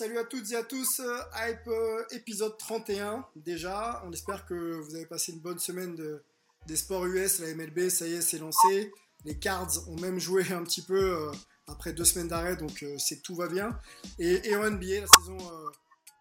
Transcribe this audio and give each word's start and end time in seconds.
Salut 0.00 0.16
à 0.16 0.24
toutes 0.24 0.50
et 0.52 0.56
à 0.56 0.62
tous, 0.62 1.00
euh, 1.00 1.18
Hype 1.36 1.68
euh, 1.68 2.02
épisode 2.12 2.56
31 2.56 3.22
déjà. 3.36 4.02
On 4.06 4.12
espère 4.12 4.46
que 4.46 4.80
vous 4.80 4.94
avez 4.94 5.04
passé 5.04 5.30
une 5.30 5.40
bonne 5.40 5.58
semaine 5.58 5.94
de, 5.94 6.24
des 6.66 6.76
sports 6.76 7.04
US, 7.04 7.38
la 7.40 7.54
MLB, 7.54 7.90
ça 7.90 8.06
y 8.06 8.14
est, 8.14 8.22
c'est 8.22 8.38
lancé. 8.38 8.94
Les 9.26 9.38
Cards 9.38 9.86
ont 9.88 10.00
même 10.00 10.18
joué 10.18 10.50
un 10.52 10.64
petit 10.64 10.80
peu 10.80 11.28
euh, 11.28 11.30
après 11.66 11.92
deux 11.92 12.06
semaines 12.06 12.28
d'arrêt, 12.28 12.56
donc 12.56 12.82
euh, 12.82 12.96
c'est 12.96 13.20
tout 13.20 13.34
va 13.34 13.46
bien. 13.46 13.78
Et, 14.18 14.56
en 14.56 14.70
NBA, 14.70 15.02
la 15.02 15.06
saison 15.06 15.36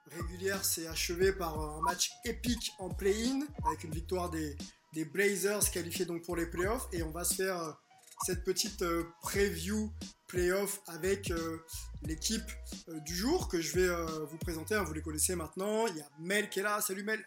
régulière 0.08 0.66
s'est 0.66 0.88
achevée 0.88 1.32
par 1.32 1.58
un 1.58 1.80
match 1.80 2.12
épique 2.26 2.74
en 2.80 2.90
play-in, 2.90 3.48
avec 3.66 3.86
une 3.86 3.92
victoire 3.92 4.30
des, 4.30 4.58
des 4.92 5.06
Blazers 5.06 5.72
qualifiés 5.72 6.04
donc 6.04 6.26
pour 6.26 6.36
les 6.36 6.48
playoffs. 6.48 6.90
Et 6.92 7.02
on 7.02 7.12
va 7.12 7.24
se 7.24 7.36
faire 7.36 7.80
cette 8.26 8.44
petite 8.44 8.82
euh, 8.82 9.04
preview 9.22 9.92
playoff 10.28 10.80
avec 10.88 11.32
euh, 11.32 11.66
l'équipe 12.04 12.50
euh, 12.88 13.00
du 13.02 13.16
jour 13.16 13.48
que 13.50 13.60
je 13.60 13.74
vais 13.74 13.88
euh, 13.88 14.26
vous 14.26 14.38
présenter. 14.38 14.76
hein, 14.76 14.84
vous 14.84 14.94
les 14.94 15.02
connaissez 15.02 15.36
maintenant. 15.36 15.88
Il 15.88 15.98
y 15.98 16.02
a 16.02 16.10
Mel 16.20 16.50
qui 16.50 16.60
est 16.60 16.64
là. 16.64 16.80
Salut 16.82 17.04
Mel. 17.04 17.26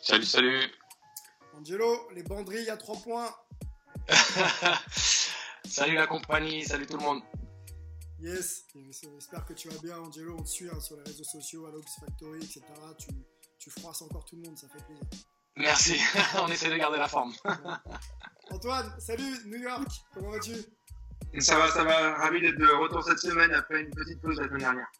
Salut, 0.00 0.24
salut. 0.24 0.60
Angelo, 1.54 2.08
les 2.14 2.22
banderilles 2.22 2.70
à 2.70 2.76
3 2.76 2.96
points. 3.02 3.34
salut 5.64 5.96
la 5.96 6.06
compagnie, 6.06 6.64
salut 6.64 6.86
tout 6.86 6.96
le 6.96 7.02
monde. 7.02 7.22
Yes, 8.20 8.64
j'espère 8.74 9.44
que 9.44 9.52
tu 9.52 9.68
vas 9.68 9.78
bien, 9.80 9.98
Angelo. 9.98 10.36
On 10.38 10.42
te 10.42 10.48
suit 10.48 10.68
hein, 10.72 10.80
sur 10.80 10.96
les 10.96 11.02
réseaux 11.02 11.24
sociaux, 11.24 11.66
à 11.66 11.70
l'Obs 11.70 11.84
Factory, 12.00 12.38
etc. 12.38 12.62
Tu, 12.98 13.08
tu 13.58 13.70
froisses 13.70 14.02
encore 14.02 14.24
tout 14.24 14.36
le 14.36 14.42
monde, 14.42 14.56
ça 14.58 14.68
fait 14.68 14.84
plaisir. 14.84 15.04
Merci, 15.56 16.00
on 16.42 16.48
essaie 16.48 16.70
de 16.70 16.76
garder 16.76 16.98
la 16.98 17.08
forme. 17.08 17.32
Antoine, 18.50 18.92
salut, 18.98 19.36
New 19.46 19.58
York, 19.58 19.88
comment 20.14 20.30
vas-tu? 20.30 20.54
Ça 21.40 21.58
va, 21.58 21.68
ça 21.70 21.84
va. 21.84 22.14
Ravi 22.16 22.40
d'être 22.40 22.56
de 22.58 22.66
retour 22.66 23.04
cette 23.04 23.18
semaine 23.18 23.52
après 23.52 23.82
une 23.82 23.90
petite 23.90 24.20
pause 24.20 24.38
la 24.38 24.46
semaine 24.46 24.60
dernière. 24.60 24.90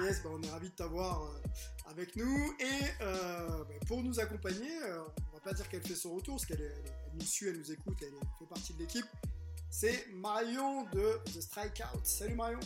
Yes, 0.00 0.22
bah, 0.22 0.30
on 0.32 0.42
est 0.42 0.50
ravis 0.50 0.70
de 0.70 0.74
t'avoir 0.74 1.22
euh, 1.22 1.90
avec 1.90 2.16
nous. 2.16 2.54
Et 2.60 2.82
euh, 3.02 3.64
bah, 3.64 3.74
pour 3.86 4.02
nous 4.02 4.18
accompagner, 4.20 4.70
euh, 4.82 5.02
on 5.30 5.34
va 5.36 5.40
pas 5.40 5.52
dire 5.52 5.68
qu'elle 5.68 5.86
fait 5.86 5.94
son 5.94 6.14
retour, 6.14 6.36
parce 6.36 6.46
qu'elle 6.46 6.60
est- 6.60 6.82
elle, 6.84 7.12
nous 7.18 7.24
suit, 7.26 7.48
elle 7.48 7.58
nous 7.58 7.72
écoute, 7.72 7.96
elle 8.02 8.12
fait 8.38 8.46
partie 8.46 8.74
de 8.74 8.78
l'équipe. 8.80 9.06
C'est 9.70 10.06
Marion 10.14 10.84
de 10.92 11.18
The 11.26 11.40
Strikeout. 11.40 12.04
Salut 12.04 12.34
Marion. 12.34 12.60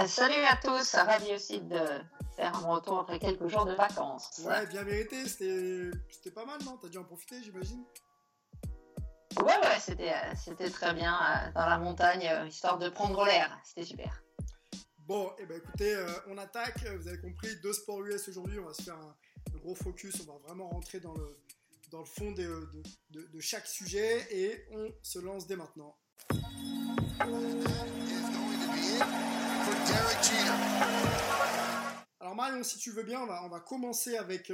Euh, 0.00 0.06
Salut 0.06 0.42
à 0.44 0.56
tous, 0.56 0.94
ravi 0.94 1.34
aussi 1.34 1.60
de 1.60 1.80
faire 2.36 2.52
mon 2.62 2.70
retour 2.74 3.00
après 3.00 3.18
quelques 3.18 3.46
jours 3.48 3.66
de 3.66 3.74
vacances. 3.74 4.40
Ouais, 4.44 4.66
bien 4.66 4.82
mérité, 4.84 5.28
c'était 5.28 5.90
c'était 6.10 6.30
pas 6.30 6.44
mal, 6.46 6.58
non? 6.64 6.78
T'as 6.80 6.88
dû 6.88 6.98
en 6.98 7.04
profiter, 7.04 7.42
j'imagine? 7.42 7.84
Ouais, 9.40 9.44
ouais, 9.44 9.80
c'était, 9.80 10.12
euh, 10.12 10.70
très 10.70 10.94
bien 10.94 11.14
euh, 11.14 11.52
dans 11.52 11.66
la 11.66 11.78
montagne, 11.78 12.26
euh, 12.26 12.46
histoire 12.46 12.78
de 12.78 12.88
prendre 12.88 13.24
l'air. 13.24 13.58
C'était 13.64 13.84
super. 13.84 14.22
Bon, 14.98 15.32
et 15.38 15.46
ben 15.46 15.58
écoutez, 15.58 15.96
on 16.28 16.38
attaque. 16.38 16.78
Vous 16.86 17.08
avez 17.08 17.20
compris, 17.20 17.48
deux 17.62 17.72
sports 17.72 18.02
US 18.04 18.28
aujourd'hui. 18.28 18.58
On 18.60 18.66
va 18.66 18.74
se 18.74 18.82
faire 18.82 18.96
un, 18.96 19.16
gros 19.58 19.74
focus. 19.74 20.14
On 20.26 20.32
va 20.32 20.38
vraiment 20.46 20.68
rentrer 20.68 21.00
dans 21.00 21.14
le, 21.14 21.38
dans 21.90 21.98
le 21.98 22.04
fond 22.04 22.30
de, 22.32 22.68
de- 23.10 23.40
chaque 23.40 23.66
sujet 23.66 24.26
et 24.30 24.64
on 24.70 24.88
se 25.02 25.18
lance 25.18 25.46
dès 25.46 25.56
maintenant. 25.56 25.96
Alors 32.20 32.36
Marion, 32.36 32.62
si 32.62 32.78
tu 32.78 32.92
veux 32.92 33.02
bien, 33.02 33.20
on 33.20 33.26
va, 33.26 33.44
on 33.44 33.48
va 33.48 33.60
commencer 33.60 34.16
avec, 34.16 34.52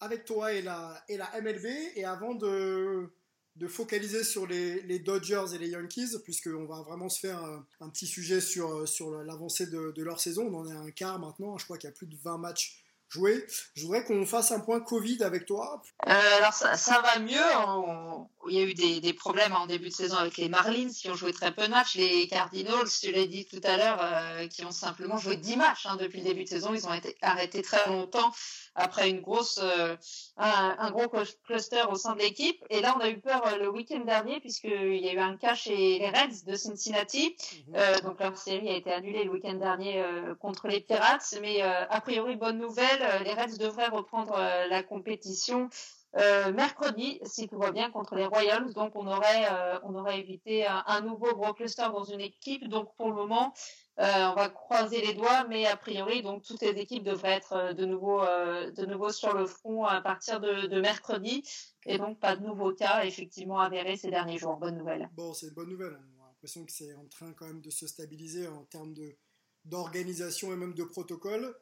avec 0.00 0.24
toi 0.24 0.52
et 0.52 0.62
la, 0.62 1.02
et 1.08 1.16
la 1.16 1.30
MLB. 1.40 1.66
Et 1.94 2.04
avant 2.04 2.34
de, 2.34 3.14
de 3.56 3.68
focaliser 3.68 4.24
sur 4.24 4.46
les, 4.46 4.98
Dodgers 4.98 5.54
et 5.54 5.58
les 5.58 5.68
Yankees, 5.68 6.18
puisqu'on 6.24 6.64
va 6.64 6.82
vraiment 6.82 7.08
se 7.08 7.20
faire 7.20 7.42
un, 7.80 7.88
petit 7.88 8.06
sujet 8.06 8.40
sur, 8.40 8.74
euh, 8.74 8.86
sur 8.86 9.10
l'avancée 9.22 9.66
de, 9.66 9.92
de 9.92 10.02
leur 10.02 10.20
saison. 10.20 10.48
On 10.48 10.58
en 10.58 10.68
est 10.68 10.74
à 10.74 10.80
un 10.80 10.90
quart 10.90 11.18
maintenant, 11.18 11.56
je 11.58 11.64
crois 11.64 11.78
qu'il 11.78 11.88
y 11.88 11.92
a 11.92 11.94
plus 11.94 12.06
de 12.06 12.16
20 12.22 12.38
matchs 12.38 12.83
joués. 13.14 13.44
Je 13.74 13.82
voudrais 13.82 14.04
qu'on 14.04 14.26
fasse 14.26 14.50
un 14.52 14.60
point 14.60 14.80
Covid 14.80 15.22
avec 15.22 15.46
toi. 15.46 15.82
Euh, 16.08 16.12
alors 16.38 16.52
ça, 16.52 16.76
ça 16.76 17.00
va 17.00 17.18
mieux. 17.20 17.40
On- 17.68 18.28
il 18.50 18.56
y 18.58 18.60
a 18.60 18.64
eu 18.64 18.74
des, 18.74 19.00
des 19.00 19.14
problèmes 19.14 19.54
en 19.54 19.66
début 19.66 19.88
de 19.88 19.94
saison 19.94 20.16
avec 20.18 20.36
les 20.36 20.50
Marlins 20.50 20.90
qui 20.90 21.08
ont 21.08 21.14
joué 21.14 21.32
très 21.32 21.50
peu 21.54 21.62
de 21.62 21.70
matchs. 21.70 21.94
Les 21.94 22.28
Cardinals, 22.28 22.88
tu 23.00 23.10
l'as 23.10 23.24
dit 23.26 23.46
tout 23.46 23.60
à 23.64 23.78
l'heure, 23.78 23.98
euh, 24.02 24.46
qui 24.48 24.66
ont 24.66 24.70
simplement 24.70 25.16
joué 25.16 25.36
10 25.36 25.56
matchs 25.56 25.86
hein, 25.86 25.96
depuis 25.98 26.18
le 26.18 26.24
début 26.24 26.44
de 26.44 26.48
saison. 26.50 26.74
Ils 26.74 26.86
ont 26.86 26.92
été 26.92 27.16
arrêtés 27.22 27.62
très 27.62 27.86
longtemps 27.88 28.32
après 28.74 29.08
une 29.08 29.20
grosse, 29.22 29.60
euh, 29.62 29.96
un, 30.36 30.76
un 30.78 30.90
gros 30.90 31.06
cl- 31.06 31.36
cluster 31.46 31.84
au 31.90 31.94
sein 31.94 32.14
de 32.16 32.18
l'équipe. 32.20 32.62
Et 32.68 32.82
là, 32.82 32.94
on 32.98 33.00
a 33.00 33.08
eu 33.08 33.18
peur 33.18 33.42
le 33.58 33.70
week-end 33.70 34.00
dernier 34.00 34.40
puisqu'il 34.40 34.96
y 35.02 35.08
a 35.08 35.12
eu 35.14 35.18
un 35.20 35.36
cas 35.38 35.54
chez 35.54 35.98
les 36.00 36.08
Reds 36.10 36.44
de 36.46 36.54
Cincinnati. 36.54 37.36
Euh, 37.74 37.98
donc 38.00 38.20
leur 38.20 38.36
série 38.36 38.68
a 38.68 38.76
été 38.76 38.92
annulée 38.92 39.24
le 39.24 39.30
week-end 39.30 39.54
dernier 39.54 40.04
contre 40.40 40.68
les 40.68 40.80
Pirates, 40.80 41.34
mais 41.40 41.62
a 41.62 42.00
priori 42.02 42.36
bonne 42.36 42.58
nouvelle, 42.58 43.03
les 43.24 43.34
Reds 43.34 43.58
devraient 43.58 43.88
reprendre 43.88 44.34
euh, 44.36 44.66
la 44.68 44.82
compétition 44.82 45.68
euh, 46.16 46.52
mercredi 46.52 47.20
si 47.24 47.48
tout 47.48 47.58
va 47.58 47.72
bien 47.72 47.90
contre 47.90 48.14
les 48.14 48.26
Royals. 48.26 48.72
Donc 48.72 48.94
on 48.94 49.06
aurait 49.06 49.46
euh, 49.50 49.78
on 49.82 49.94
aurait 49.96 50.20
évité 50.20 50.66
un, 50.66 50.84
un 50.86 51.00
nouveau 51.00 51.34
gros 51.34 51.52
cluster 51.54 51.88
dans 51.92 52.04
une 52.04 52.20
équipe. 52.20 52.68
Donc 52.68 52.94
pour 52.96 53.08
le 53.08 53.14
moment 53.14 53.52
euh, 54.00 54.26
on 54.30 54.34
va 54.34 54.48
croiser 54.48 55.00
les 55.00 55.14
doigts, 55.14 55.44
mais 55.48 55.66
a 55.66 55.76
priori 55.76 56.22
donc 56.22 56.42
toutes 56.42 56.62
les 56.62 56.76
équipes 56.80 57.04
devraient 57.04 57.32
être 57.32 57.52
euh, 57.52 57.72
de 57.72 57.84
nouveau 57.84 58.22
euh, 58.22 58.70
de 58.70 58.86
nouveau 58.86 59.10
sur 59.10 59.34
le 59.34 59.46
front 59.46 59.84
à 59.84 60.00
partir 60.00 60.40
de, 60.40 60.66
de 60.66 60.80
mercredi. 60.80 61.42
Et 61.86 61.98
donc 61.98 62.18
pas 62.20 62.36
de 62.36 62.44
nouveaux 62.44 62.72
cas 62.72 63.04
effectivement 63.04 63.58
avérés 63.58 63.96
ces 63.96 64.10
derniers 64.10 64.38
jours. 64.38 64.56
Bonne 64.56 64.78
nouvelle. 64.78 65.08
Bon, 65.14 65.32
c'est 65.34 65.46
une 65.46 65.54
bonne 65.54 65.70
nouvelle. 65.70 65.98
On 66.18 66.24
a 66.24 66.28
l'impression 66.28 66.64
que 66.64 66.72
c'est 66.72 66.94
en 66.94 67.06
train 67.06 67.32
quand 67.32 67.46
même 67.46 67.60
de 67.60 67.70
se 67.70 67.86
stabiliser 67.86 68.46
en 68.48 68.64
termes 68.64 68.94
de 68.94 69.16
d'organisation 69.64 70.52
et 70.52 70.56
même 70.56 70.74
de 70.74 70.84
protocole. 70.84 71.54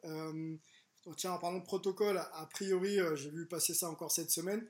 Tiens, 1.17 1.33
en 1.33 1.37
parlant 1.37 1.59
de 1.59 1.65
protocole, 1.65 2.17
a 2.17 2.45
priori, 2.51 2.99
euh, 2.99 3.15
j'ai 3.15 3.29
vu 3.29 3.45
passer 3.45 3.73
ça 3.73 3.89
encore 3.89 4.11
cette 4.11 4.31
semaine. 4.31 4.65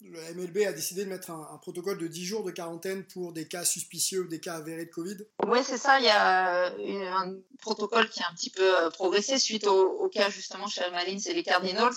Le 0.00 0.18
MLB 0.34 0.66
a 0.66 0.72
décidé 0.72 1.04
de 1.04 1.10
mettre 1.10 1.30
un, 1.30 1.58
protocole 1.58 1.98
de 1.98 2.06
10 2.06 2.24
jours 2.24 2.44
de 2.44 2.50
quarantaine 2.50 3.04
pour 3.04 3.32
des 3.32 3.46
cas 3.46 3.64
suspicieux 3.64 4.22
ou 4.22 4.28
des 4.28 4.40
cas 4.40 4.54
avérés 4.54 4.86
de 4.86 4.90
Covid. 4.90 5.16
Oui, 5.46 5.60
c'est 5.62 5.78
ça. 5.78 5.98
Il 5.98 6.04
y 6.04 6.08
a 6.08 6.70
euh, 6.72 7.10
un 7.10 7.34
protocole 7.60 8.08
qui 8.10 8.22
a 8.22 8.28
un 8.28 8.34
petit 8.34 8.50
peu 8.50 8.84
euh, 8.84 8.90
progressé 8.90 9.38
suite 9.38 9.66
au, 9.66 10.08
cas 10.08 10.30
justement 10.30 10.66
chez 10.66 10.82
les 10.82 10.90
Marlins 10.90 11.18
et 11.18 11.32
les 11.32 11.42
Cardinals. 11.42 11.94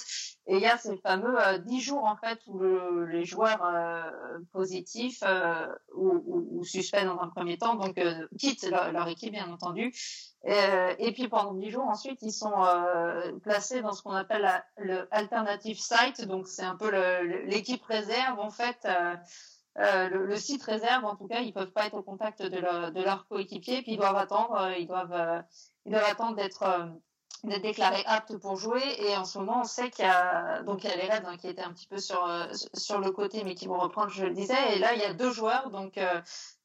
Et 0.49 0.55
il 0.55 0.61
y 0.61 0.65
a 0.65 0.77
ces 0.77 0.95
fameux 0.97 1.35
euh, 1.45 1.57
10 1.57 1.81
jours 1.81 2.05
en 2.05 2.15
fait 2.15 2.39
où 2.47 2.57
le- 2.59 3.05
les 3.05 3.25
joueurs 3.25 3.63
euh, 3.65 4.39
positifs 4.53 5.21
euh, 5.23 5.67
ou, 5.93 6.09
ou- 6.25 6.47
ou 6.59 6.63
suspects 6.63 7.03
dans 7.03 7.19
un 7.19 7.27
premier 7.27 7.57
temps 7.57 7.75
donc 7.75 7.97
euh, 7.97 8.25
quittent 8.39 8.63
leur, 8.69 8.91
leur 8.93 9.07
équipe 9.09 9.31
bien 9.33 9.51
entendu. 9.51 9.93
Euh, 10.45 10.93
et 10.99 11.11
puis 11.11 11.27
pendant 11.27 11.53
10 11.53 11.69
jours 11.71 11.83
ensuite 11.85 12.19
ils 12.21 12.31
sont 12.31 12.53
euh, 12.63 13.37
placés 13.43 13.81
dans 13.81 13.91
ce 13.91 14.01
qu'on 14.01 14.11
appelle 14.13 14.41
la- 14.43 14.63
le 14.77 15.07
alternative 15.13 15.77
site. 15.79 16.25
Donc 16.25 16.47
c'est 16.47 16.63
un 16.63 16.75
peu 16.77 16.89
l'équipe 17.45 17.83
réserve 17.83 18.39
en 18.39 18.49
fait. 18.49 18.77
euh, 18.85 19.15
euh, 19.79 20.09
le, 20.09 20.25
le 20.25 20.35
site 20.37 20.63
réserve, 20.63 21.05
en 21.05 21.15
tout 21.15 21.27
cas, 21.27 21.41
ils 21.41 21.53
peuvent 21.53 21.71
pas 21.71 21.85
être 21.85 21.93
au 21.93 22.01
contact 22.03 22.41
de 22.41 22.57
leur, 22.59 22.91
de 22.91 23.01
leur 23.03 23.27
coéquipier, 23.27 23.83
puis 23.83 23.93
ils 23.93 23.97
doivent 23.97 24.15
attendre, 24.17 24.71
ils 24.77 24.87
doivent, 24.87 25.13
euh, 25.13 25.41
ils 25.85 25.91
doivent 25.91 26.09
attendre 26.09 26.35
d'être, 26.35 26.63
euh, 26.63 26.85
d'être 27.43 27.61
déclaré 27.61 28.03
apte 28.05 28.37
pour 28.37 28.57
jouer. 28.57 28.83
Et 28.99 29.15
en 29.15 29.25
ce 29.25 29.37
moment, 29.39 29.61
on 29.61 29.65
sait 29.65 29.89
qu'il 29.89 30.05
y 30.05 30.07
a 30.07 30.63
donc 30.63 30.83
il 30.83 30.89
y 30.89 30.93
a 30.93 30.95
les 30.95 31.09
Reds 31.09 31.25
hein, 31.25 31.37
qui 31.37 31.47
étaient 31.47 31.61
un 31.61 31.71
petit 31.71 31.87
peu 31.87 31.97
sur 31.97 32.27
sur 32.73 32.99
le 32.99 33.11
côté, 33.11 33.43
mais 33.43 33.55
qui 33.55 33.67
vont 33.67 33.79
reprendre, 33.79 34.09
je 34.09 34.25
le 34.25 34.33
disais. 34.33 34.75
Et 34.75 34.79
là, 34.79 34.93
il 34.93 34.99
y 34.99 35.05
a 35.05 35.13
deux 35.13 35.31
joueurs, 35.31 35.69
donc 35.69 35.97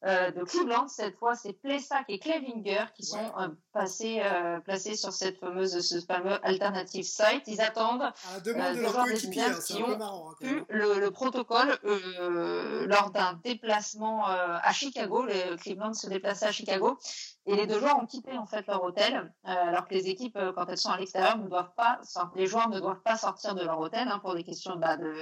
euh, 0.04 0.32
de 0.32 0.42
Cleveland. 0.42 0.88
Cette 0.88 1.16
fois, 1.16 1.36
c'est 1.36 1.52
Plessac 1.52 2.04
et 2.08 2.18
Clevinger 2.18 2.86
qui 2.96 3.04
sont 3.04 3.30
euh, 3.38 3.46
passés, 3.72 4.20
euh, 4.24 4.58
placés 4.58 4.96
sur 4.96 5.12
cette 5.12 5.38
fameuse, 5.38 5.78
ce 5.78 6.00
fameux 6.00 6.44
alternative 6.44 7.04
site. 7.04 7.44
Ils 7.46 7.60
attendent 7.60 8.02
à 8.02 8.40
demande 8.40 8.74
de. 8.74 8.84
Hein, 8.84 9.84
un 9.84 9.86
peu 9.86 9.96
marrant. 9.96 10.30
Hein, 10.30 10.34
eu 10.40 10.64
le, 10.70 10.98
le, 10.98 11.10
protocole 11.12 11.78
lors 11.84 13.12
d'un 13.12 13.38
déplacement 13.44 14.26
à 14.26 14.72
Chicago. 14.72 15.22
Le 15.22 15.56
Cleveland 15.56 15.94
se 15.94 16.08
déplaçait 16.08 16.46
à 16.46 16.52
Chicago. 16.52 16.98
Et 17.46 17.56
les 17.56 17.66
deux 17.66 17.80
joueurs 17.80 17.98
ont 18.00 18.06
quitté 18.06 18.38
en 18.38 18.46
fait 18.46 18.66
leur 18.68 18.84
hôtel, 18.84 19.32
alors 19.44 19.88
que 19.88 19.94
les 19.94 20.08
équipes, 20.08 20.38
quand 20.54 20.66
elles 20.68 20.78
sont 20.78 20.90
à 20.90 20.98
l'extérieur, 20.98 21.38
ne 21.38 21.48
doivent 21.48 21.74
pas, 21.74 22.00
les 22.36 22.46
joueurs 22.46 22.68
ne 22.68 22.78
doivent 22.78 23.02
pas 23.02 23.16
sortir 23.16 23.54
de 23.54 23.64
leur 23.64 23.80
hôtel 23.80 24.06
hein, 24.08 24.20
pour 24.20 24.34
des 24.34 24.44
questions 24.44 24.76
bah, 24.76 24.96
de, 24.96 25.12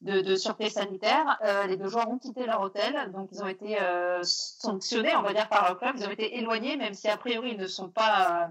de, 0.00 0.20
de 0.20 0.36
sûreté 0.36 0.68
sanitaire. 0.70 1.38
Euh, 1.44 1.66
les 1.66 1.76
deux 1.76 1.88
joueurs 1.88 2.08
ont 2.08 2.18
quitté 2.18 2.46
leur 2.46 2.60
hôtel, 2.60 3.10
donc 3.12 3.28
ils 3.32 3.42
ont 3.42 3.46
été 3.46 3.80
euh, 3.80 4.20
sanctionnés, 4.22 5.14
on 5.16 5.22
va 5.22 5.32
dire, 5.32 5.48
par 5.48 5.64
leur 5.64 5.78
club. 5.78 5.96
Ils 5.98 6.06
ont 6.06 6.10
été 6.10 6.36
éloignés, 6.38 6.76
même 6.76 6.94
si 6.94 7.08
a 7.08 7.16
priori 7.16 7.52
ils 7.52 7.58
ne 7.58 7.66
sont 7.66 7.88
pas 7.88 8.44
euh, 8.44 8.48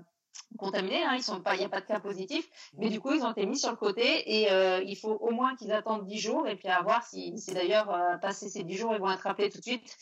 contaminés, 0.58 1.04
hein, 1.04 1.14
ils 1.16 1.24
sont 1.24 1.42
pas, 1.42 1.56
il 1.56 1.60
n'y 1.60 1.66
a 1.66 1.70
pas 1.70 1.82
de 1.82 1.86
cas 1.86 2.00
positifs, 2.00 2.50
mais 2.78 2.90
du 2.90 3.00
coup 3.00 3.14
ils 3.14 3.24
ont 3.24 3.32
été 3.32 3.46
mis 3.46 3.58
sur 3.58 3.72
le 3.72 3.78
côté 3.78 4.42
et 4.42 4.52
euh, 4.52 4.82
il 4.86 4.96
faut 4.96 5.14
au 5.14 5.32
moins 5.32 5.56
qu'ils 5.56 5.72
attendent 5.72 6.06
10 6.06 6.18
jours 6.18 6.48
et 6.48 6.56
puis 6.56 6.68
à 6.68 6.82
voir 6.82 7.04
si, 7.04 7.38
si 7.38 7.54
d'ailleurs 7.54 7.90
euh, 7.94 8.18
passé 8.18 8.50
ces 8.50 8.64
10 8.64 8.76
jours 8.76 8.94
ils 8.94 9.00
vont 9.00 9.12
être 9.12 9.28
appelés 9.28 9.50
tout 9.50 9.60
de 9.60 9.64
suite 9.64 9.98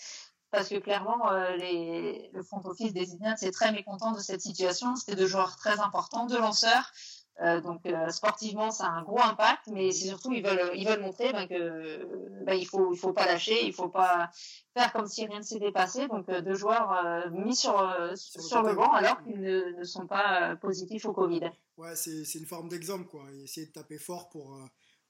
parce 0.54 0.70
que 0.70 0.76
clairement 0.76 1.32
euh, 1.32 1.56
les, 1.58 2.30
le 2.32 2.44
front 2.44 2.62
office 2.66 2.94
des 2.94 3.12
Indiens 3.12 3.36
c'est 3.36 3.50
très 3.50 3.72
mécontent 3.72 4.12
de 4.12 4.20
cette 4.20 4.42
situation. 4.42 4.96
C'était 4.96 5.16
deux 5.16 5.26
joueurs 5.26 5.56
très 5.56 5.80
importants, 5.80 6.28
deux 6.28 6.38
lanceurs. 6.38 6.94
Euh, 7.42 7.60
donc 7.60 7.84
euh, 7.88 8.10
sportivement, 8.10 8.70
ça 8.70 8.86
a 8.86 8.90
un 8.92 9.02
gros 9.02 9.20
impact, 9.20 9.64
mais 9.72 9.92
c'est 9.92 10.08
surtout 10.08 10.32
ils 10.32 10.44
veulent 10.44 10.70
ils 10.76 10.88
veulent 10.88 11.02
montrer 11.02 11.34
ben, 11.34 11.48
que 11.48 12.08
ben, 12.46 12.54
il 12.54 12.68
faut 12.68 12.94
il 12.94 13.00
faut 13.00 13.14
pas 13.14 13.26
lâcher, 13.26 13.66
il 13.66 13.74
faut 13.74 13.90
pas 13.90 14.30
faire 14.78 14.94
comme 14.94 15.08
si 15.08 15.26
rien 15.26 15.40
ne 15.40 15.44
s'était 15.44 15.72
passé. 15.72 16.08
Donc 16.08 16.30
deux 16.30 16.54
joueurs 16.54 17.28
mis 17.32 17.56
sur 17.56 17.74
sur, 18.16 18.42
sur 18.44 18.62
le 18.62 18.76
banc 18.76 18.94
alors 18.94 19.24
qu'ils 19.24 19.42
ne, 19.42 19.80
ne, 19.80 19.84
sont 19.84 20.06
pas 20.06 20.56
positifs 20.58 21.06
au 21.06 21.14
Covid. 21.14 21.50
Ouais, 21.78 21.96
c'est 21.96 22.36
une 22.36 22.46
forme 22.46 22.70
d'exemple 22.70 23.06
quoi. 23.06 23.24
Essayer 23.44 23.66
de 23.66 23.72
taper 23.72 23.98
fort 23.98 24.30
pour 24.30 24.56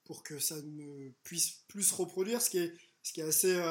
pour 0.05 0.23
que 0.23 0.39
ça 0.39 0.55
ne 0.63 1.09
puisse 1.23 1.65
plus 1.67 1.83
se 1.83 1.93
reproduire. 1.93 2.41
Ce 2.41 2.49
qui 2.49 2.59
est 2.59 2.73
ce 3.01 3.11
qui 3.11 3.19
est 3.19 3.27
assez 3.27 3.61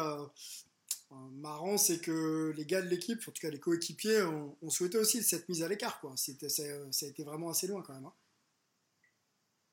marrant, 1.32 1.78
c'est 1.78 1.98
que 1.98 2.52
les 2.56 2.66
gars 2.66 2.82
de 2.82 2.88
l'équipe, 2.88 3.20
en 3.20 3.32
tout 3.32 3.40
cas 3.40 3.50
les 3.50 3.60
coéquipiers, 3.60 4.22
ont, 4.22 4.70
souhaité 4.70 4.98
aussi 4.98 5.22
cette 5.22 5.48
mise 5.48 5.62
à 5.62 5.68
l'écart. 5.68 6.00
Ça, 6.16 6.32
a 6.32 7.08
été 7.08 7.24
vraiment 7.24 7.50
assez 7.50 7.66
loin 7.66 7.82
quand 7.82 7.94
même. 7.94 8.06
Hein. 8.06 8.12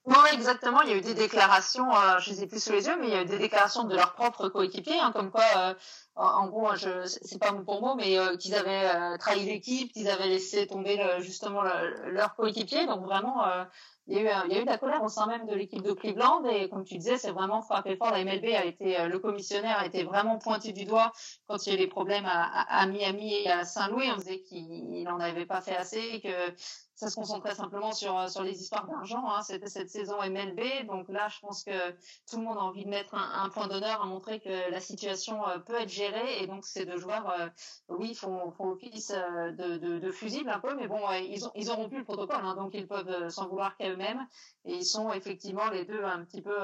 Oui, 0.06 0.30
exactement. 0.34 0.82
Il 0.82 0.90
y 0.90 0.94
a 0.94 0.98
eu 0.98 1.02
des 1.02 1.14
déclarations, 1.14 1.94
euh, 1.96 2.20
je 2.20 2.32
ne 2.32 2.36
les 2.36 2.44
ai 2.44 2.48
plus 2.48 2.64
sous 2.64 2.72
les 2.72 2.88
yeux, 2.88 2.98
mais 3.00 3.08
il 3.08 3.14
y 3.14 3.16
a 3.16 3.22
eu 3.22 3.26
des 3.26 3.38
déclarations 3.38 3.84
de 3.84 3.96
leurs 3.96 4.14
propres 4.16 4.50
coéquipiers, 4.50 5.00
hein, 5.00 5.12
comme 5.12 5.30
quoi, 5.30 5.44
euh, 5.58 5.74
en 6.20 6.48
gros, 6.48 6.76
je, 6.76 7.06
c'est 7.06 7.40
pas 7.40 7.54
pour 7.54 7.82
mot, 7.82 7.96
mais 7.96 8.18
euh, 8.20 8.36
qu'ils 8.36 8.54
avaient 8.54 8.90
euh, 8.94 9.18
trahi 9.18 9.46
l'équipe, 9.46 9.92
qu'ils 9.94 10.10
avaient 10.10 10.28
laissé 10.28 10.68
tomber 10.68 10.98
le, 10.98 11.24
justement 11.24 11.62
le, 11.62 12.12
leurs 12.12 12.36
coéquipiers. 12.36 12.86
Donc 12.88 13.04
vraiment, 13.06 13.48
euh, 13.48 13.64
il, 14.08 14.16
y 14.16 14.20
a 14.20 14.22
eu, 14.22 14.50
y 14.52 14.56
a 14.56 14.60
eu 14.60 14.66
de 14.66 14.70
la 14.70 14.78
colère 14.78 15.02
au 15.02 15.08
sein 15.08 15.28
même 15.28 15.48
de 15.48 15.56
l'équipe 15.56 15.82
de 15.82 15.94
Cleveland. 15.94 16.44
Et 16.46 16.68
comme 16.68 16.84
tu 16.84 16.98
disais, 16.98 17.18
c'est 17.18 17.32
vraiment 17.32 17.62
frappé 17.62 17.96
fort. 17.96 18.12
La 18.12 18.24
MLB 18.24 18.46
a 18.54 18.66
été, 18.66 19.08
le 19.08 19.20
commissionnaire 19.20 19.78
a 19.80 19.86
été 19.86 20.04
vraiment 20.04 20.38
pointé 20.38 20.74
du 20.74 20.84
doigt 20.84 21.14
quand 21.48 21.66
il 21.66 21.70
y 21.70 21.72
a 21.72 21.76
eu 21.76 21.80
les 21.80 21.88
problèmes 21.88 22.26
à, 22.26 22.44
à, 22.44 22.86
Miami 22.86 23.36
et 23.36 23.50
à 23.50 23.64
Saint-Louis. 23.64 24.10
On 24.12 24.18
disait 24.18 24.42
qu'il 24.42 25.04
n'en 25.04 25.20
avait 25.20 25.46
pas 25.46 25.62
fait 25.62 25.76
assez, 25.76 26.20
que 26.22 26.54
ça 27.00 27.10
se 27.10 27.16
concentrait 27.16 27.56
simplement 27.56 27.94
sur, 27.94 28.18
euh, 28.18 28.28
sur 28.28 28.44
les 28.44 28.62
histoires 28.62 28.86
d'argent. 28.86 29.24
Hein. 29.30 29.42
C'était 29.42 29.70
cette 29.70 29.90
saison 29.90 30.18
MLB. 30.22 30.86
Donc 30.86 31.08
là, 31.08 31.30
je 31.30 31.40
pense 31.40 31.64
que 31.64 31.92
tout 32.30 32.36
le 32.36 32.44
monde 32.44 32.58
a 32.58 32.62
envie 32.62 32.84
de 32.84 32.90
mettre 32.90 33.16
un, 33.16 33.48
point 33.48 33.68
d'honneur 33.68 34.02
à 34.02 34.06
montrer 34.06 34.42
que 34.42 34.70
la 34.70 34.82
situation 34.82 35.48
euh, 35.48 35.60
peut 35.60 35.76
être 35.76 35.90
gérée. 35.90 36.09
Et 36.42 36.48
donc, 36.48 36.66
ces 36.66 36.86
deux 36.86 36.98
joueurs, 36.98 37.30
euh, 37.30 37.48
oui, 37.90 38.16
font, 38.16 38.52
font 38.52 38.70
office 38.70 39.10
de, 39.10 39.78
de, 39.78 40.00
de 40.00 40.12
fusible 40.12 40.50
un 40.50 40.60
peu. 40.60 40.76
Mais 40.76 40.88
bon, 40.88 41.00
ils 41.12 41.46
ont, 41.46 41.52
ils 41.56 41.72
ont 41.72 41.76
rompu 41.76 41.98
le 41.98 42.04
protocole. 42.04 42.44
Hein, 42.44 42.56
donc, 42.56 42.72
ils 42.74 42.88
peuvent 42.88 43.30
s'en 43.30 43.48
vouloir 43.48 43.76
qu'à 43.78 43.90
eux-mêmes. 43.90 44.28
Et 44.66 44.76
ils 44.76 44.86
sont 44.86 45.12
effectivement 45.14 45.70
les 45.70 45.86
deux 45.86 46.04
un 46.04 46.24
petit 46.24 46.42
peu 46.42 46.56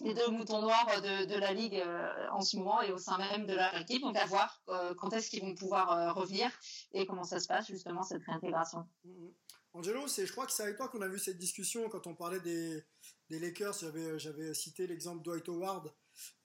les 0.00 0.14
deux 0.14 0.28
moutons 0.28 0.62
noirs 0.62 1.00
de, 1.02 1.26
de 1.26 1.38
la 1.38 1.52
ligue 1.52 1.76
euh, 1.76 2.28
en 2.30 2.40
ce 2.40 2.56
moment 2.56 2.80
et 2.82 2.90
au 2.90 2.98
sein 2.98 3.18
même 3.18 3.46
de 3.46 3.54
leur 3.54 3.76
équipe. 3.76 4.02
Donc 4.02 4.16
à 4.16 4.24
voir 4.26 4.62
euh, 4.68 4.94
quand 4.94 5.12
est-ce 5.12 5.28
qu'ils 5.30 5.42
vont 5.42 5.54
pouvoir 5.54 5.92
euh, 5.92 6.12
revenir 6.12 6.50
et 6.92 7.06
comment 7.06 7.24
ça 7.24 7.38
se 7.38 7.46
passe 7.46 7.66
justement 7.66 8.02
cette 8.02 8.22
réintégration. 8.24 8.86
Mmh. 9.04 9.28
Angelo, 9.74 10.06
c'est, 10.06 10.24
je 10.24 10.32
crois 10.32 10.46
que 10.46 10.52
c'est 10.52 10.62
avec 10.62 10.76
toi 10.76 10.88
qu'on 10.88 11.02
a 11.02 11.08
vu 11.08 11.18
cette 11.18 11.36
discussion 11.36 11.88
quand 11.88 12.06
on 12.06 12.14
parlait 12.14 12.40
des, 12.40 12.82
des 13.28 13.38
Lakers. 13.38 13.74
J'avais, 13.80 14.18
j'avais 14.18 14.54
cité 14.54 14.86
l'exemple 14.86 15.22
Dwight 15.22 15.48
Howard, 15.48 15.92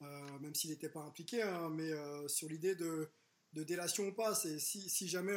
même 0.01 0.55
s'il 0.55 0.71
n'était 0.71 0.89
pas 0.89 1.01
impliqué, 1.01 1.41
hein, 1.41 1.69
mais 1.69 1.91
sur 2.27 2.47
l'idée 2.47 2.75
de, 2.75 3.09
délation 3.53 4.07
ou 4.07 4.11
pas. 4.13 4.35
Si, 4.35 5.07
jamais 5.07 5.35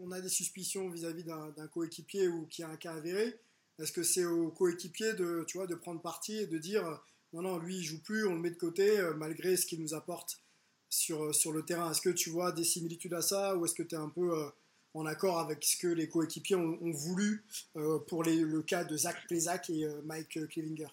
on, 0.00 0.10
a 0.10 0.20
des 0.20 0.28
suspicions 0.28 0.88
vis-à-vis 0.88 1.24
d'un, 1.24 1.68
coéquipier 1.72 2.28
ou 2.28 2.46
qui 2.46 2.62
a 2.62 2.68
un 2.68 2.76
cas 2.76 2.94
avéré, 2.94 3.38
est-ce 3.78 3.92
que 3.92 4.02
c'est 4.02 4.24
au 4.24 4.50
coéquipier 4.50 5.14
de, 5.14 5.44
tu 5.48 5.58
vois, 5.58 5.66
de 5.66 5.74
prendre 5.74 6.00
parti 6.00 6.36
et 6.36 6.46
de 6.46 6.58
dire 6.58 7.02
non, 7.34 7.42
non, 7.42 7.58
lui, 7.58 7.78
il 7.78 7.82
joue 7.82 8.00
plus, 8.00 8.26
on 8.26 8.34
le 8.34 8.40
met 8.40 8.50
de 8.50 8.56
côté, 8.56 9.00
euh, 9.00 9.12
malgré 9.14 9.56
ce 9.56 9.66
qu'il 9.66 9.80
nous 9.82 9.92
apporte 9.92 10.40
sur, 10.88 11.24
euh, 11.24 11.52
le 11.52 11.64
terrain? 11.64 11.90
Est-ce 11.90 12.00
que 12.00 12.10
tu 12.10 12.30
vois 12.30 12.52
des 12.52 12.62
similitudes 12.62 13.14
à 13.14 13.22
ça, 13.22 13.56
ou 13.56 13.64
est-ce 13.64 13.74
que 13.74 13.82
tu 13.82 13.96
es 13.96 13.98
un 13.98 14.08
peu 14.08 14.38
euh, 14.38 14.48
en 14.94 15.04
accord 15.04 15.40
avec 15.40 15.64
ce 15.64 15.76
que 15.76 15.88
les 15.88 16.08
coéquipiers 16.08 16.54
ont, 16.54 16.92
voulu 16.92 17.44
euh, 17.76 17.98
pour 17.98 18.22
le 18.22 18.62
cas 18.62 18.84
de 18.84 18.96
Zach 18.96 19.16
Plezak 19.26 19.68
et 19.70 19.84
euh, 19.84 20.00
Mike 20.04 20.46
Clevinger? 20.48 20.86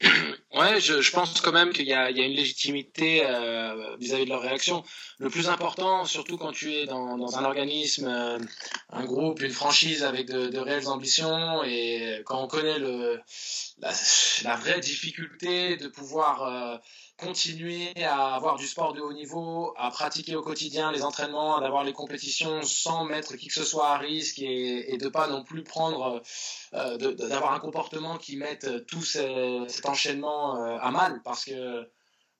Ouais, 0.54 0.80
je, 0.80 1.02
je, 1.02 1.12
pense 1.12 1.40
quand 1.40 1.52
même 1.52 1.72
qu'il 1.72 1.84
y, 1.84 1.90
y 1.90 1.92
a, 1.92 2.08
une 2.10 2.32
légitimité 2.32 3.20
vis-à-vis 3.98 4.22
-vis 4.22 4.24
de 4.24 4.30
leur 4.30 4.40
réaction. 4.40 4.82
Le 5.20 5.30
plus 5.30 5.48
important, 5.48 6.04
surtout 6.04 6.38
quand 6.38 6.52
tu 6.52 6.72
es 6.72 6.86
dans, 6.86 7.18
dans 7.18 7.38
un 7.38 7.44
organisme, 7.44 8.06
euh, 8.06 8.38
un 8.90 9.04
groupe, 9.04 9.42
une 9.42 9.50
franchise 9.50 10.04
avec 10.04 10.28
de, 10.28 10.46
de, 10.46 10.58
réelles 10.60 10.88
ambitions, 10.88 11.64
et 11.64 12.22
quand 12.24 12.40
on 12.40 12.46
connaît 12.46 12.78
le, 12.78 13.20
la, 13.78 13.92
la 14.44 14.54
vraie 14.54 14.78
difficulté 14.78 15.76
de 15.76 15.88
pouvoir 15.88 16.42
euh, 16.44 16.78
continuer 17.16 17.92
à 18.04 18.36
avoir 18.36 18.54
du 18.58 18.68
sport 18.68 18.92
de 18.92 19.00
haut 19.00 19.12
niveau, 19.12 19.74
à 19.76 19.90
pratiquer 19.90 20.36
au 20.36 20.42
quotidien 20.42 20.92
les 20.92 21.02
entraînements, 21.02 21.60
d'avoir 21.60 21.82
les 21.82 21.92
compétitions 21.92 22.62
sans 22.62 23.04
mettre 23.04 23.34
qui 23.34 23.48
que 23.48 23.54
ce 23.54 23.64
soit 23.64 23.88
à 23.88 23.98
risque 23.98 24.38
et, 24.38 24.94
et 24.94 24.98
de 24.98 25.08
pas 25.08 25.26
non 25.26 25.42
plus 25.42 25.64
prendre, 25.64 26.22
euh, 26.74 26.96
d'avoir 26.96 27.54
un 27.54 27.58
comportement 27.58 28.18
qui 28.18 28.36
mette 28.36 28.86
tout 28.86 29.02
ce, 29.02 29.64
cet 29.66 29.86
enchaînement 29.86 30.37
euh, 30.56 30.78
à 30.80 30.90
mal 30.90 31.20
parce 31.24 31.44
que 31.44 31.88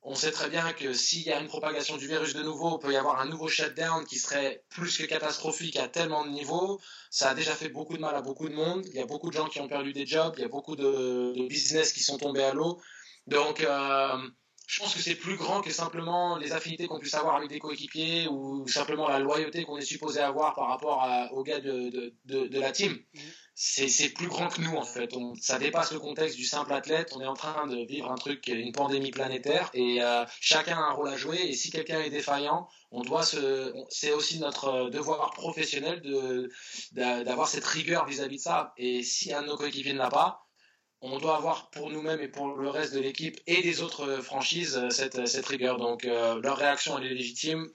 on 0.02 0.14
sait 0.14 0.30
très 0.30 0.48
bien 0.48 0.72
que 0.72 0.92
s'il 0.92 1.22
y 1.22 1.32
a 1.32 1.40
une 1.40 1.48
propagation 1.48 1.96
du 1.96 2.06
virus 2.06 2.32
de 2.32 2.42
nouveau, 2.42 2.78
il 2.78 2.86
peut 2.86 2.92
y 2.92 2.96
avoir 2.96 3.20
un 3.20 3.26
nouveau 3.26 3.48
shutdown 3.48 4.04
qui 4.04 4.18
serait 4.18 4.64
plus 4.70 4.96
que 4.96 5.04
catastrophique 5.04 5.76
à 5.76 5.88
tellement 5.88 6.24
de 6.24 6.30
niveaux. 6.30 6.80
Ça 7.10 7.30
a 7.30 7.34
déjà 7.34 7.52
fait 7.52 7.68
beaucoup 7.68 7.96
de 7.96 8.00
mal 8.00 8.14
à 8.14 8.22
beaucoup 8.22 8.48
de 8.48 8.54
monde. 8.54 8.86
Il 8.86 8.94
y 8.94 9.00
a 9.00 9.06
beaucoup 9.06 9.28
de 9.28 9.34
gens 9.34 9.48
qui 9.48 9.60
ont 9.60 9.68
perdu 9.68 9.92
des 9.92 10.06
jobs. 10.06 10.34
Il 10.38 10.42
y 10.42 10.44
a 10.44 10.48
beaucoup 10.48 10.76
de, 10.76 11.46
business 11.48 11.92
qui 11.92 12.00
sont 12.00 12.16
tombés 12.16 12.44
à 12.44 12.54
l'eau. 12.54 12.80
Donc, 13.26 13.60
euh, 13.60 14.16
je 14.68 14.80
pense 14.80 14.94
que 14.94 15.00
c'est 15.00 15.14
plus 15.14 15.36
grand 15.36 15.62
que 15.62 15.70
simplement 15.70 16.36
les 16.36 16.52
affinités 16.52 16.86
qu'on 16.86 16.98
puisse 16.98 17.14
avoir 17.14 17.36
avec 17.36 17.48
des 17.48 17.58
coéquipiers 17.58 18.28
ou 18.28 18.68
simplement 18.68 19.08
la 19.08 19.18
loyauté 19.18 19.64
qu'on 19.64 19.78
est 19.78 19.80
supposé 19.80 20.20
avoir 20.20 20.54
par 20.54 20.68
rapport 20.68 21.02
à, 21.02 21.32
aux 21.32 21.42
gars 21.42 21.58
de, 21.58 21.88
de, 21.88 22.14
de, 22.26 22.46
de 22.48 22.60
la 22.60 22.70
team. 22.70 22.92
Mmh 22.92 23.18
c'est 23.60 24.10
plus 24.10 24.28
grand 24.28 24.48
que 24.48 24.60
nous 24.60 24.76
en 24.76 24.84
fait. 24.84 25.16
On, 25.16 25.34
ça 25.34 25.58
dépasse 25.58 25.90
le 25.90 25.98
contexte 25.98 26.36
du 26.36 26.44
simple 26.44 26.72
athlète. 26.72 27.12
On 27.16 27.20
est 27.20 27.26
en 27.26 27.34
train 27.34 27.66
de 27.66 27.84
vivre 27.86 28.08
un 28.08 28.14
truc, 28.14 28.46
une 28.46 28.70
pandémie 28.70 29.10
planétaire, 29.10 29.68
et 29.74 30.00
euh, 30.00 30.24
chacun 30.40 30.76
a 30.76 30.82
un 30.82 30.92
rôle 30.92 31.08
à 31.08 31.16
jouer. 31.16 31.38
Et 31.38 31.54
si 31.54 31.70
quelqu'un 31.70 32.00
est 32.00 32.10
défaillant, 32.10 32.68
on 32.92 33.02
doit 33.02 33.24
se, 33.24 33.74
c'est 33.88 34.12
aussi 34.12 34.38
notre 34.38 34.90
devoir 34.90 35.32
professionnel 35.32 36.00
de 36.02 36.48
d'avoir 36.92 37.48
cette 37.48 37.64
rigueur 37.64 38.06
vis-à-vis 38.06 38.36
-vis 38.36 38.38
de 38.38 38.42
ça. 38.42 38.74
Et 38.76 39.02
si 39.02 39.32
un 39.32 39.42
de 39.42 39.48
nos 39.48 39.56
coéquipiers 39.56 39.92
ne 39.92 39.98
l'a 39.98 40.10
pas, 40.10 40.47
on 41.00 41.18
doit 41.18 41.36
avoir 41.36 41.70
pour 41.70 41.90
nous-mêmes 41.90 42.20
et 42.20 42.28
pour 42.28 42.56
le 42.56 42.68
reste 42.68 42.94
de 42.94 43.00
l'équipe 43.00 43.38
et 43.46 43.62
des 43.62 43.82
autres 43.82 44.20
franchises 44.20 44.80
cette, 44.90 45.26
cette 45.26 45.46
rigueur. 45.46 45.78
Donc 45.78 46.04
euh, 46.04 46.40
leur 46.42 46.56
réaction 46.56 46.98
elle 46.98 47.06
est 47.06 47.14
légitime. 47.14 47.68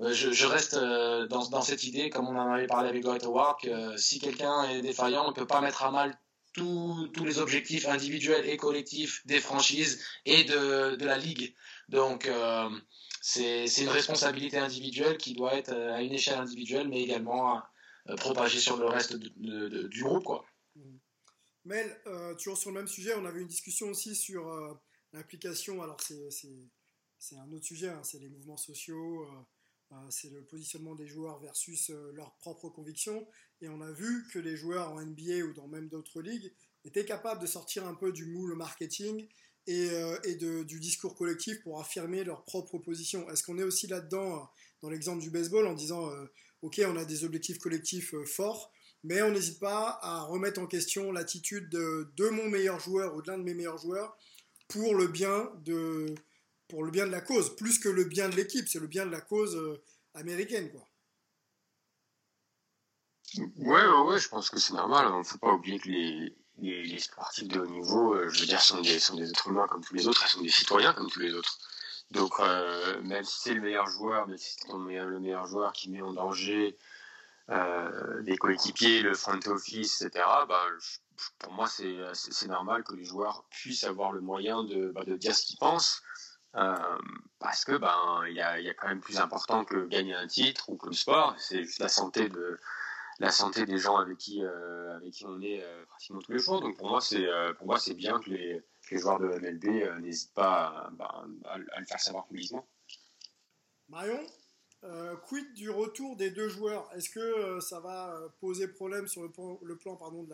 Euh, 0.00 0.12
je, 0.12 0.30
je, 0.30 0.46
reste 0.46 0.74
euh, 0.74 1.26
dans, 1.26 1.46
dans, 1.48 1.62
cette 1.62 1.84
idée, 1.84 2.08
comme 2.10 2.28
on 2.28 2.36
en 2.36 2.52
avait 2.52 2.66
parlé 2.66 2.88
avec 2.88 3.02
Dwight 3.02 3.24
Howard, 3.24 3.60
que 3.60 3.96
si 3.96 4.18
quelqu'un 4.18 4.64
est 4.64 4.80
défaillant, 4.80 5.26
on 5.26 5.30
ne 5.30 5.34
peut 5.34 5.46
pas 5.46 5.60
mettre 5.60 5.82
à 5.82 5.90
mal 5.90 6.18
tous, 6.54 7.10
les 7.24 7.38
objectifs 7.38 7.86
individuels 7.86 8.48
et 8.48 8.56
collectifs 8.56 9.24
des 9.26 9.40
franchises 9.40 10.02
et 10.24 10.44
de, 10.44 10.96
de 10.96 11.04
la 11.04 11.18
ligue. 11.18 11.54
Donc 11.88 12.26
euh, 12.26 12.68
c'est 13.20 13.66
une 13.78 13.88
responsabilité 13.88 14.58
individuelle 14.58 15.18
qui 15.18 15.34
doit 15.34 15.54
être 15.54 15.72
à 15.72 16.02
une 16.02 16.12
échelle 16.12 16.38
individuelle, 16.38 16.88
mais 16.88 17.02
également 17.02 17.60
euh, 18.08 18.16
propagée 18.16 18.60
sur 18.60 18.76
le 18.78 18.86
reste 18.86 19.14
de, 19.14 19.68
de, 19.68 19.88
du 19.88 20.02
groupe. 20.02 20.24
Quoi. 20.24 20.44
Mel, 21.64 22.00
euh, 22.06 22.34
toujours 22.34 22.56
sur 22.56 22.70
le 22.70 22.76
même 22.76 22.88
sujet, 22.88 23.14
on 23.14 23.24
avait 23.26 23.40
une 23.40 23.46
discussion 23.46 23.88
aussi 23.88 24.14
sur 24.14 24.80
l'application, 25.12 25.82
alors 25.82 26.00
c'est 26.00 27.36
un 27.36 27.52
autre 27.52 27.64
sujet, 27.64 27.88
hein, 27.88 28.02
c'est 28.02 28.18
les 28.18 28.28
mouvements 28.28 28.56
sociaux 28.56 29.26
c'est 30.08 30.30
le 30.30 30.42
positionnement 30.42 30.94
des 30.94 31.06
joueurs 31.06 31.40
versus 31.40 31.90
leurs 32.14 32.34
propres 32.36 32.68
convictions. 32.68 33.26
Et 33.60 33.68
on 33.68 33.80
a 33.80 33.90
vu 33.90 34.26
que 34.32 34.38
les 34.38 34.56
joueurs 34.56 34.92
en 34.92 35.04
NBA 35.04 35.44
ou 35.44 35.52
dans 35.52 35.68
même 35.68 35.88
d'autres 35.88 36.22
ligues 36.22 36.52
étaient 36.84 37.04
capables 37.04 37.40
de 37.40 37.46
sortir 37.46 37.86
un 37.86 37.94
peu 37.94 38.12
du 38.12 38.26
moule 38.26 38.54
marketing 38.56 39.28
et, 39.66 39.90
du 40.36 40.80
discours 40.80 41.14
collectif 41.14 41.62
pour 41.62 41.80
affirmer 41.80 42.24
leur 42.24 42.44
propre 42.44 42.78
position. 42.78 43.28
Est-ce 43.30 43.42
qu'on 43.42 43.58
est 43.58 43.64
aussi 43.64 43.86
là-dedans, 43.86 44.48
dans 44.80 44.90
l'exemple 44.90 45.22
du 45.22 45.30
baseball, 45.30 45.66
en 45.66 45.74
disant, 45.74 46.10
OK, 46.62 46.80
on 46.84 46.96
a 46.96 47.04
des 47.04 47.24
objectifs 47.24 47.58
collectifs 47.58 48.14
forts, 48.24 48.72
mais 49.02 49.22
on 49.22 49.30
n'hésite 49.30 49.58
pas 49.58 49.98
à 50.02 50.22
remettre 50.22 50.60
en 50.60 50.66
question 50.66 51.12
l'attitude 51.12 51.68
de, 51.68 52.28
mon 52.30 52.48
meilleur 52.48 52.78
joueur 52.80 53.14
ou 53.14 53.22
de 53.22 53.30
l'un 53.30 53.38
de 53.38 53.42
mes 53.42 53.54
meilleurs 53.54 53.78
joueurs 53.78 54.16
pour 54.68 54.94
le 54.94 55.08
bien 55.08 55.50
de, 55.64 56.14
pour 56.68 56.84
le 56.84 56.90
bien 56.90 57.06
de 57.06 57.10
la 57.10 57.20
cause, 57.20 57.56
plus 57.56 57.78
que 57.78 57.88
le 57.88 58.04
bien 58.04 58.28
de 58.28 58.36
l'équipe, 58.36 58.68
c'est 58.68 58.78
le 58.78 58.86
bien 58.86 59.06
de 59.06 59.10
la 59.10 59.20
cause 59.20 59.56
euh, 59.56 59.82
américaine. 60.14 60.70
Quoi. 60.70 60.86
Ouais, 63.56 63.86
ouais, 63.86 64.18
je 64.18 64.28
pense 64.28 64.50
que 64.50 64.58
c'est 64.58 64.74
normal. 64.74 65.06
Il 65.08 65.12
hein. 65.12 65.18
ne 65.18 65.24
faut 65.24 65.38
pas 65.38 65.52
oublier 65.52 65.78
que 65.78 65.88
les, 65.88 66.36
les, 66.58 66.98
sportifs 66.98 67.48
de 67.48 67.60
haut 67.60 67.66
niveau, 67.66 68.14
euh, 68.14 68.28
je 68.28 68.40
veux 68.40 68.46
dire, 68.46 68.60
sont 68.60 68.80
des, 68.80 68.98
sont 68.98 69.16
des 69.16 69.28
êtres 69.28 69.48
humains 69.48 69.66
comme 69.68 69.82
tous 69.82 69.94
les 69.94 70.06
autres, 70.06 70.22
ils 70.26 70.30
sont 70.30 70.42
des 70.42 70.50
citoyens 70.50 70.92
comme 70.92 71.10
tous 71.10 71.20
les 71.20 71.32
autres. 71.32 71.58
Donc, 72.10 72.32
euh, 72.40 73.00
même 73.02 73.24
si 73.24 73.40
c'est 73.40 73.54
le 73.54 73.60
meilleur 73.60 73.86
joueur, 73.86 74.26
même 74.26 74.36
si 74.36 74.56
c'est 74.58 74.72
le 74.72 75.20
meilleur 75.20 75.46
joueur 75.46 75.72
qui 75.72 75.90
met 75.90 76.02
en 76.02 76.12
danger 76.12 76.76
euh, 77.50 78.22
des 78.22 78.36
coéquipiers, 78.36 79.02
le 79.02 79.14
front 79.14 79.40
office, 79.46 80.02
etc., 80.02 80.24
bah, 80.48 80.64
pour 81.38 81.52
moi, 81.52 81.66
c'est 81.66 82.46
normal 82.46 82.84
que 82.84 82.94
les 82.94 83.04
joueurs 83.04 83.44
puissent 83.50 83.84
avoir 83.84 84.12
le 84.12 84.20
moyen 84.20 84.62
de, 84.62 84.92
bah, 84.92 85.02
dire 85.04 85.34
ce 85.34 85.44
qu'ils 85.44 85.58
pensent. 85.58 86.02
Euh, 86.56 86.98
parce 87.38 87.64
que 87.64 87.76
ben 87.76 88.24
il 88.26 88.34
y 88.34 88.40
a, 88.40 88.74
quand 88.74 88.88
même 88.88 89.00
plus 89.00 89.18
important 89.18 89.64
que 89.64 89.86
gagner 89.86 90.14
un 90.14 90.26
titre 90.26 90.68
ou 90.68 90.76
que 90.76 90.88
le 90.88 90.92
sport 90.94 91.36
c'est 91.38 91.62
juste 91.62 91.78
la 91.78 91.88
santé 91.88 92.28
des 93.66 93.78
gens 93.78 93.98
avec 93.98 94.18
qui 94.18 94.42
euh, 94.42 94.98
on 95.26 95.40
est 95.42 95.64
pratiquement 95.86 96.18
tous 96.18 96.32
les 96.32 96.40
jours 96.40 96.60
donc 96.60 96.76
pour 96.76 96.88
moi 96.88 97.00
c'est 97.00 97.94
bien 97.94 98.18
que 98.18 98.30
les, 98.30 98.60
les, 98.90 98.98
joueurs 98.98 99.20
de 99.20 99.28
MLB 99.28 100.00
n'hésitent 100.00 100.34
pas 100.34 100.90
à, 100.98 101.24
à, 101.44 101.56
le 101.56 101.86
faire 101.86 102.00
savoir 102.00 102.26
publiquement 102.26 102.66
Marion? 103.88 104.20
Euh, 104.82 105.14
quid 105.16 105.52
du 105.54 105.68
retour 105.70 106.16
des 106.16 106.30
deux 106.30 106.48
joueurs? 106.48 106.90
Est-ce 106.96 107.10
que 107.10 107.20
euh, 107.20 107.60
ça 107.60 107.80
va 107.80 108.14
euh, 108.14 108.28
poser 108.40 108.66
problème 108.66 109.08
sur 109.08 109.22
le 109.22 109.28
plan, 109.28 109.58
le 109.62 109.76
plan 109.76 109.96
pardon, 109.96 110.22
de 110.22 110.30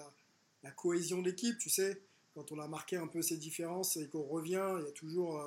la, 0.63 0.71
cohésion 0.71 1.21
d'équipe? 1.21 1.59
Tu 1.59 1.69
sais, 1.69 2.01
quand 2.35 2.53
on 2.53 2.61
a 2.61 2.69
marqué 2.69 2.97
un 2.97 3.09
peu 3.09 3.23
ces 3.23 3.37
différences 3.37 3.97
et 3.97 4.07
qu'on 4.09 4.23
revient, 4.23 4.77
il 4.79 4.85
y 4.85 4.89
a 4.89 4.93
toujours 4.93 5.43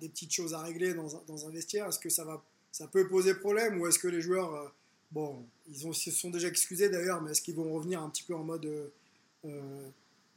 des 0.00 0.08
petites 0.08 0.32
choses 0.32 0.54
à 0.54 0.60
régler 0.60 0.94
dans 0.94 1.22
dans 1.26 1.46
un 1.46 1.50
vestiaire. 1.50 1.86
Est-ce 1.88 1.98
que 1.98 2.10
ça, 2.10 2.24
va, 2.24 2.42
ça 2.72 2.86
peut 2.86 3.08
poser 3.08 3.34
problème 3.34 3.80
ou 3.80 3.86
est-ce 3.86 3.98
que 3.98 4.08
les 4.08 4.20
joueurs, 4.20 4.72
bon, 5.10 5.44
ils, 5.68 5.86
ont, 5.86 5.92
se 5.92 6.10
sont 6.10 6.30
déjà 6.30 6.48
excusés 6.48 6.88
d'ailleurs, 6.88 7.20
mais 7.22 7.32
est-ce 7.32 7.42
qu'ils 7.42 7.56
vont 7.56 7.72
revenir 7.72 8.00
un 8.02 8.10
petit 8.10 8.22
peu 8.22 8.34
en 8.34 8.44
mode 8.44 8.92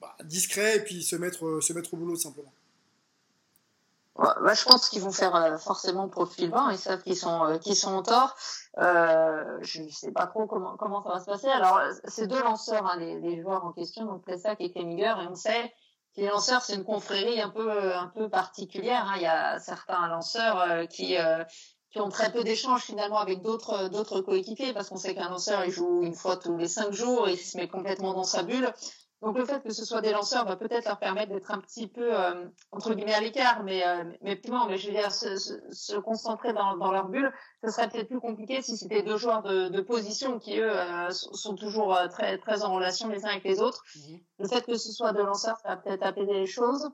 bah, 0.02 0.18
discret 0.24 0.78
et 0.78 0.84
puis 0.84 1.04
se 1.04 1.16
mettre, 1.16 1.62
se 1.62 1.74
mettre 1.74 1.94
au 1.94 1.98
boulot 1.98 2.16
simplement? 2.16 2.54
Bah, 4.20 4.54
je 4.54 4.64
pense 4.66 4.90
qu'ils 4.90 5.02
vont 5.02 5.12
faire 5.12 5.36
euh, 5.36 5.58
forcément 5.58 6.10
profil 6.10 6.50
bas. 6.50 6.68
Ils 6.72 6.78
savent 6.78 7.02
qu'ils 7.04 7.16
sont 7.16 7.44
euh, 7.46 7.58
qu'ils 7.58 7.76
sont 7.76 7.94
en 7.94 8.04
tort. 8.04 8.36
Euh, 8.78 9.58
je 9.62 9.82
ne 9.82 9.90
sais 9.90 10.12
pas 10.12 10.28
trop 10.28 10.46
comment 10.46 10.76
comment 10.78 11.02
ça 11.04 11.10
va 11.10 11.20
se 11.20 11.26
passer. 11.26 11.48
Alors 11.48 11.82
ces 12.06 12.28
deux 12.28 12.42
lanceurs, 12.42 12.86
hein, 12.86 12.98
les, 12.98 13.20
les, 13.20 13.42
joueurs 13.42 13.64
en 13.66 13.72
question, 13.72 14.06
donc 14.06 14.24
Plessac 14.24 14.60
et 14.60 14.72
Kemiger, 14.72 15.16
et 15.24 15.28
on 15.28 15.36
sait 15.36 15.74
que 16.16 16.22
les 16.22 16.28
lanceurs 16.28 16.62
c'est 16.62 16.76
une 16.76 16.84
confrérie 16.84 17.42
un 17.42 17.50
peu 17.50 17.94
un 17.94 18.08
peu 18.08 18.30
particulière. 18.30 19.06
Hein. 19.08 19.14
Il 19.18 19.22
y 19.22 19.28
a 19.28 19.60
certains 19.60 20.08
lanceurs 20.10 20.88
qui 20.90 21.16
qui 21.92 22.00
ont 22.00 22.10
très 22.10 22.32
peu 22.32 22.44
d'échanges 22.44 22.82
finalement 22.82 23.20
avec 23.20 23.42
d'autres 23.42 23.88
d'autres 23.90 24.22
coéquipiers 24.22 24.74
parce 24.74 24.90
qu'on 24.90 24.98
sait 24.98 25.16
qu'un 25.16 25.30
lanceur 25.30 25.64
il 25.66 25.72
joue 25.72 26.04
une 26.04 26.14
fois 26.14 26.38
tous 26.38 26.58
les 26.58 26.68
cinq 26.68 26.92
jours 26.92 27.28
il 27.30 27.38
se 27.38 27.58
met 27.58 27.68
complètement 27.68 28.14
dans 28.14 28.24
sa 28.24 28.44
bulle. 28.44 28.72
Donc 29.22 29.38
le 29.38 29.46
fait 29.46 29.62
que 29.62 29.74
ce 29.74 29.84
soit 29.84 30.00
des 30.00 30.12
lanceurs 30.12 30.46
va 30.46 30.56
peut-être 30.56 30.86
leur 30.86 30.98
permettre 30.98 31.34
d'être 31.34 31.52
un 31.52 31.60
petit 31.60 31.88
peu 31.88 32.18
euh, 32.18 32.48
entre 32.72 32.94
guillemets 32.94 33.14
à 33.14 33.20
l'écart, 33.20 33.64
mais 33.64 33.86
euh, 33.86 34.06
mais 34.22 34.40
non, 34.48 34.66
mais 34.68 34.78
je 34.78 34.88
veux 34.88 34.94
dire 34.94 35.12
se, 35.12 35.36
se, 35.36 35.98
concentrer 35.98 36.54
dans, 36.54 36.78
dans 36.78 36.92
leur 36.92 37.10
bulle, 37.10 37.34
ce 37.62 37.70
serait 37.70 37.90
peut-être 37.90 38.08
plus 38.08 38.22
compliqué 38.22 38.62
si 38.62 38.78
c'était 38.78 39.04
deux 39.04 39.18
joueurs 39.18 39.44
de, 39.44 39.68
de 39.68 39.82
position 39.82 40.40
qui 40.40 40.58
eux 40.60 40.72
euh, 40.72 41.10
sont 41.10 41.56
toujours 41.56 41.94
euh, 41.94 42.08
très 42.08 42.38
très 42.38 42.64
en 42.64 42.74
relation 42.74 43.10
les 43.10 43.26
uns 43.26 43.30
avec 43.30 43.44
les 43.44 43.60
autres. 43.60 43.84
Le 44.38 44.48
fait 44.48 44.66
que 44.66 44.78
ce 44.78 44.92
soit 44.94 45.12
deux 45.12 45.26
lanceurs, 45.26 45.60
ça 45.60 45.70
va 45.70 45.78
peut-être 45.78 46.04
apaiser 46.04 46.34
les 46.34 46.48
choses. 46.48 46.90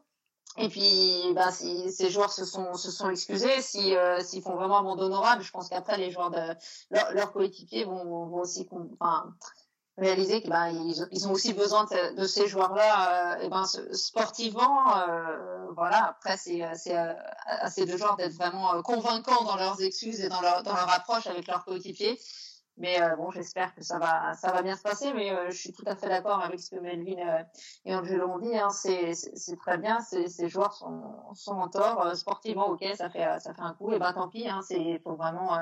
Et 0.58 0.70
puis, 0.70 1.34
bah, 1.36 1.52
si 1.52 1.92
ces 1.92 2.10
joueurs 2.10 2.32
se 2.32 2.46
sont 2.46 2.74
se 2.74 2.90
sont 2.90 3.10
excusés, 3.10 3.62
si 3.62 3.94
s'ils 4.22 4.42
font 4.42 4.56
vraiment 4.56 4.80
un 4.80 4.84
monde 4.84 5.02
honorable, 5.02 5.44
je 5.44 5.52
pense 5.52 5.70
qu'après 5.70 5.98
les 5.98 6.10
joueurs 6.10 6.32
de 6.32 6.40
leurs 6.90 7.12
leur 7.12 7.34
coéquipiers 7.34 7.84
vont, 7.84 8.26
vont 8.26 8.40
aussi, 8.40 8.68
enfin 9.00 9.36
réaliser 9.98 10.42
qu'ils 10.42 10.50
ben, 10.50 10.70
ils, 11.12 11.28
ont 11.28 11.32
aussi 11.32 11.54
besoin 11.54 11.86
de, 11.86 12.16
de 12.20 12.28
ces 12.28 12.48
joueurs-là 12.48 13.40
euh, 13.40 13.50
ben, 13.50 13.66
sportivement. 13.94 14.98
Euh, 14.98 15.68
voilà, 15.76 16.10
après, 16.10 16.38
c'est 16.38 16.64
euh, 16.64 17.14
à 17.46 17.70
ces 17.70 17.86
deux 17.86 17.98
joueurs 17.98 18.16
d'être 18.18 18.34
vraiment 18.34 18.82
convaincants 18.82 19.44
dans 19.46 19.56
leurs 19.56 19.82
excuses 19.82 20.22
et 20.22 20.30
dans 20.30 20.42
leur, 20.42 20.64
dans 20.64 20.74
leur 20.74 20.92
approche 20.94 21.28
avec 21.28 21.48
leurs 21.48 21.64
coéquipiers. 21.64 22.20
Mais 22.78 23.02
euh, 23.02 23.16
bon, 23.16 23.32
j'espère 23.32 23.74
que 23.74 23.82
ça 23.82 24.00
va, 24.00 24.34
ça 24.34 24.52
va 24.52 24.62
bien 24.62 24.76
se 24.76 24.82
passer. 24.82 25.14
Mais 25.14 25.32
euh, 25.32 25.50
je 25.50 25.58
suis 25.58 25.72
tout 25.72 25.84
à 25.86 25.96
fait 25.96 26.10
d'accord 26.10 26.44
avec 26.44 26.60
ce 26.60 26.70
que 26.70 26.80
Melvin 26.80 27.18
euh, 27.20 27.44
et 27.86 27.96
Angelo 27.96 28.28
ont 28.28 28.40
dit. 28.40 28.56
Hein, 28.58 28.70
c'est, 28.70 29.14
c'est 29.14 29.56
très 29.56 29.78
bien. 29.78 30.02
Ces, 30.02 30.50
joueurs 30.50 30.74
sont, 30.74 31.16
sont 31.34 31.54
en 31.54 31.70
tort. 31.70 32.16
sportivement, 32.16 32.68
ok, 32.68 32.84
ça 32.96 33.10
fait, 33.10 33.40
ça 33.40 33.54
fait 33.54 33.62
un 33.62 33.74
coup. 33.74 33.94
Et 33.94 34.00
ben 34.00 34.12
tant 34.12 34.28
pis. 34.28 34.48
Hein, 34.50 34.60
c'est 34.68 35.00
faut 35.04 35.16
vraiment, 35.16 35.58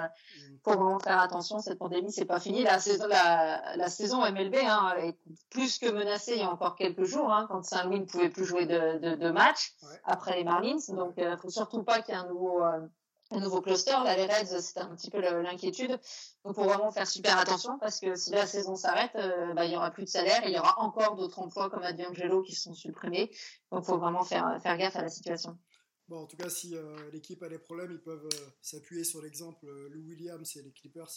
faut 0.64 0.72
vraiment 0.72 1.00
faire 1.00 1.20
attention. 1.20 1.60
Cette 1.60 1.78
pandémie, 1.78 2.12
c'est 2.12 2.26
pas 2.26 2.40
fini. 2.40 2.64
La 2.64 2.80
saison, 2.80 3.06
la, 3.08 3.76
la 3.76 3.90
saison 3.90 4.22
MLB 4.22 4.56
hein, 4.66 4.96
est 4.98 5.18
plus 5.52 5.78
que 5.78 5.92
menacée. 5.92 6.34
Il 6.34 6.40
y 6.40 6.44
a 6.44 6.50
encore 6.50 6.76
quelques 6.76 7.04
jours, 7.04 7.32
hein, 7.32 7.46
quand 7.50 7.64
Saint-Louis 7.64 8.00
ne 8.00 8.06
pouvait 8.06 8.30
plus 8.30 8.46
jouer 8.46 8.66
de, 8.66 8.98
de, 8.98 9.16
de 9.16 9.30
match 9.30 9.76
après 10.04 10.36
les 10.36 10.44
Marlins. 10.44 10.78
Donc, 10.90 11.20
euh, 11.20 11.38
faut 11.38 11.50
surtout 11.50 11.84
pas 11.84 12.02
qu'il 12.02 12.16
y 12.16 12.18
ait 12.18 12.22
un 12.22 12.28
nouveau 12.28 12.64
un 13.36 13.40
nouveau 13.40 13.62
cluster. 13.62 13.92
Là, 13.92 14.16
les 14.16 14.26
Reds, 14.26 14.62
c'était 14.62 14.82
un 14.82 14.96
petit 14.96 15.10
peu 15.10 15.20
l'inquiétude. 15.20 16.00
Donc, 16.44 16.56
faut 16.56 16.64
vraiment 16.64 16.92
faire 16.92 17.08
super 17.08 17.38
attention 17.38 17.78
parce 17.80 18.00
que 18.00 18.16
si 18.16 18.32
la 18.32 18.46
saison 18.48 18.76
s'arrête, 18.76 19.16
euh, 19.16 19.54
bah, 19.54 19.66
il 19.66 19.72
y 19.72 19.76
aura 19.76 19.92
plus 19.92 20.04
de 20.04 20.10
salaire 20.10 20.44
et 20.46 20.50
il 20.50 20.56
y 20.56 20.60
aura 20.60 20.80
encore 20.80 21.16
d'autres 21.16 21.40
emplois 21.40 21.70
comme 21.70 21.84
à 21.84 21.94
D'Angelo 21.94 22.42
qui 22.42 22.56
sont 22.56 22.74
supprimés. 22.74 23.32
Donc, 23.72 23.86
faut 23.86 23.98
vraiment 23.98 24.24
faire, 24.24 24.60
faire 24.62 24.78
gaffe 24.78 24.96
à 24.96 25.02
la 25.02 25.10
situation. 25.10 25.58
Bon, 26.08 26.24
en 26.24 26.26
tout 26.26 26.38
cas, 26.38 26.50
si 26.50 26.76
euh, 26.76 27.10
l'équipe 27.12 27.42
a 27.44 27.50
des 27.50 27.60
problèmes, 27.60 27.92
ils 27.92 28.02
peuvent 28.02 28.28
euh, 28.34 28.48
s'appuyer 28.62 29.04
sur 29.04 29.22
l'exemple 29.22 29.66
Lou 29.90 30.02
Williams 30.08 30.56
et 30.58 30.62
les 30.62 30.72
Clippers, 30.72 31.12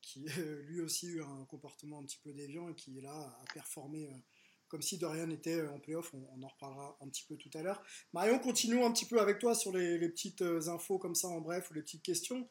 qui 0.00 0.20
lui 0.66 0.80
aussi 0.80 1.06
eu 1.06 1.22
un 1.22 1.44
comportement 1.46 2.00
un 2.00 2.04
petit 2.04 2.18
peu 2.22 2.32
déviant 2.32 2.68
et 2.68 2.74
qui 2.74 2.98
est 2.98 3.02
là 3.02 3.14
à 3.14 3.44
performer 3.52 4.08
comme 4.74 4.82
si 4.82 4.98
de 4.98 5.06
rien 5.06 5.26
n'était 5.26 5.60
euh, 5.60 5.70
en 5.70 5.78
playoff. 5.78 6.12
On, 6.14 6.42
en 6.42 6.48
reparlera 6.48 6.98
un 7.00 7.08
petit 7.08 7.24
peu 7.28 7.36
tout 7.36 7.50
à 7.54 7.62
l'heure. 7.62 7.80
Marion, 8.12 8.40
continuons 8.40 8.84
un 8.84 8.90
petit 8.90 9.06
peu 9.06 9.20
avec 9.20 9.38
toi 9.38 9.54
sur 9.54 9.70
les, 9.70 10.00
petites 10.08 10.42
euh, 10.42 10.68
infos 10.68 10.98
comme 10.98 11.14
ça 11.14 11.28
en 11.28 11.40
bref 11.40 11.70
ou 11.70 11.74
les 11.74 11.82
petites 11.82 12.02
questions. 12.02 12.48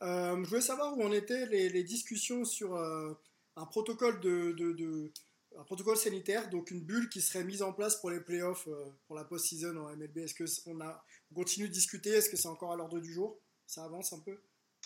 Euh, 0.00 0.42
je 0.42 0.48
voulais 0.48 0.62
savoir 0.62 0.96
où 0.96 1.02
en 1.02 1.12
étaient 1.12 1.44
les, 1.44 1.84
discussions 1.84 2.46
sur 2.46 2.74
un 2.78 3.66
protocole 3.66 4.20
de, 4.20 5.12
un 5.58 5.64
protocole 5.64 5.98
sanitaire, 5.98 6.48
donc 6.48 6.70
une 6.70 6.80
bulle 6.80 7.10
qui 7.10 7.20
serait 7.20 7.44
mise 7.44 7.60
en 7.60 7.74
place 7.74 7.96
pour 7.96 8.08
les 8.08 8.20
playoffs 8.20 8.66
pour 9.06 9.14
la 9.14 9.24
post-season 9.24 9.76
en 9.76 9.94
MLB. 9.94 10.16
Est-ce 10.16 10.32
que 10.34 10.44
on 10.70 11.34
continue 11.34 11.68
de 11.68 11.74
discuter? 11.74 12.08
Est-ce 12.08 12.30
que 12.30 12.38
c'est 12.38 12.48
encore 12.48 12.72
à 12.72 12.76
l'ordre 12.76 13.00
du 13.00 13.12
jour? 13.12 13.38
Ça 13.66 13.84
avance 13.84 14.14
un 14.14 14.20
peu? 14.20 14.40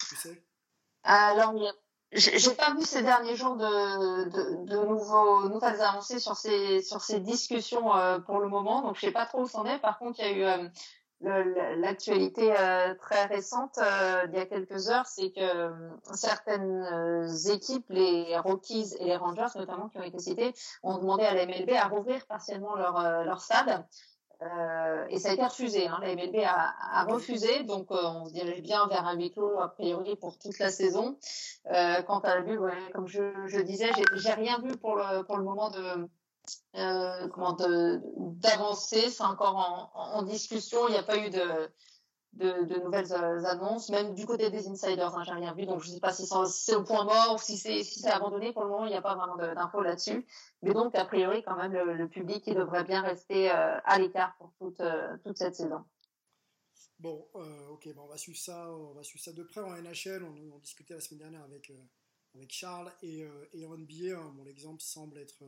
Tu 0.08 0.16
sais? 0.16 0.42
Alors, 1.04 1.54
j'ai 2.12 2.54
pas 2.54 2.74
vu 2.74 2.82
ces 2.82 3.02
derniers 3.02 3.36
jours 3.36 3.56
de, 3.56 4.24
de, 4.24 4.64
de 4.66 4.84
nouveaux, 4.84 5.48
nouvelles 5.48 5.80
avancées 5.80 6.18
sur 6.18 6.36
ces, 6.36 6.82
sur 6.82 7.00
ces 7.02 7.20
discussions 7.20 7.94
euh, 7.94 8.18
pour 8.18 8.40
le 8.40 8.48
moment, 8.48 8.82
donc 8.82 8.96
je 8.96 9.02
sais 9.02 9.12
pas 9.12 9.26
trop 9.26 9.42
où 9.42 9.46
c'en 9.46 9.64
est. 9.64 9.78
Par 9.78 9.98
contre, 9.98 10.18
il 10.20 10.38
y 10.38 10.44
a 10.44 10.58
eu 10.58 10.70
euh, 11.24 11.76
l'actualité 11.76 12.52
euh, 12.58 12.94
très 12.96 13.26
récente 13.26 13.78
d'il 14.28 14.38
y 14.38 14.42
a 14.42 14.46
quelques 14.46 14.88
heures, 14.90 15.06
c'est 15.06 15.30
que 15.30 15.70
certaines 16.14 17.28
équipes, 17.48 17.86
les 17.90 18.36
Rockies 18.38 18.94
et 18.98 19.04
les 19.04 19.16
Rangers 19.16 19.52
notamment 19.54 19.88
qui 19.88 19.98
ont 19.98 20.02
été 20.02 20.18
cités, 20.18 20.52
ont 20.82 20.98
demandé 20.98 21.24
à 21.24 21.34
la 21.34 21.46
MLB 21.46 21.70
à 21.72 21.86
rouvrir 21.86 22.26
partiellement 22.26 22.74
leur, 22.74 23.24
leur 23.24 23.40
stade. 23.40 23.86
Euh, 24.42 25.06
et 25.10 25.18
ça 25.18 25.30
a 25.30 25.32
été 25.34 25.44
refusé. 25.44 25.86
Hein. 25.86 25.98
La 26.00 26.14
MLB 26.14 26.36
a, 26.44 26.74
a 26.92 27.04
refusé, 27.04 27.62
donc 27.64 27.90
euh, 27.90 27.96
on 28.02 28.26
se 28.26 28.32
dirige 28.32 28.62
bien 28.62 28.86
vers 28.86 29.06
un 29.06 29.14
huis 29.14 29.30
clos 29.30 29.60
a 29.60 29.68
priori 29.68 30.16
pour 30.16 30.38
toute 30.38 30.58
la 30.58 30.70
saison. 30.70 31.18
Euh, 31.72 32.02
quant 32.02 32.20
à 32.20 32.36
la 32.36 32.40
bulle, 32.40 32.60
ouais, 32.60 32.90
comme 32.94 33.06
je, 33.06 33.20
je 33.46 33.60
disais, 33.60 33.90
j'ai 34.14 34.32
rien 34.32 34.58
vu 34.60 34.76
pour 34.78 34.96
le 34.96 35.22
pour 35.24 35.36
le 35.36 35.44
moment 35.44 35.70
de 35.70 36.08
euh, 36.76 37.28
comment 37.28 37.52
d'avancer. 37.52 39.10
C'est 39.10 39.24
encore 39.24 39.56
en, 39.94 40.18
en, 40.18 40.22
discussion. 40.22 40.88
Il 40.88 40.92
n'y 40.92 40.98
a 40.98 41.02
pas 41.02 41.18
eu 41.18 41.28
de 41.28 41.70
de, 42.34 42.82
nouvelles 42.82 43.12
euh, 43.12 43.44
annonces, 43.44 43.90
même 43.90 44.14
du 44.14 44.24
côté 44.24 44.50
des 44.50 44.68
insiders, 44.68 45.14
hein, 45.14 45.24
j'ai 45.24 45.32
rien 45.32 45.52
vu, 45.52 45.66
donc 45.66 45.82
je 45.82 45.88
ne 45.88 45.94
sais 45.94 46.00
pas 46.00 46.12
si 46.12 46.26
c'est 46.26 46.74
au 46.74 46.84
point 46.84 47.04
mort 47.04 47.34
ou 47.34 47.38
si 47.38 47.56
c'est 47.56 48.10
abandonné. 48.10 48.52
Pour 48.52 48.64
le 48.64 48.70
moment, 48.70 48.86
il 48.86 48.90
n'y 48.90 48.96
a 48.96 49.02
pas 49.02 49.14
vraiment 49.14 49.36
d'infos 49.36 49.82
là-dessus. 49.82 50.24
Mais 50.62 50.72
donc, 50.72 50.94
a 50.94 51.04
priori, 51.04 51.42
quand 51.42 51.56
même, 51.56 51.72
le, 51.72 52.08
public 52.08 52.48
devrait 52.48 52.84
bien 52.84 53.02
rester 53.02 53.50
euh, 53.50 53.78
à 53.84 53.98
l'écart 53.98 54.36
pour 54.38 54.52
toute, 54.58 54.80
euh, 54.80 55.16
cette 55.34 55.54
saison. 55.56 55.84
Bon, 56.98 57.26
ok, 57.70 57.88
on 57.96 58.06
va 58.06 58.18
suivre 58.18 58.38
ça, 58.38 58.70
on 58.70 58.92
va 58.92 59.02
suivre 59.02 59.24
ça 59.24 59.32
de 59.32 59.42
près 59.42 59.60
en 59.60 59.70
NHL. 59.70 60.22
On, 60.22 60.54
en 60.54 60.58
discutait 60.58 60.94
la 60.94 61.00
semaine 61.00 61.20
dernière 61.20 61.44
avec, 61.44 61.72
Charles 62.48 62.92
et, 63.02 63.26
et 63.54 63.66
en 63.66 63.76
NBA. 63.76 64.18
Hein, 64.18 64.32
bon, 64.34 64.44
l'exemple 64.44 64.82
semble 64.82 65.18
être 65.18 65.42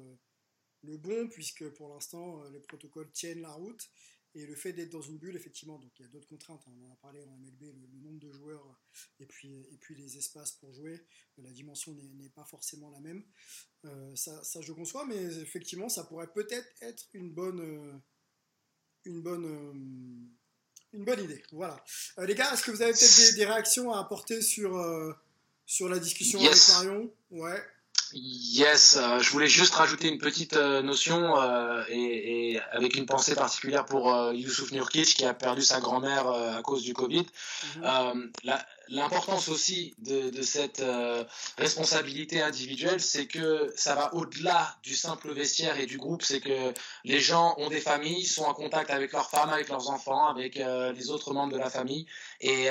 le 0.83 0.97
bon 0.97 1.29
puisque 1.29 1.69
pour 1.75 1.91
l'instant 1.91 2.43
les 2.53 2.59
protocoles 2.59 3.11
tiennent 3.13 3.43
la 3.43 3.53
route 3.53 3.91
et 4.35 4.47
le 4.47 4.55
fait 4.55 4.73
d'être 4.73 4.91
dans 4.91 5.03
une 5.03 5.19
bulle, 5.19 5.37
effectivement, 5.37 5.79
donc 5.79 5.91
il 5.99 6.03
y 6.03 6.05
a 6.05 6.09
d'autres 6.09 6.29
contraintes. 6.29 6.63
Hein. 6.67 6.73
On 6.81 6.89
en 6.89 6.93
a 6.93 6.97
parlé 6.97 7.23
en 7.23 7.37
MLB, 7.37 7.63
le, 7.63 8.01
nombre 8.01 8.19
de 8.19 8.33
joueurs 8.33 8.81
et 9.21 9.27
puis, 9.27 9.67
et 9.71 9.77
puis 9.79 9.95
les 9.95 10.17
espaces 10.17 10.53
pour 10.53 10.73
jouer, 10.73 11.05
la 11.39 11.51
dimension 11.51 11.93
n'est 11.95 12.31
pas 12.31 12.45
forcément 12.45 12.91
la 12.91 13.01
même. 13.01 13.25
Euh, 13.85 14.17
ça, 14.17 14.43
ça, 14.43 14.61
je 14.61 14.73
conçois, 14.73 15.05
mais 15.07 15.23
effectivement, 15.41 15.89
ça 15.89 16.05
pourrait 16.05 16.33
peut-être 16.33 16.69
être 16.81 17.09
une 17.13 17.33
bonne, 17.33 17.61
euh, 17.61 17.99
une 19.05 19.23
bonne, 19.23 19.45
euh, 19.45 20.97
une 20.97 21.05
bonne 21.05 21.25
idée. 21.25 21.43
Voilà. 21.53 21.85
les 22.19 22.35
gars, 22.35 22.53
est-ce 22.53 22.65
que 22.65 22.71
vous 22.71 22.83
avez 22.83 22.93
peut-être 22.93 23.35
des, 23.35 23.45
réactions 23.45 23.93
à 23.93 24.01
apporter 24.01 24.41
sur, 24.41 24.79
sur 25.67 25.89
la 25.89 25.99
discussion 25.99 26.41
avec 26.41 26.69
Marion? 26.69 27.15
Ouais. 27.31 27.63
Yes, 28.15 28.99
euh, 29.01 29.21
je 29.21 29.31
voulais 29.31 29.47
juste 29.47 29.75
rajouter 29.75 30.09
une 30.09 30.19
petite 30.19 30.57
euh, 30.57 30.83
notion 30.83 31.41
euh, 31.41 31.83
et, 31.89 32.53
et, 32.53 32.61
avec 32.73 32.97
une 32.97 33.07
pensée 33.07 33.35
particulière 33.35 33.85
pour 33.85 34.15
Youssouf 34.33 34.73
Nurkic 34.73 35.15
qui 35.15 35.25
a 35.25 35.35
perdu 35.35 35.63
sa 35.63 35.81
grand-mère 35.81 36.29
à 36.29 36.63
cause 36.63 36.83
du 36.83 36.95
Covid. 36.95 37.25
Mhm. 37.77 38.31
L'importance 38.95 39.49
aussi 39.49 39.95
de, 39.99 40.43
cette 40.43 40.83
responsabilité 41.57 42.43
individuelle, 42.43 43.01
c'est 43.01 43.27
que 43.27 43.73
ça 43.75 43.95
va 43.95 44.15
au-delà 44.15 44.77
du 44.83 44.95
simple 44.95 45.33
vestiaire 45.33 45.79
et 45.81 45.87
du 45.87 45.97
groupe. 45.99 46.23
C'est 46.23 46.41
que 46.41 46.75
les 47.05 47.21
gens 47.21 47.55
ont 47.59 47.69
des 47.69 47.81
familles, 47.81 48.25
sont 48.27 48.45
en 48.45 48.55
contact 48.55 48.91
avec 48.91 49.13
leurs 49.13 49.31
femmes, 49.31 49.51
avec 49.51 49.69
leurs 49.69 49.89
enfants, 49.89 50.27
avec 50.27 50.57
les 50.57 51.11
autres 51.11 51.33
membres 51.33 51.53
de 51.53 51.59
la 51.59 51.71
famille. 51.71 52.07
Et, 52.41 52.69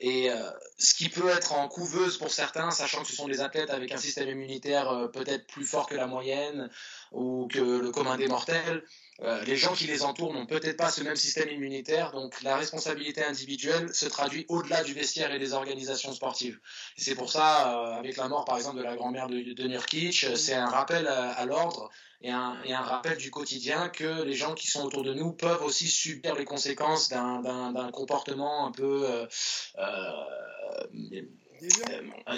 et 0.00 0.30
ce 0.78 0.94
qui 0.94 1.08
peut 1.08 1.28
être 1.28 1.52
en 1.52 1.68
couveuse 1.68 2.18
pour 2.18 2.30
certains, 2.30 2.70
sachant 2.70 3.02
que 3.02 3.08
ce 3.08 3.16
sont 3.16 3.26
des 3.26 3.40
athlètes 3.40 3.70
avec 3.70 3.90
un 3.92 3.96
système 3.96 4.28
immunitaire 4.28 4.88
euh, 4.90 5.08
peut-être 5.08 5.46
plus 5.46 5.64
fort 5.64 5.86
que 5.86 5.94
la 5.94 6.06
moyenne 6.06 6.70
ou 7.12 7.48
que 7.50 7.58
le 7.58 7.90
commun 7.90 8.16
des 8.16 8.28
mortels. 8.28 8.84
Euh, 9.22 9.42
les 9.46 9.56
gens 9.56 9.72
qui 9.72 9.86
les 9.86 10.04
entourent 10.04 10.32
n'ont 10.32 10.46
peut-être 10.46 10.76
pas 10.76 10.90
ce 10.90 11.02
même 11.02 11.16
système 11.16 11.48
immunitaire, 11.50 12.12
donc 12.12 12.40
la 12.42 12.56
responsabilité 12.56 13.24
individuelle 13.24 13.92
se 13.92 14.06
traduit 14.06 14.46
au-delà 14.48 14.84
du 14.84 14.94
vestiaire 14.94 15.32
et 15.34 15.40
des 15.40 15.54
organisations 15.54 16.12
sportives. 16.12 16.60
c'est 16.96 17.16
pour 17.16 17.30
ça, 17.30 17.72
euh, 17.72 17.98
avec 17.98 18.16
la 18.16 18.28
mort 18.28 18.44
par 18.44 18.56
exemple 18.56 18.78
de 18.78 18.82
la 18.82 18.94
grand-mère 18.94 19.26
de, 19.26 19.54
de 19.54 19.64
Nurkic, 19.66 20.26
c'est 20.36 20.54
un 20.54 20.68
rappel 20.68 21.08
à, 21.08 21.44
l'ordre 21.46 21.90
et 22.20 22.30
un, 22.30 22.62
et 22.64 22.72
un, 22.72 22.80
rappel 22.80 23.16
du 23.18 23.32
quotidien 23.32 23.88
que 23.88 24.22
les 24.22 24.34
gens 24.34 24.54
qui 24.54 24.68
sont 24.68 24.84
autour 24.84 25.02
de 25.02 25.12
nous 25.12 25.32
peuvent 25.32 25.64
aussi 25.64 25.88
subir 25.88 26.36
les 26.36 26.44
conséquences 26.44 27.08
d'un 27.08 27.90
comportement 27.92 28.66
un 28.66 28.70
peu 28.70 29.04
euh, 29.04 29.26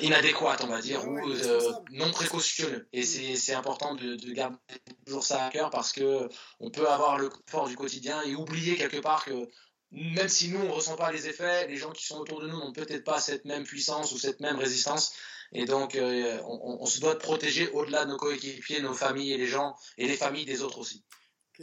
inadéquate, 0.03 0.62
on 0.62 0.69
va 0.69 0.81
dire, 0.81 1.07
ou 1.07 1.19
euh, 1.19 1.73
non 1.91 2.11
précautionneux. 2.11 2.89
Et 2.93 3.03
c'est 3.03 3.55
important 3.55 3.95
de, 3.95 4.17
de, 4.17 4.33
garder 4.33 4.57
toujours 5.05 5.25
ça 5.25 5.47
à 5.47 5.50
cœur 5.50 5.71
parce 5.71 5.93
que 5.93 6.29
on 6.61 6.71
peut 6.71 6.89
avoir 6.89 7.19
le 7.19 7.29
confort 7.29 7.69
du 7.69 7.77
quotidien 7.77 8.23
et 8.23 8.35
oublier 8.35 8.77
quelque 8.77 8.99
part 8.99 9.25
que 9.25 9.49
même 9.93 10.29
si 10.29 10.49
nous 10.49 10.61
on 10.61 10.73
ressent 10.73 10.97
pas 10.97 11.11
les 11.11 11.29
effets, 11.29 11.67
les 11.67 11.77
gens 11.77 11.91
qui 11.91 12.05
sont 12.05 12.19
autour 12.19 12.41
de 12.41 12.49
nous 12.49 12.59
n'ont 12.59 12.73
peut-être 12.73 13.05
pas 13.05 13.21
cette 13.21 13.45
même 13.45 13.65
puissance 13.65 14.12
ou 14.12 14.19
cette 14.19 14.41
même 14.41 14.57
résistance. 14.57 15.12
Et 15.53 15.65
donc 15.65 15.97
euh, 15.97 16.41
on, 16.45 16.87
se 16.87 17.00
doit 17.00 17.15
de 17.15 17.19
protéger 17.19 17.69
au-delà 17.71 18.05
de 18.05 18.11
nos 18.11 18.17
coéquipiers, 18.17 18.81
nos 18.81 18.95
familles 18.95 19.33
et 19.33 19.39
les 19.39 19.49
gens 19.49 19.75
et 19.99 20.07
les 20.07 20.17
familles 20.17 20.45
des 20.45 20.62
autres 20.62 20.79
aussi. 20.79 21.05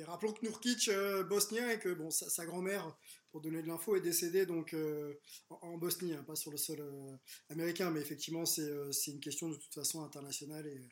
rappelons 0.06 0.34
que 0.34 0.46
Nurkic, 0.46 0.92
bosnien, 1.30 1.70
et 1.70 1.80
que 1.80 1.94
bon, 1.94 2.10
sa 2.12 2.46
grand-mère 2.46 2.98
donner 3.42 3.62
de 3.62 3.68
l'info, 3.68 3.96
est 3.96 4.02
décédé 4.02 4.46
donc 4.46 4.74
euh, 4.74 5.14
en, 5.50 5.78
Bosnie, 5.78 6.14
hein, 6.14 6.24
pas 6.26 6.36
sur 6.36 6.52
le 6.52 6.58
sol 6.58 6.80
euh, 6.80 7.18
américain, 7.50 7.92
mais 7.92 8.02
effectivement 8.02 8.44
euh, 8.60 8.92
c'est 8.92 9.12
une 9.12 9.20
question 9.20 9.50
de 9.50 9.56
toute 9.56 9.74
façon 9.74 10.04
internationale 10.04 10.68
et, 10.68 10.90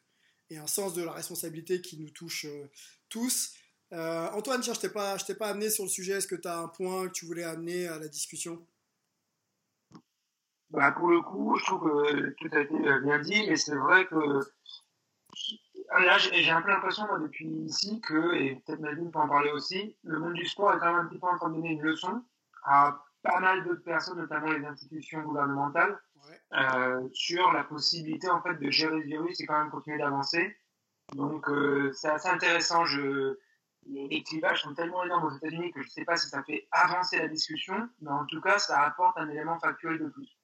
un 0.58 0.68
sens 0.68 0.94
de 0.94 1.04
la 1.04 1.12
responsabilité 1.12 1.82
qui 1.82 2.00
nous 2.00 2.12
touche 2.12 2.46
tous. 3.10 3.56
Antoine, 3.92 4.62
je 4.62 4.70
ne 4.70 4.88
pas, 4.90 5.18
t'ai 5.18 5.34
pas 5.34 5.48
amené 5.48 5.72
sur 5.72 5.84
le 5.84 5.90
sujet, 5.90 6.14
est-ce 6.14 6.28
que 6.28 6.36
tu 6.36 6.48
as 6.48 6.60
un 6.60 6.68
point 6.68 7.08
que 7.08 7.14
tu 7.14 7.26
voulais 7.26 7.44
amener 7.44 7.88
à 7.88 7.98
la 7.98 8.08
discussion? 8.08 8.66
Bah, 10.70 10.92
Pour 10.92 11.10
le 11.10 11.22
coup, 11.22 11.58
je 11.58 11.66
trouve 11.66 11.90
que 11.90 12.36
tout 12.40 12.56
a 12.56 12.62
été 12.62 12.76
bien 13.04 13.20
dit, 13.20 13.48
mais 13.48 13.56
c'est 13.56 13.76
vrai 13.76 14.06
que 14.06 14.42
Là, 15.92 16.18
j'ai 16.18 16.50
un 16.50 16.62
peu 16.62 16.70
l'impression, 16.70 17.06
depuis 17.20 17.48
ici, 17.48 18.02
que, 18.02 18.34
et 18.36 18.56
peut-être 18.56 18.80
Nadine 18.80 19.12
peut 19.12 19.20
en 19.20 19.28
parler 19.28 19.52
aussi, 19.52 19.96
le 20.04 20.20
monde 20.20 20.34
du 20.34 20.46
sport 20.46 20.74
est 20.74 20.80
quand 20.80 20.94
même 20.94 21.06
un 21.06 21.08
petit 21.08 21.20
peu 21.20 21.28
en 21.28 21.38
train 21.38 21.50
de 21.50 21.56
donner 21.56 21.72
une 21.72 21.82
leçon 21.82 22.24
à 22.66 23.06
pas 23.24 23.40
mal 23.40 23.64
d'autres 23.64 23.84
personnes, 23.84 24.18
notamment 24.18 24.52
les 24.52 24.66
institutions 24.66 25.22
gouvernementales, 25.22 26.00
euh, 26.54 27.08
sur 27.14 27.52
la 27.52 27.64
possibilité 27.64 28.30
en 28.30 28.42
fait 28.42 28.56
de 28.56 28.70
gérer 28.70 28.98
le 28.98 29.04
virus 29.04 29.40
et 29.40 29.46
quand 29.46 29.58
même 29.58 29.72
continuer 29.72 29.98
d'avancer. 29.98 30.56
Donc 31.14 31.50
euh, 31.50 31.92
c'est 31.94 32.10
assez 32.10 32.30
intéressant. 32.30 32.86
Je... 32.86 33.38
Les 33.88 34.24
clivages 34.24 34.64
sont 34.64 34.74
tellement 34.74 35.04
énormes 35.04 35.26
aux 35.26 35.38
États-Unis 35.38 35.72
que 35.72 35.80
je 35.84 35.88
ne 35.88 35.92
sais 35.92 36.06
pas 36.06 36.18
si 36.18 36.28
ça 36.28 36.42
fait 36.44 36.68
avancer 36.72 37.20
la 37.20 37.28
discussion, 37.28 37.88
mais 38.02 38.10
en 38.10 38.26
tout 38.26 38.42
cas 38.42 38.58
ça 38.58 38.82
apporte 38.82 39.16
un 39.18 39.30
élément 39.30 39.60
factuel 39.60 40.00
de 40.00 40.08
plus. 40.08 40.40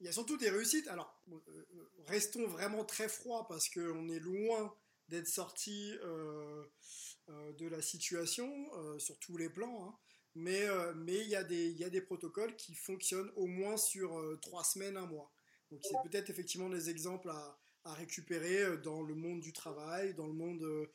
Il 0.00 0.06
y 0.06 0.08
a 0.08 0.12
surtout 0.12 0.36
des 0.36 0.50
réussites. 0.50 0.88
Alors, 0.88 1.22
euh, 1.30 1.38
restons 2.08 2.46
vraiment 2.48 2.84
très 2.84 3.08
froids 3.08 3.46
parce 3.48 3.68
qu'on 3.68 4.08
est 4.08 4.18
loin 4.18 4.74
d'être 5.08 5.28
sorti 5.28 5.96
euh, 6.02 6.64
de 7.28 7.68
la 7.68 7.80
situation 7.82 8.48
sur 8.98 9.16
tous 9.20 9.36
les 9.36 9.48
plans. 9.48 9.88
Hein. 9.88 9.94
Mais, 10.38 10.66
mais 10.96 11.16
il, 11.16 11.28
y 11.28 11.36
a 11.36 11.42
des, 11.42 11.70
y 11.72 11.84
a 11.84 11.90
des 11.90 12.02
protocoles 12.02 12.54
qui 12.56 12.74
fonctionnent 12.74 13.30
au 13.36 13.46
moins 13.46 13.76
sur 13.76 14.20
trois 14.42 14.64
semaines, 14.64 14.96
un 14.96 15.06
mois. 15.06 15.32
Donc, 15.70 15.80
c'est 15.82 15.96
peut-être 16.08 16.28
effectivement 16.28 16.68
des 16.68 16.90
exemples 16.90 17.30
à, 17.30 17.58
à, 17.84 17.94
récupérer 17.94 18.76
dans 18.84 19.02
le 19.02 19.14
monde 19.14 19.40
du 19.40 19.52
travail, 19.52 20.14
dans 20.14 20.26
le 20.26 20.34
monde 20.34 20.88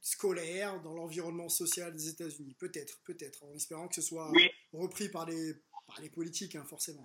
scolaire, 0.00 0.80
dans 0.82 0.94
l'environnement 0.94 1.48
social 1.48 1.92
des 1.92 2.08
États-Unis. 2.08 2.54
Peut-être, 2.58 3.00
peut-être, 3.04 3.42
en 3.44 3.52
espérant 3.52 3.88
que 3.88 3.96
ce 3.96 4.02
soit 4.02 4.30
repris 4.72 5.08
par 5.08 5.26
les, 5.26 5.54
par 5.86 6.00
les 6.00 6.08
politiques, 6.08 6.54
hein, 6.54 6.64
forcément 6.64 7.04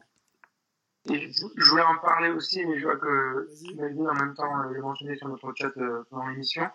je 1.05 1.69
voulais 1.69 1.83
en 1.83 1.97
parler 1.99 2.29
aussi, 2.29 2.65
mais 2.65 2.79
je 2.79 2.85
vois 2.85 2.97
que 2.97 3.47
dit 3.61 4.07
en 4.07 4.13
même 4.13 4.33
temps 4.35 4.61
euh, 4.61 4.69
le 4.69 4.81
mentionné 4.81 5.15
sur 5.15 5.27
notre 5.27 5.53
chat 5.55 5.71
euh, 5.77 6.03
pendant 6.09 6.27
l'émission. 6.27 6.69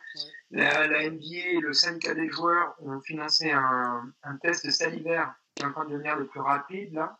La, 0.51 0.87
la, 0.87 1.11
NBA 1.11 1.49
et 1.53 1.61
le 1.61 1.73
syndicat 1.73 2.15
des 2.15 2.29
joueurs 2.31 2.75
ont 2.81 3.01
financé 3.01 3.51
un, 3.51 4.13
un, 4.23 4.37
test 4.39 4.71
salivaire 4.71 5.35
qui 5.55 5.63
est 5.63 5.67
en 5.67 5.73
train 5.73 5.85
de 5.85 5.91
devenir 5.91 6.17
le 6.17 6.27
plus 6.27 6.41
rapide, 6.41 6.95
là, 6.95 7.19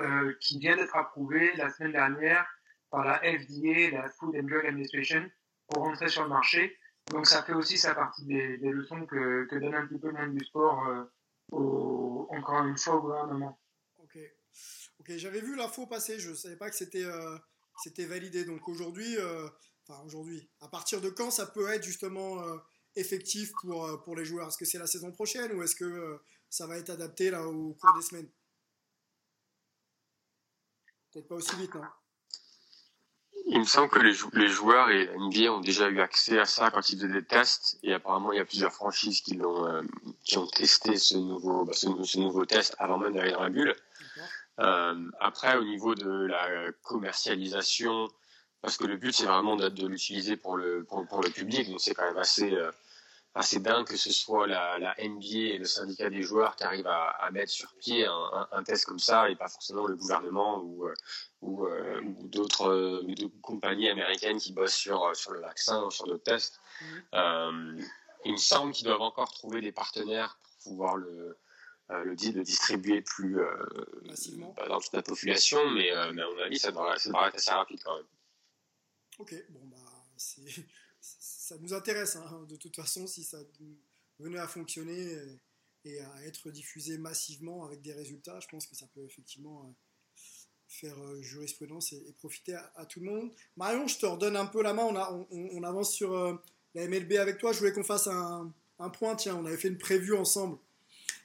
euh, 0.00 0.34
qui 0.40 0.58
vient 0.58 0.76
d'être 0.76 0.96
approuvé 0.96 1.52
la 1.56 1.70
semaine 1.70 1.92
dernière 1.92 2.46
par 2.90 3.04
la 3.04 3.18
FDA, 3.18 3.90
la 3.92 4.08
Food 4.08 4.36
and 4.36 4.44
Drug 4.44 4.66
Administration, 4.66 5.28
pour 5.68 5.84
rentrer 5.84 6.08
sur 6.08 6.22
le 6.22 6.28
marché. 6.28 6.78
Donc 7.10 7.26
ça 7.26 7.42
fait 7.42 7.54
aussi 7.54 7.78
sa 7.78 7.94
partie 7.94 8.24
des, 8.24 8.58
des 8.58 8.70
leçons 8.70 9.04
que, 9.06 9.46
que, 9.46 9.56
donne 9.56 9.74
un 9.74 9.86
petit 9.86 9.98
peu 9.98 10.08
le 10.08 10.14
monde 10.14 10.34
du 10.36 10.44
sport, 10.44 10.86
euh, 10.86 11.04
au, 11.50 12.28
encore 12.30 12.64
une 12.64 12.76
fois, 12.76 12.96
au 12.96 13.00
gouvernement. 13.00 13.58
Ok, 13.98 14.18
j'avais 15.18 15.40
vu 15.40 15.56
l'info 15.56 15.86
passer, 15.86 16.18
je 16.18 16.30
ne 16.30 16.34
savais 16.34 16.56
pas 16.56 16.70
que 16.70 16.76
c'était 16.76 17.04
euh, 17.04 17.38
validé. 18.06 18.44
Donc 18.44 18.68
aujourd'hui, 18.68 19.16
euh, 19.18 19.48
enfin 19.86 20.02
aujourd'hui, 20.04 20.48
à 20.60 20.68
partir 20.68 21.00
de 21.00 21.10
quand 21.10 21.30
ça 21.30 21.46
peut 21.46 21.68
être 21.68 21.84
justement 21.84 22.42
euh, 22.42 22.56
effectif 22.96 23.52
pour, 23.52 24.16
les 24.16 24.24
joueurs? 24.24 24.48
Est-ce 24.48 24.58
que 24.58 24.64
c'est 24.64 24.78
la 24.78 24.86
saison 24.86 25.12
prochaine 25.12 25.52
ou 25.52 25.62
est-ce 25.62 25.76
que 25.76 26.20
ça 26.48 26.66
va 26.66 26.76
être 26.76 26.90
adapté 26.90 27.30
là 27.30 27.46
au 27.46 27.74
cours 27.74 27.94
des 27.96 28.02
semaines? 28.02 28.28
Peut-être 31.12 31.28
pas 31.28 31.36
aussi 31.36 31.54
vite, 31.56 31.74
non 31.74 31.82
il 33.46 33.58
me 33.58 33.64
semble 33.64 33.88
que 33.88 33.98
les, 33.98 34.48
joueurs 34.48 34.90
et 34.90 35.10
NBA 35.16 35.52
ont 35.52 35.60
déjà 35.60 35.88
eu 35.88 36.00
accès 36.00 36.38
à 36.38 36.44
ça 36.44 36.70
quand 36.70 36.88
ils 36.90 36.96
faisaient 36.96 37.12
des 37.12 37.24
tests 37.24 37.78
et 37.82 37.92
apparemment 37.92 38.32
il 38.32 38.38
y 38.38 38.40
a 38.40 38.44
plusieurs 38.44 38.72
franchises 38.72 39.20
qui 39.22 39.40
ont 39.42 40.46
testé 40.54 40.96
ce 40.96 41.16
nouveau 41.16 41.64
bah, 41.64 41.72
ce, 41.74 42.18
nouveau 42.18 42.46
test 42.46 42.76
avant 42.78 42.98
même 42.98 43.14
d'aller 43.14 43.32
dans 43.32 43.42
la 43.42 43.50
bulle. 43.50 43.74
Euh, 44.60 45.10
après, 45.20 45.56
au 45.56 45.64
niveau 45.64 45.94
de 45.94 46.26
la 46.26 46.72
commercialisation, 46.82 48.08
parce 48.60 48.76
que 48.76 48.84
le 48.84 48.96
but 48.96 49.12
c'est 49.12 49.26
vraiment 49.26 49.56
de, 49.56 49.68
de 49.68 49.86
l'utiliser 49.86 50.36
pour 50.36 50.56
le, 50.56 50.84
pour, 50.84 51.06
pour, 51.06 51.22
le 51.22 51.30
public, 51.30 51.70
donc 51.70 51.80
c'est 51.80 51.94
quand 51.94 52.04
même 52.04 52.18
assez, 52.18 52.52
euh, 52.52 52.70
assez 53.34 53.60
dingue 53.60 53.86
que 53.86 53.96
ce 53.96 54.12
soit 54.12 54.46
la, 54.46 54.78
la, 54.78 54.94
NBA 54.98 55.54
et 55.54 55.58
le 55.58 55.64
syndicat 55.64 56.10
des 56.10 56.22
joueurs 56.22 56.56
qui 56.56 56.64
arrivent 56.64 56.86
à, 56.86 57.08
à 57.08 57.30
mettre 57.30 57.52
sur 57.52 57.72
pied 57.76 58.04
un, 58.06 58.48
un, 58.52 58.62
test 58.62 58.84
comme 58.84 58.98
ça 58.98 59.30
et 59.30 59.36
pas 59.36 59.48
forcément 59.48 59.86
le 59.86 59.96
gouvernement 59.96 60.58
ou, 60.62 60.86
euh, 60.86 60.94
ou, 61.40 61.66
euh, 61.66 62.02
ou 62.02 62.28
d'autres 62.28 63.02
compagnies 63.40 63.88
américaines 63.88 64.38
qui 64.38 64.52
bossent 64.52 64.74
sur, 64.74 65.14
sur 65.16 65.32
le 65.32 65.40
vaccin 65.40 65.82
ou 65.84 65.90
sur 65.90 66.06
d'autres 66.06 66.24
tests. 66.24 66.60
Mmh. 66.80 66.84
Euh, 67.14 67.82
il 68.24 68.32
me 68.32 68.36
semble 68.36 68.72
qu'ils 68.72 68.86
doivent 68.86 69.00
encore 69.00 69.32
trouver 69.32 69.60
des 69.60 69.72
partenaires 69.72 70.36
pour 70.42 70.72
pouvoir 70.72 70.96
le, 70.96 71.38
euh, 71.90 72.04
le, 72.04 72.14
de 72.14 72.42
distribuer 72.42 73.02
plus 73.02 73.40
euh, 73.40 73.52
bah, 74.56 74.68
dans 74.68 74.80
toute 74.80 74.92
la 74.92 75.02
population, 75.02 75.58
mais, 75.70 75.90
euh, 75.90 76.12
mais, 76.12 76.22
à 76.22 76.26
mon 76.26 76.38
avis, 76.38 76.58
ça 76.58 76.70
devrait, 76.70 76.96
ça 76.98 77.08
devrait, 77.08 77.28
être 77.28 77.34
assez 77.34 77.50
rapide 77.50 77.80
quand 77.82 77.96
même. 77.96 78.06
Ok, 79.18 79.34
bon, 79.48 79.66
bah, 79.66 80.06
ça 81.00 81.58
nous 81.58 81.74
intéresse, 81.74 82.14
hein, 82.14 82.46
de 82.48 82.54
toute 82.54 82.76
façon, 82.76 83.08
si 83.08 83.24
ça 83.24 83.38
venait 84.20 84.38
à 84.38 84.46
fonctionner 84.46 85.16
et 85.84 86.00
à 86.00 86.26
être 86.26 86.50
diffusé 86.50 86.96
massivement 86.96 87.64
avec 87.64 87.82
des 87.82 87.92
résultats. 87.92 88.38
Je 88.38 88.46
pense 88.46 88.66
que 88.66 88.76
ça 88.76 88.86
peut 88.94 89.04
effectivement 89.04 89.74
faire 90.68 90.96
jurisprudence 91.22 91.92
et, 91.92 92.14
profiter 92.18 92.54
à, 92.54 92.86
tout 92.86 93.00
le 93.00 93.06
monde. 93.06 93.32
Marion, 93.56 93.88
je 93.88 93.98
te 93.98 94.06
redonne 94.06 94.36
un 94.36 94.46
peu 94.46 94.62
la 94.62 94.74
main. 94.74 94.84
On, 94.84 94.94
a, 94.94 95.26
on, 95.30 95.62
avance 95.64 95.92
sur 95.92 96.14
la 96.74 96.86
MLB 96.86 97.14
avec 97.14 97.38
toi. 97.38 97.52
Je 97.52 97.58
voulais 97.58 97.72
qu'on 97.72 97.82
fasse 97.82 98.06
un, 98.06 98.54
un, 98.78 98.90
point. 98.90 99.16
Tiens, 99.16 99.36
on 99.36 99.46
avait 99.46 99.56
fait 99.56 99.68
une 99.68 99.78
preview 99.78 100.16
ensemble 100.16 100.58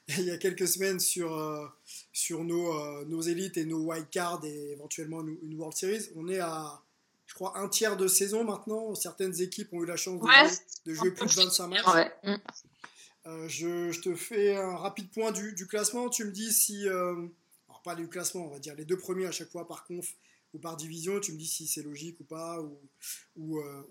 il 0.18 0.26
y 0.26 0.32
a 0.32 0.38
quelques 0.38 0.68
semaines 0.68 1.00
sur, 1.00 1.74
sur 2.14 2.44
nos, 2.44 3.06
nos 3.06 3.22
élites 3.22 3.58
et 3.58 3.66
nos 3.66 3.80
wild 3.80 4.10
cards 4.10 4.42
et 4.44 4.72
éventuellement 4.72 5.22
une, 5.22 5.56
World 5.56 5.76
Series. 5.76 6.10
On 6.16 6.28
est 6.28 6.40
à, 6.40 6.82
je 7.26 7.34
crois, 7.34 7.58
un 7.58 7.68
tiers 7.68 7.98
de 7.98 8.08
saison 8.08 8.44
maintenant. 8.44 8.94
Certaines 8.96 9.42
équipes 9.42 9.74
ont 9.74 9.84
eu 9.84 9.86
la 9.86 9.98
chance 9.98 10.22
de, 10.86 10.94
jouer, 10.94 11.12
plus 11.12 11.28
de 11.28 11.42
25 11.42 11.68
matchs. 11.68 12.12
Mm. 12.24 12.36
Euh, 13.28 13.48
je, 13.48 14.00
te 14.02 14.16
fais 14.16 14.56
un 14.56 14.78
rapide 14.78 15.10
point 15.10 15.32
du, 15.32 15.68
classement. 15.68 16.10
Tu 16.10 16.26
me 16.26 16.32
dis 16.32 16.54
si. 16.54 16.88
Euh, 16.88 17.28
alors, 17.68 17.82
pas 17.84 17.96
du 17.96 18.08
classement, 18.08 18.46
on 18.46 18.50
va 18.50 18.60
dire 18.60 18.76
les 18.76 18.86
deux 18.86 18.98
premiers 18.98 19.26
à 19.26 19.32
chaque 19.32 19.50
fois 19.50 19.68
par 19.68 19.86
conf 19.86 20.14
ou 20.54 20.60
par 20.60 20.78
division. 20.78 21.20
Tu 21.20 21.32
me 21.32 21.38
dis 21.38 21.48
si 21.48 21.68
c'est 21.68 21.82
logique 21.82 22.20
ou 22.20 22.24
pas, 22.24 22.62
ou, 22.62 22.80
ou, 23.36 23.60
euh, 23.60 23.84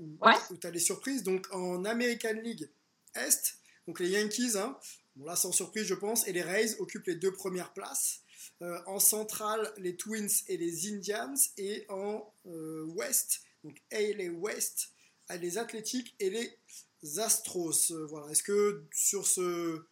tu 0.60 0.66
as 0.66 0.70
des 0.70 0.78
surprises. 0.78 1.24
Donc, 1.24 1.48
en 1.52 1.84
American 1.84 2.34
League 2.42 2.68
Est, 3.16 3.56
donc 3.86 4.00
les 4.00 4.10
Yankees, 4.10 4.56
hein, 4.56 4.78
bon 5.16 5.26
là 5.26 5.36
sans 5.36 5.52
surprise, 5.52 5.84
je 5.84 5.94
pense, 5.94 6.26
et 6.26 6.32
les 6.32 6.42
Rays 6.42 6.76
occupent 6.78 7.06
les 7.06 7.16
deux 7.16 7.32
premières 7.32 7.72
places. 7.72 8.20
en 8.60 8.98
centrale, 8.98 9.72
les 9.78 9.96
Twins 9.96 10.30
et 10.48 10.56
les 10.56 10.88
Indians. 10.88 11.34
Et 11.58 11.84
en 11.88 12.32
Ouest, 12.44 13.42
donc 13.62 13.80
A 13.92 14.00
les 14.00 14.28
West, 14.28 14.90
les 15.40 15.58
Athlétiques 15.58 16.14
et 16.20 16.30
les 16.30 16.58
Astros. 17.18 17.90
Euh, 17.90 18.06
voilà. 18.06 18.30
Est-ce 18.30 18.42
que 18.42 18.84
sur 18.92 19.26
ce, 19.26 19.84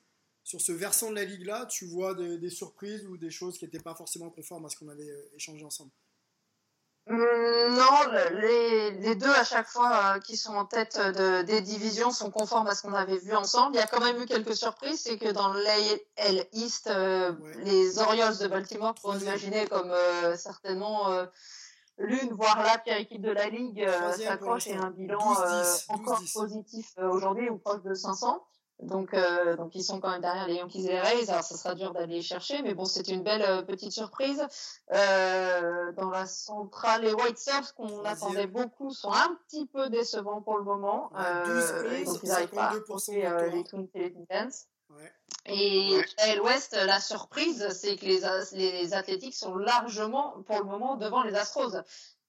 versant 0.73 1.11
de 1.11 1.15
la 1.15 1.25
ligue 1.25 1.47
là, 1.47 1.67
tu 1.67 1.87
vois 1.87 2.15
des, 2.15 2.51
surprises 2.51 3.05
ou 3.07 3.17
des 3.17 3.31
choses 3.31 3.59
qui 3.59 3.65
n'étaient 3.65 3.81
pas 3.81 3.95
forcément 3.95 4.31
conformes 4.31 4.67
à 4.67 4.69
ce 4.69 4.77
qu'on 4.77 4.89
avait 4.89 5.11
euh, 5.11 5.31
échangé 5.37 5.65
ensemble? 5.65 5.91
Non, 7.09 8.13
les, 8.41 8.93
les, 8.93 9.15
deux 9.17 9.33
à 9.33 9.45
chaque 9.45 9.67
fois 9.67 9.91
euh, 9.93 10.21
qui 10.21 10.37
sont 10.37 10.55
en 10.55 10.65
tête 10.65 10.99
de, 10.99 11.43
des 11.43 11.61
divisions 11.61 12.11
sont 12.11 12.31
conformes 12.31 12.69
à 12.69 12.75
ce 12.75 12.83
qu'on 12.83 12.95
avait 12.95 13.19
vu 13.19 13.35
ensemble. 13.35 13.75
Il 13.75 13.79
y 13.79 13.83
a 13.83 13.87
quand 13.87 14.01
même 14.01 14.21
eu 14.23 14.27
quelques 14.27 14.55
surprises, 14.55 15.03
c'est 15.03 15.19
que 15.19 15.31
dans 15.31 15.53
l'AL 15.53 16.47
East, 16.53 16.91
les 17.65 17.99
Orioles 17.99 18.39
de 18.39 18.47
Baltimore, 18.47 18.95
pour 18.95 19.17
imaginer 19.17 19.67
comme 19.67 19.93
certainement 20.37 21.27
l'une, 21.99 22.33
voire 22.33 22.63
la 22.63 22.79
pire 22.79 22.97
équipe 22.97 23.23
de 23.23 23.31
la 23.31 23.49
ligue, 23.49 23.83
euh, 23.83 24.13
s'accroche 24.13 24.67
et 24.67 24.75
un 24.75 24.91
bilan 24.91 25.19
euh, 25.41 25.65
encore 25.89 26.23
positif 26.35 26.93
euh, 26.99 27.09
aujourd'hui 27.09 27.49
ou 27.49 27.59
proche 27.59 27.83
de 27.83 27.95
500. 27.95 28.45
Donc, 28.81 29.15
donc 29.57 29.75
ils 29.75 29.83
sont 29.85 30.01
quand 30.01 30.11
même 30.11 30.21
derrière 30.21 30.49
les 30.49 30.55
Yankees 30.55 30.87
et 30.87 30.93
les 30.93 31.01
Rays. 31.01 31.31
Alors, 31.31 31.45
ça 31.45 31.57
sera 31.57 31.75
dur 31.75 31.93
d'aller 31.93 32.17
les 32.17 32.23
chercher, 32.23 32.63
mais 32.63 32.75
bon, 32.75 32.85
c'était 32.85 33.13
une 33.13 33.23
belle 33.23 33.65
petite 33.65 33.93
surprise. 33.93 34.45
dans 34.91 36.11
la 36.11 36.27
centrale, 36.27 37.03
les 37.03 37.13
White 37.13 37.39
Sox, 37.39 37.73
qu'on 37.77 38.05
attendait 38.05 38.49
beaucoup, 38.49 38.93
sont 38.93 39.13
un 39.13 39.39
petit 39.47 39.67
peu 39.67 39.89
décevants 39.89 40.43
pour 40.43 40.59
le 40.59 40.65
moment. 40.65 41.13
Ouais, 41.15 41.47
12 41.47 42.05
donc, 42.07 42.21
ils 42.23 42.29
n'arrivent 42.29 42.49
pas 42.49 42.71
à 42.71 43.47
les 43.47 43.65
Twins 43.65 43.89
et 43.95 44.01
les 44.01 44.15
et 45.47 46.01
à 46.19 46.37
l'Ouest, 46.37 46.77
la 46.87 47.01
surprise, 47.01 47.69
c'est 47.71 47.97
que 47.97 48.05
les, 48.05 48.21
les 48.53 48.95
Athlétiques 48.95 49.35
sont 49.35 49.57
largement, 49.57 50.37
pour 50.47 50.59
le 50.59 50.65
moment, 50.65 50.97
devant 50.97 51.23
les 51.23 51.35
Astros. 51.35 51.77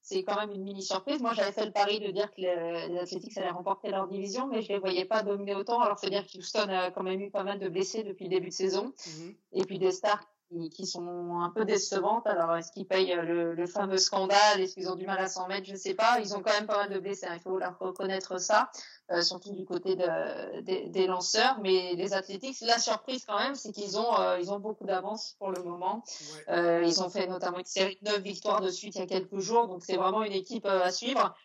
C'est 0.03 0.23
quand 0.23 0.35
même 0.35 0.51
une 0.51 0.63
mini 0.63 0.83
surprise. 0.83 1.21
Moi, 1.21 1.33
j'avais 1.33 1.53
fait 1.53 1.65
le 1.65 1.71
pari 1.71 2.01
de 2.01 2.11
dire 2.11 2.29
que 2.29 2.41
les, 2.41 2.99
Athlétiques 2.99 3.37
allaient 3.37 3.49
remporter 3.49 3.89
leur 3.89 4.09
division, 4.09 4.47
mais 4.47 4.61
je 4.61 4.67
les 4.67 4.77
voyais 4.77 5.05
pas 5.05 5.23
dominer 5.23 5.55
autant. 5.55 5.79
Alors, 5.79 5.97
c'est 5.97 6.09
dire 6.09 6.27
que 6.27 6.37
Houston 6.37 6.67
a 6.67 6.91
quand 6.91 7.03
même 7.03 7.21
eu 7.21 7.31
pas 7.31 7.43
mal 7.43 7.57
de 7.57 7.69
blessés 7.69 8.03
depuis 8.03 8.25
le 8.25 8.31
début 8.31 8.49
de 8.49 8.53
saison. 8.53 8.93
Mm-hmm. 8.97 9.35
Et 9.53 9.63
puis 9.63 9.79
des 9.79 9.93
stars 9.93 10.27
qui, 10.71 10.85
sont 10.85 11.39
un 11.41 11.49
peu 11.49 11.65
décevantes. 11.65 12.25
Alors, 12.27 12.55
est-ce 12.55 12.71
qu'ils 12.71 12.85
payent 12.85 13.15
le, 13.15 13.53
le, 13.53 13.67
fameux 13.67 13.97
scandale? 13.97 14.61
Est-ce 14.61 14.75
qu'ils 14.75 14.89
ont 14.89 14.95
du 14.95 15.05
mal 15.05 15.19
à 15.19 15.27
s'en 15.27 15.47
mettre? 15.47 15.65
Je 15.67 15.73
ne 15.73 15.77
sais 15.77 15.93
pas. 15.93 16.19
Ils 16.19 16.35
ont 16.35 16.41
quand 16.41 16.53
même 16.53 16.67
pas 16.67 16.77
mal 16.77 16.89
de 16.89 16.99
blessés. 16.99 17.27
Hein. 17.27 17.35
Il 17.35 17.41
faut 17.41 17.57
leur 17.57 17.77
reconnaître 17.79 18.39
ça, 18.39 18.69
euh, 19.11 19.21
surtout 19.21 19.53
du 19.53 19.65
côté 19.65 19.95
de, 19.95 20.61
des 20.61 21.07
lanceurs. 21.07 21.59
Mais 21.61 21.93
les 21.95 22.13
Athletics, 22.13 22.61
la 22.61 22.77
surprise 22.77 23.25
quand 23.25 23.39
même, 23.39 23.55
c'est 23.55 23.71
qu'ils 23.71 23.97
ont, 23.97 24.19
euh, 24.19 24.39
ils 24.39 24.51
ont 24.51 24.59
beaucoup 24.59 24.85
d'avance 24.85 25.35
pour 25.39 25.51
le 25.51 25.61
moment. 25.63 26.03
Euh, 26.49 26.83
ils 26.85 27.01
ont 27.01 27.09
fait 27.09 27.27
notamment 27.27 27.59
une 27.59 27.65
série 27.65 27.97
de 28.01 28.09
9 28.09 28.21
victoires 28.21 28.61
de 28.61 28.69
suite 28.69 28.95
il 28.95 28.99
y 28.99 29.03
a 29.03 29.07
quelques 29.07 29.39
jours. 29.39 29.67
Donc, 29.67 29.83
c'est 29.83 29.97
vraiment 29.97 30.23
une 30.23 30.33
équipe 30.33 30.65
à 30.65 30.91
suivre. 30.91 31.35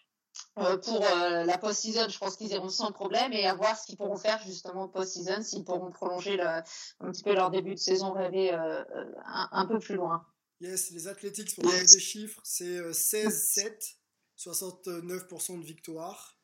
Euh, 0.60 0.76
pour 0.78 1.04
euh, 1.04 1.44
la 1.44 1.58
post-season, 1.58 2.08
je 2.08 2.18
pense 2.18 2.36
qu'ils 2.36 2.50
iront 2.52 2.68
sans 2.68 2.92
problème 2.92 3.32
et 3.32 3.46
à 3.46 3.54
voir 3.54 3.78
ce 3.78 3.86
qu'ils 3.86 3.96
pourront 3.96 4.16
faire 4.16 4.42
justement 4.46 4.88
post-season, 4.88 5.42
s'ils 5.42 5.64
pourront 5.64 5.90
prolonger 5.90 6.36
le, 6.36 6.46
un 6.46 7.12
petit 7.12 7.22
peu 7.22 7.34
leur 7.34 7.50
début 7.50 7.74
de 7.74 7.78
saison 7.80 8.12
rêvé 8.12 8.52
euh, 8.52 8.84
un, 9.24 9.66
peu 9.66 9.78
plus 9.78 9.94
loin. 9.94 10.26
Yes, 10.60 10.90
les 10.90 11.06
Athletics, 11.06 11.54
pour 11.54 11.64
donner 11.64 11.84
des 11.84 12.00
chiffres, 12.00 12.40
c'est 12.42 12.80
16-7, 12.90 13.94
69% 14.36 15.60
de 15.60 15.64
victoire. 15.64 16.36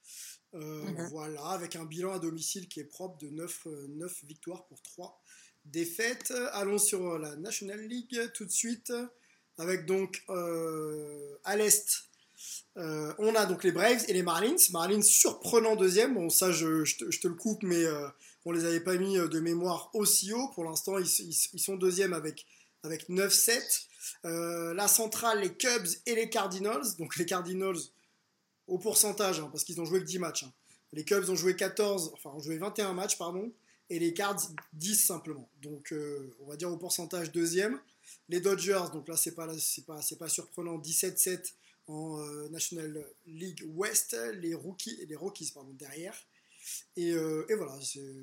Mhm. 0.52 1.08
Voilà, 1.10 1.46
avec 1.46 1.74
un 1.74 1.84
bilan 1.84 2.12
à 2.12 2.20
domicile 2.20 2.68
qui 2.68 2.78
est 2.78 2.84
propre 2.84 3.18
de 3.18 3.28
9, 3.28 3.66
9 3.88 4.24
victoires 4.24 4.66
pour 4.66 4.80
3 4.82 5.20
défaites. 5.64 6.32
Allons 6.52 6.78
sur 6.78 7.18
la 7.18 7.34
National 7.34 7.80
League 7.80 8.30
tout 8.34 8.44
de 8.44 8.52
suite, 8.52 8.92
avec 9.58 9.84
donc 9.84 10.22
à 10.28 11.56
l'Est 11.56 12.08
euh, 12.76 13.12
on 13.18 13.34
a 13.34 13.46
donc 13.46 13.62
les 13.64 13.72
Braves 13.72 14.04
et 14.08 14.12
les 14.12 14.22
Marlins. 14.22 14.56
Marlins 14.72 15.02
surprenant 15.02 15.76
deuxième. 15.76 16.14
Bon, 16.14 16.28
ça, 16.28 16.52
je, 16.52 16.82
te, 16.96 17.28
le 17.28 17.34
coupe, 17.34 17.62
mais 17.62 17.84
euh, 17.84 18.08
on 18.44 18.52
les 18.52 18.64
avait 18.64 18.80
pas 18.80 18.96
mis 18.96 19.18
euh, 19.18 19.28
de 19.28 19.40
mémoire 19.40 19.90
aussi 19.94 20.32
haut. 20.32 20.48
Pour 20.54 20.64
l'instant, 20.64 20.98
ils, 20.98 21.32
sont 21.60 21.76
deuxième 21.76 22.12
avec, 22.12 22.46
avec 22.82 23.08
9-7. 23.08 23.86
la 24.74 24.88
centrale, 24.88 25.40
les 25.40 25.54
Cubs 25.54 25.86
et 26.06 26.14
les 26.14 26.28
Cardinals. 26.28 26.96
Donc 26.98 27.16
les 27.16 27.26
Cardinals 27.26 27.78
au 28.66 28.78
pourcentage, 28.78 29.40
hein, 29.40 29.48
parce 29.52 29.62
qu'ils 29.62 29.80
ont 29.80 29.84
joué 29.84 30.00
que 30.00 30.06
10 30.06 30.18
matchs. 30.18 30.44
Hein. 30.44 30.52
Les 30.92 31.04
Cubs 31.04 31.28
ont 31.28 31.36
joué 31.36 31.54
14, 31.54 32.12
enfin 32.14 32.30
ont 32.30 32.40
joué 32.40 32.56
21 32.58 32.92
matchs, 32.92 33.18
pardon. 33.18 33.52
Et 33.90 33.98
les 33.98 34.14
Cards 34.14 34.40
10 34.72 34.94
simplement. 35.06 35.48
Donc 35.60 35.92
on 36.40 36.46
va 36.48 36.56
dire 36.56 36.70
au 36.70 36.78
pourcentage 36.78 37.30
deuxième. 37.32 37.78
Les 38.30 38.40
Dodgers, 38.40 38.84
donc 38.92 39.06
là 39.08 39.16
c'est 39.16 39.34
pas, 39.34 39.46
pas, 39.86 40.00
pas 40.18 40.28
surprenant, 40.28 40.78
17-7 40.78 41.52
en 41.86 42.20
euh, 42.20 42.48
National 42.48 43.06
League 43.26 43.64
West, 43.66 44.16
les, 44.34 44.54
rookies, 44.54 45.04
les 45.06 45.16
Rockies 45.16 45.52
derrière. 45.72 46.16
Et, 46.96 47.12
euh, 47.12 47.44
et 47.48 47.54
voilà, 47.54 47.78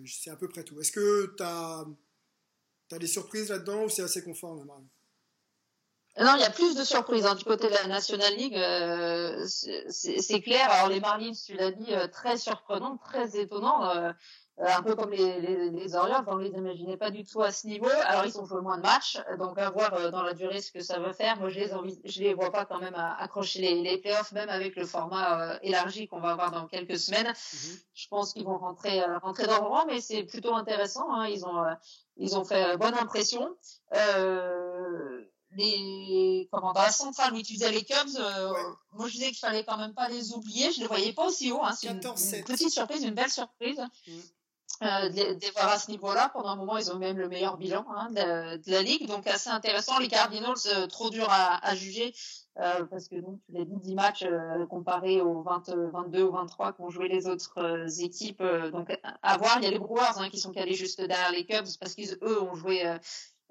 c'est 0.05 0.29
à 0.29 0.35
peu 0.35 0.47
près 0.47 0.63
tout. 0.63 0.79
Est-ce 0.79 0.91
que 0.91 1.35
tu 1.37 1.43
as, 1.43 1.85
des 2.97 3.07
surprises 3.07 3.49
là-dedans 3.49 3.83
ou 3.83 3.89
c'est 3.89 4.03
assez 4.03 4.23
conforme, 4.23 4.65
Marine 4.65 4.87
non, 6.19 6.35
il 6.35 6.41
y 6.41 6.43
a 6.43 6.49
plus 6.49 6.75
de 6.75 6.83
surprises 6.83 7.25
hein, 7.25 7.35
du 7.35 7.45
côté 7.45 7.69
de 7.69 7.73
la 7.73 7.87
National 7.87 8.35
League, 8.35 8.57
euh, 8.57 9.45
c'est 9.47 10.41
clair. 10.41 10.69
Alors 10.69 10.89
les 10.89 10.99
Marlins, 10.99 11.31
tu 11.31 11.53
l'as 11.53 11.71
dit, 11.71 11.93
très 12.11 12.35
surprenant, 12.35 12.97
très 12.97 13.39
étonnant. 13.39 14.13
Euh, 14.61 14.67
un 14.67 14.83
peu 14.83 14.95
comme 14.95 15.11
les, 15.11 15.41
les, 15.41 15.69
les 15.71 15.95
Orioles, 15.95 16.23
on 16.27 16.37
les 16.37 16.49
imaginait 16.49 16.97
pas 16.97 17.09
du 17.09 17.23
tout 17.23 17.41
à 17.41 17.51
ce 17.51 17.65
niveau. 17.65 17.89
Alors 18.05 18.25
ils 18.25 18.37
ont 18.39 18.45
joué 18.45 18.61
moins 18.61 18.77
de 18.77 18.83
matchs, 18.83 19.17
donc 19.39 19.57
à 19.57 19.71
voir 19.71 19.93
euh, 19.95 20.11
dans 20.11 20.21
la 20.21 20.33
durée 20.33 20.61
ce 20.61 20.71
que 20.71 20.81
ça 20.81 20.99
va 20.99 21.13
faire. 21.13 21.39
Moi, 21.39 21.49
je 21.49 21.59
les 21.59 21.73
envie, 21.73 21.99
je 22.05 22.21
les 22.21 22.35
vois 22.35 22.51
pas 22.51 22.65
quand 22.65 22.79
même 22.79 22.93
à 22.93 23.15
accrocher 23.15 23.59
les, 23.59 23.81
les 23.81 23.97
playoffs, 23.97 24.31
même 24.33 24.49
avec 24.49 24.75
le 24.75 24.85
format 24.85 25.41
euh, 25.41 25.59
élargi 25.63 26.07
qu'on 26.07 26.19
va 26.19 26.31
avoir 26.31 26.51
dans 26.51 26.67
quelques 26.67 26.99
semaines. 26.99 27.27
Mhm. 27.27 27.77
Je 27.95 28.07
pense 28.07 28.33
qu'ils 28.33 28.43
vont 28.43 28.57
rentrer 28.57 29.01
rentrer 29.23 29.47
dans 29.47 29.61
le 29.61 29.67
rang, 29.67 29.85
mais 29.87 29.99
c'est 29.99 30.23
plutôt 30.23 30.53
intéressant. 30.53 31.11
Hein. 31.11 31.27
Ils 31.27 31.43
ont 31.45 31.63
ils 32.17 32.37
ont 32.37 32.43
fait 32.43 32.77
bonne 32.77 32.95
impression. 32.95 33.55
Les 35.53 36.47
comment 36.51 36.71
dans 36.71 36.81
la 36.81 36.91
centrale 36.91 37.33
où 37.33 37.37
tu 37.37 37.53
disais 37.53 37.71
les 37.71 37.83
Cubs, 37.83 38.17
moi 38.93 39.07
je 39.07 39.13
disais 39.13 39.27
qu'il 39.27 39.39
fallait 39.39 39.65
quand 39.65 39.77
même 39.77 39.93
pas 39.93 40.07
les 40.07 40.33
oublier. 40.33 40.71
Je 40.71 40.81
les 40.81 40.87
voyais 40.87 41.13
pas 41.13 41.25
aussi 41.25 41.51
haut. 41.51 41.61
Hein. 41.63 41.73
C'est 41.75 41.89
une, 41.89 41.99
petite 41.99 42.69
surprise, 42.69 43.03
une 43.03 43.15
belle 43.15 43.31
surprise. 43.31 43.81
Mhm 44.07 44.21
euh, 44.81 45.09
de, 45.09 45.53
voir 45.53 45.69
à 45.69 45.77
ce 45.77 45.91
niveau-là. 45.91 46.29
Pendant 46.33 46.49
un 46.49 46.55
moment, 46.55 46.77
ils 46.77 46.91
ont 46.91 46.97
même 46.97 47.17
le 47.17 47.29
meilleur 47.29 47.57
bilan 47.57 47.85
hein, 47.95 48.09
de, 48.11 48.71
la 48.71 48.81
ligue, 48.81 49.07
donc 49.07 49.27
assez 49.27 49.49
intéressant. 49.49 49.99
Les 49.99 50.07
Cardinals, 50.07 50.55
euh, 50.75 50.87
trop 50.87 51.09
dur 51.09 51.27
à, 51.29 51.65
à 51.65 51.75
juger 51.75 52.13
euh, 52.59 52.83
parce 52.85 53.07
que 53.07 53.15
donc 53.15 53.39
dit 53.47 53.65
10 53.65 53.95
matchs 53.95 54.23
euh, 54.23 54.65
comparés 54.65 55.21
aux 55.21 55.41
20, 55.41 55.69
22 55.93 56.23
ou 56.23 56.31
23 56.31 56.73
qu'ont 56.73 56.89
joué 56.89 57.07
les 57.07 57.27
autres 57.27 57.57
euh, 57.59 57.87
équipes. 58.03 58.43
donc 58.73 58.91
à 59.23 59.37
voir. 59.37 59.57
Il 59.59 59.63
y 59.63 59.67
a 59.67 59.71
les 59.71 59.79
Brewers 59.79 60.17
hein, 60.17 60.29
qui 60.29 60.37
sont 60.37 60.51
calés 60.51 60.73
juste 60.73 60.99
derrière 60.99 61.31
les 61.31 61.45
Cubs 61.45 61.65
parce 61.79 61.95
qu'ils 61.95 62.17
eux 62.21 62.41
ont 62.41 62.53
joué 62.55 62.83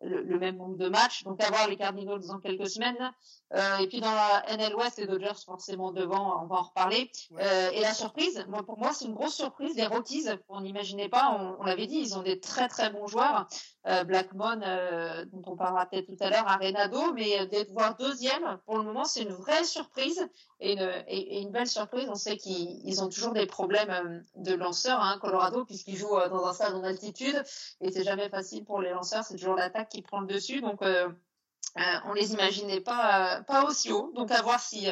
le, 0.02 0.38
même 0.38 0.56
nombre 0.56 0.76
de 0.76 0.88
matchs. 0.88 1.24
Donc, 1.24 1.42
avoir 1.42 1.68
les 1.68 1.76
Cardinals 1.76 2.26
dans 2.26 2.38
quelques 2.38 2.68
semaines. 2.68 3.12
Euh, 3.54 3.78
et 3.78 3.86
puis, 3.86 4.00
dans 4.00 4.12
la 4.12 4.44
NL 4.56 4.74
West, 4.76 4.98
les 4.98 5.06
Dodgers 5.06 5.40
forcément 5.44 5.92
devant, 5.92 6.42
on 6.42 6.46
va 6.46 6.56
en 6.56 6.62
reparler. 6.62 7.10
Euh, 7.38 7.70
et 7.72 7.80
la 7.80 7.92
surprise, 7.92 8.44
pour 8.66 8.78
moi, 8.78 8.92
c'est 8.92 9.06
une 9.06 9.14
grosse 9.14 9.34
surprise. 9.34 9.76
Les 9.76 9.86
Rockies, 9.86 10.26
on 10.48 10.60
n'imaginait 10.60 11.08
pas, 11.08 11.56
on, 11.58 11.64
l'avait 11.64 11.86
dit, 11.86 11.98
ils 11.98 12.16
ont 12.16 12.22
des 12.22 12.40
très 12.40 12.68
très 12.68 12.90
bons 12.90 13.06
joueurs. 13.06 13.46
Euh, 13.86 14.04
Blackmon, 14.04 14.60
euh, 14.62 15.24
dont 15.26 15.42
on 15.46 15.56
parlera 15.56 15.86
peut-être 15.86 16.06
tout 16.06 16.16
à 16.20 16.28
l'heure, 16.28 16.46
Arenado, 16.46 17.12
mais 17.14 17.46
d'être 17.46 17.70
voir 17.72 17.96
deuxième, 17.96 18.58
pour 18.66 18.76
le 18.76 18.84
moment, 18.84 19.04
c'est 19.04 19.22
une 19.22 19.32
vraie 19.32 19.64
surprise 19.64 20.28
et 20.60 21.40
une, 21.40 21.50
belle 21.50 21.66
surprise. 21.66 22.06
On 22.10 22.14
sait 22.14 22.36
qu'ils 22.36 23.02
ont 23.02 23.08
toujours 23.08 23.32
des 23.32 23.46
problèmes 23.46 24.24
de 24.36 24.54
lanceurs, 24.54 25.00
hein, 25.00 25.18
Colorado, 25.20 25.64
puisqu'ils 25.64 25.96
jouent 25.96 26.18
dans 26.28 26.46
un 26.46 26.52
stade 26.52 26.74
en 26.74 26.84
altitude 26.84 27.42
et 27.80 27.90
c'est 27.90 28.04
jamais 28.04 28.28
facile 28.28 28.64
pour 28.64 28.82
les 28.82 28.90
lanceurs, 28.90 29.24
c'est 29.24 29.36
toujours 29.36 29.54
l'attaque 29.54 29.88
qui 29.88 30.02
prend 30.02 30.20
le 30.20 30.26
dessus. 30.26 30.60
Donc, 30.60 30.82
on 30.84 32.12
les 32.12 32.32
imaginait 32.34 32.80
pas 32.80 33.44
aussi 33.66 33.92
haut. 33.92 34.12
Donc, 34.14 34.30
à 34.30 34.42
voir 34.42 34.60
si 34.60 34.88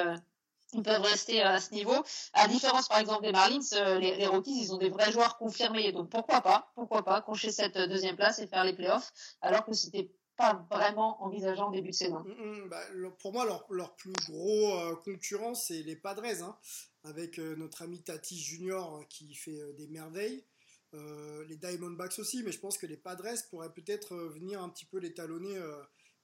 ils 0.75 0.83
peuvent 0.83 1.03
rester 1.03 1.43
à 1.43 1.61
ce 1.61 1.73
niveau. 1.73 1.95
À 2.35 2.49
différence, 2.49 2.89
par 2.89 2.99
exemple, 2.99 3.23
des 3.23 3.33
Marlins, 3.33 3.61
euh, 3.75 3.99
les, 3.99 4.27
Rockies, 4.27 4.65
ils 4.65 4.75
ont 4.75 4.79
des 4.79 4.91
vrais 4.91 5.11
joueurs 5.11 5.39
confirmés. 5.39 5.93
Donc, 5.93 6.11
pourquoi 6.11 6.41
pas, 6.41 6.71
pourquoi 6.75 7.05
pas 7.05 7.21
coucher 7.23 7.51
cette 7.51 7.77
deuxième 7.77 8.17
place 8.17 8.39
et 8.39 8.47
faire 8.47 8.65
les 8.65 8.75
playoffs, 8.75 9.13
alors 9.41 9.65
que 9.65 9.73
c'était 9.73 10.11
pas 10.37 10.67
vraiment 10.71 11.23
envisageant 11.25 11.69
en 11.69 11.71
début 11.71 11.91
de 11.91 11.95
saison. 11.95 12.21
Mm, 12.21 12.65
mm, 12.65 12.69
bah, 12.69 12.81
pour 13.19 13.33
moi, 13.33 13.45
leur, 13.71 13.97
plus 13.97 14.13
gros 14.29 14.79
euh, 14.79 14.95
concurrent, 14.97 15.55
c'est 15.55 15.83
les 15.83 15.97
Padres, 15.97 16.43
hein, 16.43 16.57
avec 17.05 17.39
euh, 17.39 17.57
notre 17.57 17.83
ami 17.83 18.03
Tatis 18.03 18.39
Junior 18.39 19.05
qui 19.09 19.35
fait 19.35 19.73
des 19.73 19.89
merveilles. 19.89 20.45
les 20.93 21.57
Diamondbacks 21.57 22.19
aussi, 22.19 22.43
mais 22.45 22.53
je 22.53 22.61
pense 22.61 22.79
que 22.79 22.87
les 22.87 22.97
Padres 22.97 23.35
pourraient 23.51 23.73
peut-être 23.73 24.15
venir 24.15 24.63
un 24.63 24.69
petit 24.69 24.87
peu 24.87 24.99
les 24.99 25.13
talonner 25.13 25.59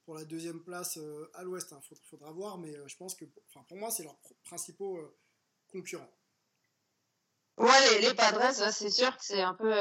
pour 0.05 0.15
la 0.15 0.23
deuxième 0.23 0.61
place 0.61 0.97
euh, 0.97 1.29
à 1.33 1.43
l'ouest. 1.43 1.69
Il 1.71 1.75
hein. 1.75 1.97
faudra, 2.09 2.31
voir, 2.31 2.57
mais 2.57 2.73
euh, 2.75 2.87
je 2.87 2.95
pense 2.95 3.15
que 3.15 3.25
pour 3.67 3.77
moi, 3.77 3.89
c'est 3.89 4.03
leurs 4.03 4.17
principaux 4.43 4.97
euh, 4.97 5.17
concurrents. 5.71 6.09
Ouais, 7.57 8.01
les, 8.01 8.13
Padres, 8.13 8.51
c'est 8.51 8.89
sûr 8.89 9.15
que 9.15 9.23
c'est 9.23 9.41
un 9.41 9.53
peu, 9.53 9.73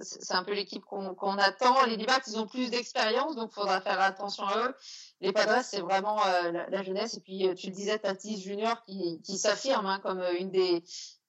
c'est 0.00 0.34
un 0.34 0.42
peu 0.42 0.52
l'équipe 0.52 0.82
qu'on 0.84 1.38
attend. 1.38 1.84
Les 1.86 1.96
Divacs, 1.96 2.24
ils 2.26 2.36
ont 2.40 2.48
plus 2.48 2.70
d'expérience, 2.70 3.36
donc 3.36 3.52
faudra 3.52 3.80
faire 3.80 4.00
attention 4.00 4.42
à 4.42 4.66
eux. 4.66 4.74
Les 5.20 5.32
Padres, 5.32 5.62
c'est 5.62 5.80
vraiment 5.80 6.16
la, 6.24 6.82
jeunesse. 6.82 7.16
Et 7.16 7.20
puis, 7.20 7.48
tu 7.54 7.68
le 7.68 7.72
disais, 7.72 8.00
Tatis 8.00 8.40
Junior 8.40 8.82
qui, 8.84 9.20
qui 9.22 9.38
s'affirme 9.38 9.86
hein, 9.86 10.00
comme 10.00 10.24
une 10.40 10.50
des, 10.50 10.82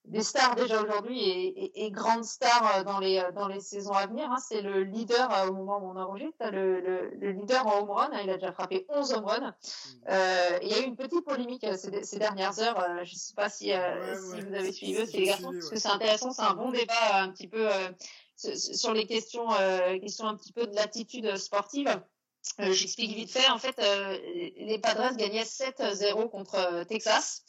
des 0.06 0.22
stars 0.22 0.54
déjà 0.54 0.82
aujourd'hui 0.82 1.20
et, 1.20 1.84
et, 1.84 1.90
grandes 1.90 2.24
stars 2.24 2.76
euh, 2.76 2.84
dans 2.84 2.98
les, 2.98 3.18
euh, 3.18 3.32
dans 3.32 3.48
les 3.48 3.60
saisons 3.60 3.92
à 3.92 4.06
venir. 4.06 4.30
Hein. 4.30 4.38
C'est 4.38 4.62
le 4.62 4.84
leader 4.84 5.32
euh, 5.32 5.48
au 5.48 5.52
moment 5.52 5.78
où 5.78 5.90
on 5.90 5.96
enregistre, 5.96 6.48
le, 6.50 6.80
le, 6.80 7.10
le 7.18 7.32
leader 7.32 7.66
en 7.66 7.80
home 7.80 7.90
run. 7.90 8.10
Hein. 8.12 8.20
Il 8.22 8.30
a 8.30 8.34
déjà 8.34 8.52
frappé 8.52 8.86
11 8.88 9.12
home 9.14 9.24
runs. 9.24 9.40
Mm. 9.40 9.54
Euh, 10.10 10.58
il 10.62 10.68
y 10.68 10.74
a 10.74 10.80
eu 10.80 10.84
une 10.84 10.96
petite 10.96 11.24
polémique 11.24 11.66
ces, 11.76 12.04
ces 12.04 12.18
dernières 12.18 12.58
heures. 12.60 12.80
je 13.04 13.12
ne 13.12 13.18
sais 13.18 13.34
pas 13.34 13.48
si, 13.48 13.66
si 13.66 14.40
vous 14.40 14.54
avez 14.54 14.72
suivi 14.72 14.98
aussi 14.98 15.18
les 15.18 15.26
garçons, 15.26 15.52
parce 15.52 15.70
que 15.70 15.78
c'est 15.78 15.90
intéressant. 15.90 16.30
C'est 16.30 16.42
un 16.42 16.54
bon 16.54 16.70
débat 16.70 17.14
un 17.14 17.30
petit 17.30 17.48
peu 17.48 17.68
sur 18.36 18.92
les 18.92 19.06
questions, 19.06 19.48
questions 20.00 20.26
un 20.26 20.36
petit 20.36 20.52
peu 20.52 20.66
de 20.66 20.74
l'attitude 20.74 21.36
sportive. 21.36 22.00
J'explique 22.58 23.16
vite 23.16 23.30
fait. 23.30 23.48
En 23.50 23.58
fait, 23.58 23.76
les 24.56 24.78
Padres 24.78 25.16
gagnaient 25.16 25.42
7-0 25.42 26.30
contre 26.30 26.84
Texas 26.84 27.44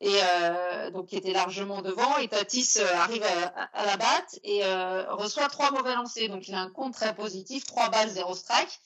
et 0.00 0.20
euh, 0.22 0.90
donc 0.90 1.06
qui 1.06 1.16
était 1.16 1.32
largement 1.32 1.82
devant. 1.82 2.16
Et 2.18 2.28
Tatis 2.28 2.74
euh, 2.78 2.94
arrive 2.96 3.24
à, 3.72 3.84
la 3.84 3.96
batte 3.96 4.38
et 4.44 4.64
euh, 4.64 5.12
reçoit 5.14 5.48
trois 5.48 5.70
mauvais 5.70 5.94
lancers. 5.94 6.28
Donc 6.28 6.48
il 6.48 6.54
a 6.54 6.60
un 6.60 6.70
compte 6.70 6.94
très 6.94 7.14
positif, 7.14 7.64
trois 7.66 7.88
balles, 7.90 8.08
zéro 8.08 8.34
strike. 8.34 8.80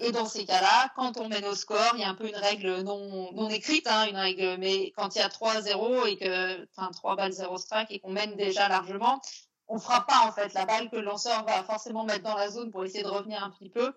Et 0.00 0.10
dans 0.10 0.24
ces 0.24 0.46
cas-là, 0.46 0.90
quand 0.96 1.18
on 1.18 1.28
mène 1.28 1.44
au 1.44 1.54
score, 1.54 1.92
il 1.94 2.00
y 2.00 2.04
a 2.04 2.08
un 2.08 2.14
peu 2.14 2.26
une 2.26 2.36
règle 2.36 2.80
non, 2.80 3.30
non 3.34 3.50
écrite, 3.50 3.86
hein, 3.86 4.06
une 4.08 4.16
règle, 4.16 4.56
mais 4.58 4.90
quand 4.96 5.14
il 5.14 5.18
y 5.18 5.22
a 5.22 5.28
3-0 5.28 6.08
et 6.08 6.16
que, 6.16 6.66
enfin, 6.74 6.90
3 6.92 7.14
balles, 7.14 7.32
0 7.32 7.58
strike 7.58 7.90
et 7.90 8.00
qu'on 8.00 8.10
mène 8.10 8.34
déjà 8.36 8.68
largement, 8.68 9.20
on 9.68 9.78
fera 9.78 10.06
pas, 10.06 10.24
en 10.26 10.32
fait, 10.32 10.54
la 10.54 10.64
balle 10.64 10.88
que 10.88 10.96
le 10.96 11.02
lanceur 11.02 11.44
va 11.44 11.62
forcément 11.62 12.04
mettre 12.04 12.22
dans 12.22 12.36
la 12.36 12.48
zone 12.48 12.70
pour 12.70 12.84
essayer 12.84 13.04
de 13.04 13.08
revenir 13.08 13.44
un 13.44 13.50
petit 13.50 13.68
peu. 13.68 13.92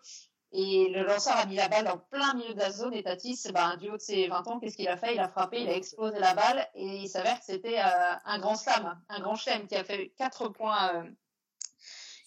Et 0.57 0.87
le 0.87 1.03
lanceur 1.03 1.35
a 1.35 1.45
mis 1.45 1.55
la 1.55 1.67
balle 1.67 1.89
en 1.89 1.97
plein 1.97 2.33
milieu 2.33 2.53
de 2.53 2.59
la 2.59 2.71
zone 2.71 2.93
et 2.93 3.03
Tatis, 3.03 3.43
ben, 3.53 3.75
du 3.75 3.89
haut 3.89 3.97
de 3.97 4.01
ses 4.01 4.27
20 4.27 4.47
ans, 4.47 4.59
qu'est-ce 4.59 4.77
qu'il 4.77 4.87
a 4.87 4.95
fait? 4.95 5.13
Il 5.13 5.19
a 5.19 5.27
frappé, 5.27 5.61
il 5.61 5.67
a 5.67 5.75
explosé 5.75 6.17
la 6.17 6.33
balle 6.33 6.65
et 6.75 6.85
il 6.85 7.09
s'avère 7.09 7.37
que 7.39 7.45
c'était 7.45 7.77
euh, 7.77 8.15
un 8.23 8.39
grand 8.39 8.55
slam, 8.55 8.97
un 9.09 9.19
grand 9.19 9.35
chelem 9.35 9.67
qui 9.67 9.75
a 9.75 9.83
fait 9.83 10.13
4 10.17 10.47
points. 10.47 10.95
Euh, 10.95 11.03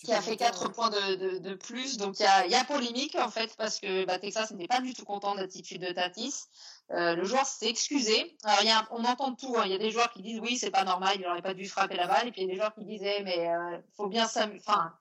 qui 0.05 0.12
a 0.12 0.21
fait 0.21 0.37
4 0.37 0.71
points 0.73 0.91
de, 0.91 1.14
de, 1.14 1.38
de, 1.38 1.55
plus. 1.55 1.97
Donc 1.97 2.21
il 2.21 2.23
y 2.23 2.27
a, 2.27 2.47
y 2.47 2.55
a 2.55 2.64
polémique 2.64 3.17
en 3.17 3.31
fait 3.31 3.57
parce 3.57 3.81
que 3.81 4.05
bah, 4.05 4.19
Texas 4.19 4.51
n'était 4.51 4.69
pas 4.69 4.81
du 4.81 4.93
tout 4.93 5.07
content 5.07 5.35
de 5.35 5.41
l'attitude 5.41 5.81
de 5.81 5.93
Tatis. 5.93 6.45
Euh, 6.91 7.17
le 7.17 7.25
joueur 7.25 7.47
s'est 7.47 7.69
excusé. 7.69 8.37
Alors 8.45 8.62
y 8.62 8.71
a, 8.71 8.87
on 8.91 9.05
entend 9.05 9.35
tout. 9.35 9.57
Hein. 9.57 9.62
Il 9.64 9.73
y 9.73 9.75
a 9.75 9.79
des 9.79 9.91
joueurs 9.91 10.12
qui 10.12 10.23
disent 10.23 10.41
oui 10.41 10.57
c'est 10.59 10.71
pas 10.71 10.85
normal, 10.85 11.14
il 11.17 11.23
n'aurait 11.23 11.43
pas 11.43 11.55
dû 11.55 11.67
frapper 11.67 11.97
la 11.97 12.07
balle. 12.07 12.29
Et 12.29 12.31
puis 12.31 12.43
il 12.43 12.47
y 12.47 12.51
a 12.51 12.53
des 12.53 12.59
joueurs 12.59 12.75
qui 12.75 12.85
disaient 12.85 13.23
mais 13.25 13.49
euh, 13.49 13.79
faut 13.97 14.07
bien 14.07 14.29
s'amuser. 14.29 14.62
Enfin 14.67 14.93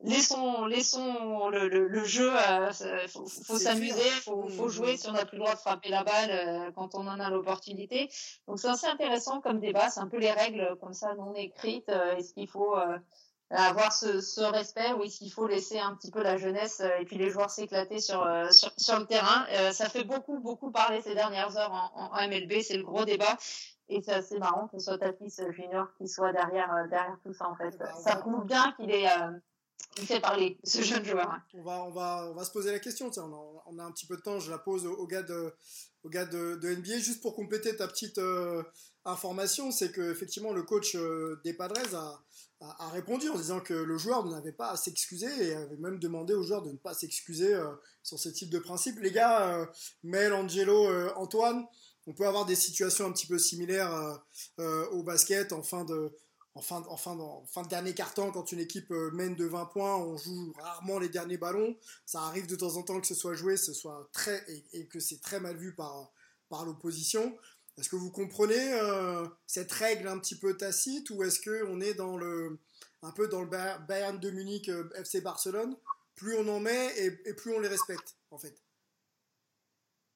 laissons, 0.00 0.66
laissons 0.66 1.48
le, 1.48 1.68
le, 1.68 1.88
le 1.88 2.04
jeu, 2.04 2.32
euh, 2.32 2.70
faut, 3.08 3.26
faut 3.26 3.58
s'amuser, 3.58 4.08
faut, 4.22 4.48
faut 4.48 4.66
mmh, 4.66 4.70
jouer 4.70 4.94
mmh. 4.94 4.96
si 4.96 5.08
on 5.08 5.12
n'a 5.12 5.24
plus 5.24 5.36
le 5.36 5.44
droit 5.44 5.54
de 5.54 5.60
frapper 5.60 5.88
la 5.88 6.04
balle 6.04 6.30
euh, 6.30 6.70
quand 6.74 6.94
on 6.94 7.06
en 7.06 7.18
a 7.20 7.30
l'opportunité. 7.30 8.08
Donc 8.46 8.58
c'est 8.58 8.68
assez 8.68 8.86
intéressant 8.86 9.40
comme 9.40 9.60
débat, 9.60 9.90
c'est 9.90 10.00
un 10.00 10.08
peu 10.08 10.18
les 10.18 10.32
règles 10.32 10.76
comme 10.80 10.94
ça 10.94 11.14
non 11.14 11.34
écrites. 11.34 11.88
Euh, 11.88 12.16
est-ce 12.16 12.32
qu'il 12.32 12.48
faut 12.48 12.76
euh, 12.76 12.98
avoir 13.50 13.92
ce, 13.92 14.20
ce, 14.20 14.40
respect 14.40 14.92
ou 14.92 15.02
est-ce 15.02 15.18
qu'il 15.18 15.32
faut 15.32 15.46
laisser 15.46 15.78
un 15.78 15.94
petit 15.94 16.10
peu 16.10 16.22
la 16.22 16.36
jeunesse 16.36 16.82
et 17.00 17.04
puis 17.04 17.16
les 17.16 17.30
joueurs 17.30 17.50
s'éclater 17.50 17.98
sur, 17.98 18.28
sur, 18.52 18.70
sur, 18.76 18.98
le 18.98 19.06
terrain 19.06 19.46
Ça 19.72 19.88
fait 19.88 20.04
beaucoup, 20.04 20.38
beaucoup 20.38 20.70
parler 20.70 21.00
ces 21.00 21.14
dernières 21.14 21.56
heures 21.56 21.72
en, 21.72 22.12
en 22.12 22.28
MLB, 22.28 22.60
c'est 22.60 22.76
le 22.76 22.84
gros 22.84 23.06
débat. 23.06 23.38
Et 23.88 24.02
c'est 24.02 24.12
assez 24.12 24.38
marrant 24.38 24.68
que 24.68 24.78
ce 24.78 24.84
soit 24.84 24.98
Tatis 24.98 25.36
Junior 25.48 25.86
qui 25.96 26.08
soit 26.08 26.30
derrière, 26.32 26.68
derrière 26.90 27.16
tout 27.24 27.32
ça 27.32 27.48
en 27.48 27.56
fait. 27.56 27.74
Ça 28.04 28.16
prouve 28.16 28.44
bien 28.44 28.72
qu'il 28.72 28.90
est 28.90 29.06
fait 30.06 30.20
parler, 30.20 30.58
ce 30.64 30.82
jeune 30.82 31.04
joueur. 31.04 31.40
On 31.54 31.62
va, 31.62 31.84
on 31.84 31.90
va, 31.90 32.28
on 32.30 32.34
va 32.34 32.44
se 32.44 32.50
poser 32.50 32.70
la 32.70 32.78
question. 32.78 33.10
On 33.16 33.78
a, 33.78 33.82
un 33.82 33.92
petit 33.92 34.06
peu 34.06 34.16
de 34.16 34.22
temps. 34.22 34.38
Je 34.38 34.50
la 34.50 34.58
pose 34.58 34.86
au, 34.86 35.06
gars, 35.06 35.22
de, 35.22 35.52
au 36.04 36.08
gars 36.08 36.24
de, 36.24 36.58
NBA. 36.62 36.98
Juste 36.98 37.22
pour 37.22 37.34
compléter 37.34 37.76
ta 37.76 37.88
petite 37.88 38.18
euh, 38.18 38.62
information, 39.04 39.70
c'est 39.70 39.92
que 39.92 40.12
effectivement 40.12 40.52
le 40.52 40.62
coach 40.62 40.94
euh, 40.94 41.40
des 41.44 41.52
Padres 41.52 41.94
a, 41.94 42.24
a, 42.60 42.88
répondu 42.90 43.28
en 43.28 43.36
disant 43.36 43.60
que 43.60 43.74
le 43.74 43.98
joueur 43.98 44.24
n'avait 44.26 44.52
pas 44.52 44.70
à 44.70 44.76
s'excuser 44.76 45.48
et 45.48 45.54
avait 45.54 45.76
même 45.76 45.98
demandé 45.98 46.34
aux 46.34 46.42
joueurs 46.42 46.62
de 46.62 46.72
ne 46.72 46.78
pas 46.78 46.94
s'excuser 46.94 47.54
euh, 47.54 47.68
sur 48.02 48.18
ce 48.18 48.28
type 48.28 48.50
de 48.50 48.58
principe. 48.58 48.98
Les 49.00 49.12
gars, 49.12 49.68
Mel, 50.02 50.32
Angelo, 50.32 50.88
Antoine, 51.16 51.66
on 52.06 52.14
peut 52.14 52.26
avoir 52.26 52.46
des 52.46 52.56
situations 52.56 53.06
un 53.06 53.12
petit 53.12 53.26
peu 53.26 53.38
similaires 53.38 54.22
au 54.58 55.02
basket 55.02 55.52
en 55.52 55.62
fin 55.62 55.84
de 55.84 56.10
en 56.54 56.62
fin, 56.62 56.82
en 56.88 56.96
fin, 56.96 57.14
de 57.14 57.68
dernier 57.68 57.94
quart-temps, 57.94 58.32
quand 58.32 58.50
une 58.50 58.58
équipe 58.58 58.90
euh, 58.90 59.10
mène 59.12 59.36
de 59.36 59.44
20 59.44 59.66
points, 59.66 59.96
on 59.96 60.16
joue 60.16 60.52
rarement 60.58 60.98
les 60.98 61.08
derniers 61.08 61.38
ballons. 61.38 61.76
Ça 62.04 62.22
arrive 62.22 62.48
de 62.48 62.56
temps 62.56 62.76
en 62.76 62.82
temps 62.82 63.00
que 63.00 63.06
ce 63.06 63.14
soit 63.14 63.34
joué, 63.34 63.56
ce 63.56 63.72
soit 63.72 64.08
très, 64.12 64.44
et, 64.72 64.86
que 64.88 64.98
c'est 64.98 65.20
très 65.20 65.38
mal 65.38 65.56
vu 65.56 65.74
par, 65.74 66.10
par 66.48 66.64
l'opposition. 66.64 67.38
Est-ce 67.78 67.88
que 67.88 67.96
vous 67.96 68.10
comprenez 68.10 68.74
euh, 68.74 69.24
cette 69.46 69.70
règle 69.70 70.08
un 70.08 70.18
petit 70.18 70.36
peu 70.36 70.56
tacite 70.56 71.10
ou 71.10 71.22
est-ce 71.22 71.40
qu'on 71.40 71.80
est 71.80 71.94
dans 71.94 72.16
le, 72.16 72.58
un 73.02 73.12
peu 73.12 73.28
dans 73.28 73.42
le 73.42 73.48
Bayern 73.86 74.18
de 74.18 74.30
Munich 74.30 74.68
euh, 74.68 74.90
FC 74.96 75.20
Barcelone? 75.20 75.76
Plus 76.16 76.34
on 76.36 76.48
en 76.48 76.58
met 76.58 76.92
et, 76.98 77.34
plus 77.34 77.52
on 77.52 77.60
les 77.60 77.68
respecte, 77.68 78.16
en 78.32 78.38
fait. 78.38 78.60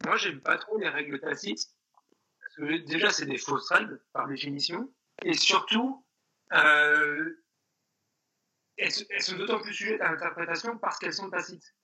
Moi, 0.04 0.16
j'aime 0.16 0.40
pas 0.40 0.58
trop 0.58 0.76
les 0.78 0.88
règles 0.88 1.20
tacites. 1.20 1.70
Que 2.56 2.78
déjà, 2.84 3.10
c'est 3.10 3.26
des 3.26 3.38
fausses 3.38 3.70
règles, 3.70 4.02
par 4.12 4.26
définition. 4.26 4.92
Et 5.24 5.34
surtout, 5.34 6.01
euh, 6.52 7.30
elles, 8.76 8.92
sont 8.92 9.36
d'autant 9.36 9.60
plus 9.60 9.74
sujettes 9.74 10.00
à 10.00 10.10
l'interprétation 10.10 10.76
parce 10.78 10.98
qu'elles 10.98 11.12
sont 11.12 11.30
tacites. 11.30 11.74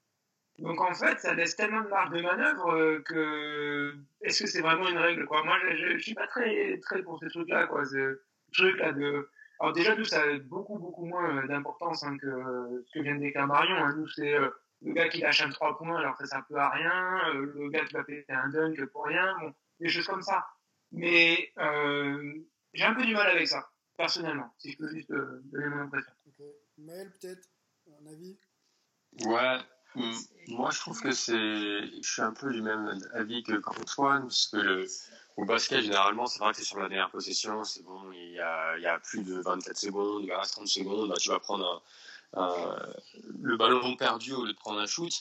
Donc 0.58 0.80
en 0.80 0.92
fait, 0.94 1.20
ça 1.20 1.34
laisse 1.34 1.54
tellement 1.54 1.82
de 1.82 1.88
marge 1.88 2.10
de 2.10 2.20
manœuvre 2.20 2.74
euh, 2.74 3.02
que 3.02 3.94
est-ce 4.22 4.42
que 4.42 4.48
c'est 4.48 4.60
vraiment 4.60 4.88
une 4.88 4.98
règle 4.98 5.26
Moi, 5.30 5.58
je, 5.70 5.96
je, 5.96 5.98
suis 5.98 6.14
pas 6.14 6.26
très 6.26 6.78
très 6.80 7.02
pour 7.02 7.18
ces 7.20 7.28
trucs-là 7.28 7.66
quoi. 7.68 7.84
Ce 7.84 8.20
truc 8.52 8.78
là 8.78 8.92
de 8.92 9.30
alors 9.60 9.72
déjà 9.72 9.94
nous 9.94 10.04
ça 10.04 10.22
a 10.22 10.38
beaucoup 10.38 10.78
beaucoup 10.78 11.04
moins 11.04 11.44
d'importance 11.46 12.02
hein, 12.04 12.16
que 12.18 12.84
ce 12.86 12.92
que 12.92 13.02
vient 13.02 13.14
de 13.14 13.20
déclarer 13.20 13.46
Marion. 13.46 13.76
Hein. 13.76 13.94
Nous 13.96 14.08
c'est 14.08 14.34
euh, 14.34 14.48
le 14.82 14.92
gars 14.94 15.08
qui 15.08 15.20
lâche 15.20 15.42
un 15.42 15.50
3 15.50 15.78
points 15.78 15.96
alors 15.96 16.16
que 16.16 16.26
ça 16.26 16.44
peut 16.48 16.56
à 16.56 16.70
rien, 16.70 17.32
le 17.34 17.68
gars 17.68 17.84
qui 17.84 17.94
va 17.94 18.04
péter 18.04 18.32
un 18.32 18.48
dunk 18.48 18.84
pour 18.86 19.04
rien, 19.04 19.36
des 19.80 19.88
choses 19.88 20.06
comme 20.06 20.22
ça. 20.22 20.46
Mais 20.90 21.52
j'ai 22.74 22.84
un 22.84 22.94
peu 22.94 23.04
du 23.04 23.14
mal 23.14 23.28
avec 23.28 23.46
ça 23.46 23.68
personnellement, 23.98 24.54
si 24.58 24.72
je 24.72 24.78
peux 24.78 24.88
juste 24.88 25.10
euh, 25.10 25.42
donner 25.52 25.66
mon 25.66 25.82
impression. 25.82 26.12
Okay. 26.28 26.56
Maël, 26.78 27.12
peut-être, 27.20 27.46
un 28.00 28.06
avis? 28.06 28.38
Ouais, 29.24 29.58
mm. 29.96 30.12
moi 30.48 30.70
je 30.70 30.78
trouve 30.78 31.00
que 31.00 31.10
c'est. 31.10 31.34
Je 31.34 32.00
suis 32.02 32.22
un 32.22 32.32
peu 32.32 32.50
du 32.52 32.62
même 32.62 32.98
avis 33.12 33.42
que 33.42 33.60
Antoine, 33.66 34.22
parce 34.22 34.46
que 34.46 34.56
le... 34.56 34.86
au 35.36 35.44
basket, 35.44 35.82
généralement, 35.82 36.26
c'est 36.26 36.38
vrai 36.38 36.52
que 36.52 36.58
c'est 36.58 36.64
sur 36.64 36.78
la 36.78 36.88
dernière 36.88 37.10
possession, 37.10 37.64
c'est 37.64 37.82
bon, 37.82 38.12
il 38.12 38.32
y 38.32 38.40
a, 38.40 38.76
il 38.78 38.82
y 38.82 38.86
a 38.86 38.98
plus 39.00 39.24
de 39.24 39.40
24 39.40 39.76
secondes, 39.76 40.22
il 40.24 40.32
reste 40.32 40.52
30 40.52 40.68
secondes, 40.68 41.08
bah, 41.08 41.16
tu 41.18 41.30
vas 41.30 41.40
prendre 41.40 41.82
un, 42.34 42.76
le 43.40 43.56
ballon 43.56 43.96
perdu 43.96 44.32
au 44.32 44.44
lieu 44.44 44.52
de 44.52 44.58
prendre 44.58 44.78
un 44.78 44.86
shoot. 44.86 45.12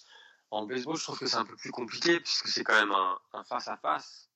En 0.51 0.65
baseball, 0.65 0.95
je 0.95 1.03
trouve 1.03 1.19
que 1.19 1.27
c'est 1.27 1.37
un 1.37 1.45
peu 1.45 1.57
plus 1.57 1.71
compliqué, 1.71 2.19
puisque 2.19 2.47
c'est 2.47 2.63
quand 2.63 2.79
même 2.79 2.93
un 3.33 3.43
face-à-face. 3.43 4.26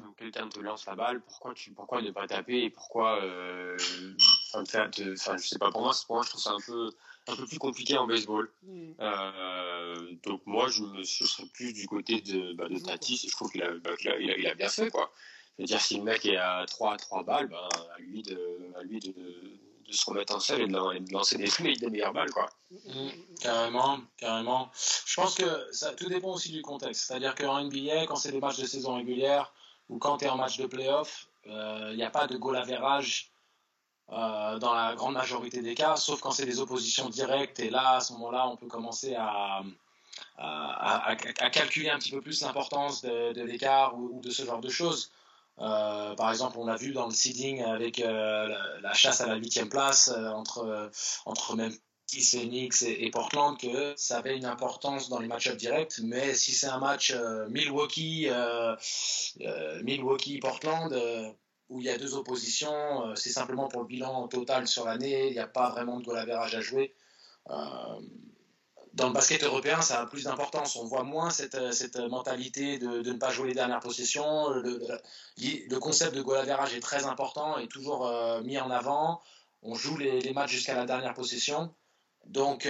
Face 0.00 0.10
quelqu'un 0.16 0.48
te 0.48 0.60
lance 0.60 0.86
la 0.86 0.94
balle, 0.94 1.20
pourquoi, 1.22 1.54
tu, 1.54 1.72
pourquoi 1.72 2.02
ne 2.02 2.10
pas 2.10 2.26
taper 2.26 2.64
et 2.64 2.70
pourquoi. 2.70 3.22
Euh, 3.22 3.76
enfin, 4.54 4.90
je 4.94 5.46
sais 5.46 5.58
pas, 5.58 5.70
pour 5.70 5.82
moi, 5.82 5.92
pour 6.06 6.16
moi, 6.16 6.24
je 6.24 6.30
trouve 6.30 6.42
ça 6.42 6.52
un 6.52 6.60
peu, 6.66 6.90
un 7.28 7.36
peu 7.36 7.46
plus 7.46 7.58
compliqué 7.58 7.96
en 7.96 8.06
baseball. 8.06 8.50
Mm. 8.62 8.92
Euh, 9.00 10.12
donc 10.24 10.42
moi, 10.46 10.68
je, 10.68 10.82
me, 10.82 11.02
serais 11.04 11.46
plus 11.54 11.72
du 11.72 11.86
côté 11.86 12.20
de, 12.20 12.52
bah, 12.54 12.68
de 12.68 12.78
Tatis. 12.78 13.26
Je 13.26 13.32
trouve 13.32 13.50
qu'il 13.50 13.62
a, 13.62 13.72
bah, 13.74 13.90
il 14.00 14.08
a, 14.10 14.36
il 14.36 14.46
a, 14.46 14.54
bien 14.54 14.68
fait. 14.68 14.90
quoi. 14.90 15.12
C'est-à-dire 15.56 15.80
si 15.80 15.96
le 15.96 16.04
mec 16.04 16.24
est 16.26 16.36
à 16.36 16.64
3 16.66 16.94
à 16.94 16.96
3 16.96 17.22
balles, 17.24 17.48
bah, 17.48 17.68
à 17.96 18.00
lui, 18.00 18.22
de, 18.22 18.38
à 18.78 18.82
lui 18.82 19.00
de, 19.00 19.12
de, 19.12 19.92
se 19.92 20.08
remettre 20.08 20.34
en 20.34 20.40
selle 20.40 20.62
et 20.62 20.68
de, 20.68 21.12
lancer 21.12 21.36
des, 21.36 21.74
des 21.74 21.90
meilleures 21.90 22.12
balles. 22.12 22.30
Quoi. 22.30 22.48
Mm, 22.70 23.08
carrément, 23.40 24.00
carrément. 24.16 24.70
Je 25.06 25.14
pense 25.14 25.34
que 25.34 25.72
ça, 25.72 25.92
tout 25.92 26.08
dépend 26.08 26.34
aussi 26.34 26.52
du 26.52 26.62
contexte. 26.62 27.06
C'est-à-dire 27.06 27.34
qu'en 27.34 27.64
NBA, 27.64 28.06
quand 28.06 28.16
c'est 28.16 28.32
des 28.32 28.40
matchs 28.40 28.60
de 28.60 28.66
saison 28.66 28.96
régulière 28.96 29.52
ou 29.90 29.98
quand 29.98 30.18
tu 30.18 30.24
es 30.24 30.28
en 30.28 30.36
match 30.36 30.56
de 30.56 30.66
playoff, 30.66 31.28
il 31.44 31.52
euh, 31.52 31.96
n'y 31.96 32.04
a 32.04 32.10
pas 32.10 32.26
de 32.26 32.36
goal 32.36 32.56
average 32.56 33.32
euh, 34.10 34.58
dans 34.58 34.72
la 34.72 34.94
grande 34.94 35.14
majorité 35.14 35.62
des 35.62 35.74
cas, 35.74 35.96
sauf 35.96 36.20
quand 36.20 36.30
c'est 36.30 36.46
des 36.46 36.60
oppositions 36.60 37.08
directes. 37.08 37.60
Et 37.60 37.70
là, 37.70 37.96
à 37.96 38.00
ce 38.00 38.12
moment-là, 38.14 38.48
on 38.48 38.56
peut 38.56 38.68
commencer 38.68 39.14
à, 39.16 39.62
à, 40.38 41.16
calculer 41.16 41.90
un 41.90 41.98
petit 41.98 42.12
peu 42.12 42.20
plus 42.20 42.40
l'importance 42.42 43.02
de, 43.02 43.42
l'écart 43.42 43.98
ou, 43.98 44.20
de 44.22 44.30
ce 44.30 44.44
genre 44.44 44.60
de 44.60 44.70
choses. 44.70 45.10
Euh, 45.58 46.14
par 46.14 46.30
exemple, 46.30 46.56
on 46.58 46.66
l'a 46.66 46.76
vu 46.76 46.92
dans 46.92 47.06
le 47.06 47.12
seeding 47.12 47.62
avec 47.62 47.98
la, 47.98 48.94
chasse 48.94 49.20
à 49.20 49.26
la 49.26 49.34
huitième 49.34 49.68
place 49.68 50.08
entre, 50.08 50.90
entre 51.26 51.56
même 51.56 51.76
Phoenix 52.18 52.82
et, 52.82 53.04
et, 53.04 53.10
Portland 53.10 53.56
que 53.56 53.94
ça 53.96 54.18
avait 54.18 54.36
une 54.36 54.46
importance 54.46 55.08
dans 55.08 55.20
les 55.20 55.28
match-ups 55.28 55.56
directs. 55.56 56.00
Mais 56.02 56.34
si 56.34 56.50
c'est 56.52 56.66
un 56.66 56.78
match 56.78 57.14
Milwaukee, 57.48 58.28
Milwaukee 59.84 60.40
Portland, 60.40 60.92
où 61.70 61.80
il 61.80 61.86
y 61.86 61.88
a 61.88 61.96
deux 61.96 62.14
oppositions, 62.14 63.06
euh, 63.06 63.14
c'est 63.14 63.30
simplement 63.30 63.68
pour 63.68 63.82
le 63.82 63.86
bilan 63.86 64.26
total 64.28 64.66
sur 64.66 64.84
l'année, 64.84 65.28
il 65.28 65.32
n'y 65.32 65.38
a 65.38 65.46
pas 65.46 65.70
vraiment 65.70 65.98
de 65.98 66.04
goal 66.04 66.18
average 66.18 66.54
à 66.54 66.60
jouer. 66.60 66.94
Euh, 67.48 67.54
dans 68.92 69.06
le 69.06 69.12
basket 69.12 69.44
européen, 69.44 69.80
ça 69.80 70.00
a 70.00 70.06
plus 70.06 70.24
d'importance. 70.24 70.74
On 70.74 70.84
voit 70.84 71.04
moins 71.04 71.30
cette, 71.30 71.54
euh, 71.54 71.70
cette 71.70 71.96
mentalité 71.96 72.78
de, 72.78 73.08
ne 73.08 73.18
pas 73.18 73.30
jouer 73.30 73.48
les 73.48 73.54
dernières 73.54 73.78
possessions. 73.80 74.50
Le, 74.50 75.78
concept 75.78 76.14
de 76.14 76.22
goal 76.22 76.38
average 76.38 76.74
est 76.74 76.80
très 76.80 77.06
important 77.06 77.56
et 77.56 77.68
toujours 77.68 78.12
mis 78.42 78.58
en 78.58 78.70
avant. 78.70 79.22
On 79.62 79.74
joue 79.74 79.96
les 79.96 80.32
matchs 80.32 80.50
jusqu'à 80.50 80.74
la 80.74 80.86
dernière 80.86 81.14
possession. 81.14 81.72
Donc, 82.30 82.68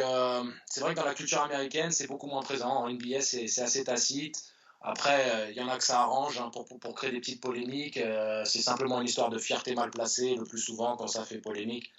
c'est 0.66 0.80
vrai 0.80 0.94
que 0.94 0.98
dans 0.98 1.04
la 1.04 1.14
culture 1.14 1.42
américaine, 1.42 1.90
c'est 1.92 2.06
beaucoup 2.06 2.26
moins 2.26 2.42
présent. 2.42 2.70
En 2.70 2.90
NBA, 2.90 3.20
c'est 3.20 3.44
assez 3.60 3.84
tacite. 3.84 4.42
Après, 4.82 5.30
euh, 5.30 5.50
il 5.50 5.56
y 5.56 5.60
en 5.60 5.68
a 5.68 5.76
que 5.76 5.84
ça 5.84 6.00
arrange 6.00 6.38
hein, 6.38 6.50
pour, 6.52 6.66
pour, 6.66 6.94
créer 6.94 7.10
des 7.10 7.20
petites 7.20 7.42
polémiques. 7.42 7.98
Euh, 7.98 8.44
c'est 8.46 8.62
simplement 8.62 9.00
une 9.00 9.06
histoire 9.06 9.28
de 9.28 9.38
fierté 9.38 9.74
mal 9.74 9.90
placée 9.90 10.34
le 10.36 10.44
plus 10.44 10.58
souvent 10.58 10.96
quand 10.96 11.06
ça 11.06 11.24
fait 11.24 11.38
polémique. 11.38 11.92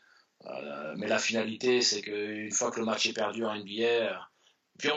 Euh, 0.47 0.95
mais 0.97 1.07
la 1.07 1.19
finalité, 1.19 1.81
c'est 1.81 2.01
qu'une 2.01 2.51
fois 2.51 2.71
que 2.71 2.79
le 2.79 2.85
match 2.85 3.05
est 3.05 3.13
perdu 3.13 3.45
en 3.45 3.55
NBA, 3.55 4.30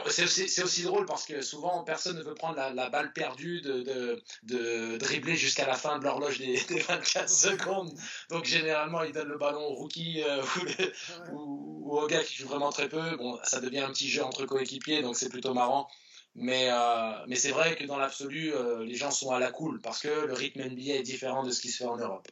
c'est 0.09 0.63
aussi, 0.63 0.83
drôle 0.83 1.05
parce 1.05 1.25
que 1.25 1.41
souvent 1.41 1.83
personne 1.83 2.17
ne 2.17 2.23
veut 2.23 2.33
prendre 2.33 2.55
la, 2.55 2.89
balle 2.89 3.13
perdue 3.13 3.61
de, 3.61 4.97
dribbler 4.97 5.35
jusqu'à 5.35 5.67
la 5.67 5.75
fin 5.75 5.99
de 5.99 6.03
l'horloge 6.03 6.39
des, 6.39 6.55
24 6.55 7.29
secondes. 7.29 7.91
Donc 8.29 8.45
généralement 8.45 9.03
ils 9.03 9.13
donnent 9.13 9.29
le 9.29 9.37
ballon 9.37 9.61
au 9.61 9.75
rookie 9.75 10.23
ou, 11.33 11.81
ou, 11.83 11.97
au 11.97 12.07
gars 12.07 12.23
qui 12.23 12.35
joue 12.35 12.47
vraiment 12.47 12.71
très 12.71 12.89
peu. 12.89 13.15
Bon, 13.17 13.39
ça 13.43 13.61
devient 13.61 13.79
un 13.79 13.89
petit 13.89 14.09
jeu 14.09 14.23
entre 14.23 14.45
coéquipiers, 14.45 15.01
donc 15.01 15.15
c'est 15.15 15.29
plutôt 15.29 15.53
marrant. 15.53 15.87
Mais, 16.35 16.69
euh, 16.69 17.35
c'est 17.35 17.51
vrai 17.51 17.75
que 17.77 17.85
dans 17.85 17.97
l'absolu, 17.97 18.53
euh, 18.53 18.83
les 18.83 18.95
gens 18.95 19.11
sont 19.11 19.31
à 19.31 19.39
la 19.39 19.51
cool 19.51 19.79
parce 19.81 20.01
que 20.01 20.25
le 20.27 20.33
rythme 20.33 20.61
NBA 20.61 20.95
est 20.95 21.03
différent 21.03 21.43
de 21.43 21.49
ce 21.49 21.61
qui 21.61 21.69
se 21.69 21.77
fait 21.77 21.89
en 21.89 21.97
Europe. 21.97 22.27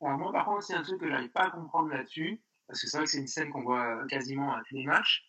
moi, 0.00 0.32
par 0.32 0.44
contre, 0.44 0.64
c'est 0.64 0.74
un 0.74 0.82
truc 0.82 1.00
que 1.00 1.08
j'arrive 1.08 1.30
pas 1.30 1.44
à 1.44 1.50
comprendre 1.50 1.88
là-dessus, 1.90 2.42
parce 2.66 2.80
que 2.80 2.88
c'est 2.88 2.96
vrai 2.96 3.06
que 3.06 3.12
c'est 3.12 3.18
une 3.18 3.28
scène 3.28 3.50
qu'on 3.50 3.62
voit 3.62 4.04
quasiment 4.08 4.52
à 4.52 4.62
tous 4.68 4.74
les 4.74 4.84
matchs. 4.84 5.27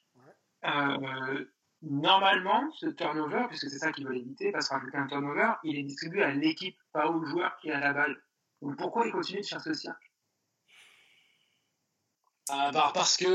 Euh, 0.65 1.45
normalement, 1.82 2.69
ce 2.74 2.88
turnover, 2.88 3.45
puisque 3.48 3.69
c'est 3.69 3.80
ça 3.80 3.91
qu'ils 3.91 4.06
veulent 4.06 4.17
éviter, 4.17 4.52
parce 4.52 4.69
qu'un 4.69 5.08
turnover, 5.08 5.54
il 5.63 5.78
est 5.78 5.84
distribué 5.84 6.24
à 6.24 6.32
l'équipe, 6.32 6.78
pas 6.91 7.10
au 7.10 7.24
joueur 7.26 7.56
qui 7.58 7.72
a 7.72 7.80
la 7.80 7.93
balle. 7.93 8.22
Donc 8.62 8.78
pourquoi 8.78 9.06
ils 9.06 9.12
continuent 9.12 9.41
de 9.41 9.45
faire 9.45 9.62
ce 9.62 9.74
cirque? 9.74 10.12
Bah, 12.50 12.91
Parce 12.93 13.15
que 13.15 13.26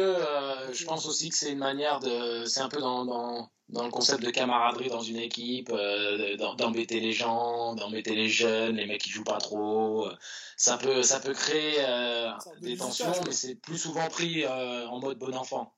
je 0.73 0.85
pense 0.85 1.07
aussi 1.07 1.31
que 1.31 1.37
c'est 1.37 1.53
une 1.53 1.59
manière 1.59 2.01
de. 2.01 2.45
C'est 2.45 2.61
un 2.61 2.69
peu 2.69 2.81
dans, 2.81 3.05
dans 3.05 3.49
dans 3.71 3.85
le 3.85 3.91
concept 3.91 4.23
de 4.23 4.31
camaraderie 4.31 4.89
dans 4.89 5.01
une 5.01 5.17
équipe, 5.17 5.71
euh, 5.73 6.37
d'embêter 6.57 7.01
les 7.01 7.13
gens, 7.13 7.75
d'embêter 7.75 8.15
les 8.15 8.29
jeunes, 8.29 8.77
les 8.77 8.87
mecs 8.87 9.01
qui 9.01 9.11
jouent 9.11 9.25
pas 9.25 9.39
trop. 9.39 10.07
Euh, 10.07 10.15
ça 10.57 10.77
peut, 10.77 11.03
ça 11.03 11.19
peut 11.19 11.33
créer 11.33 11.77
euh, 11.79 12.31
des 12.61 12.77
tensions, 12.77 13.13
mais 13.27 13.33
c'est 13.33 13.55
plus 13.55 13.79
souvent 13.79 14.09
pris 14.09 14.47
en 14.47 15.01
mode 15.01 15.19
bon 15.19 15.35
enfant. 15.35 15.75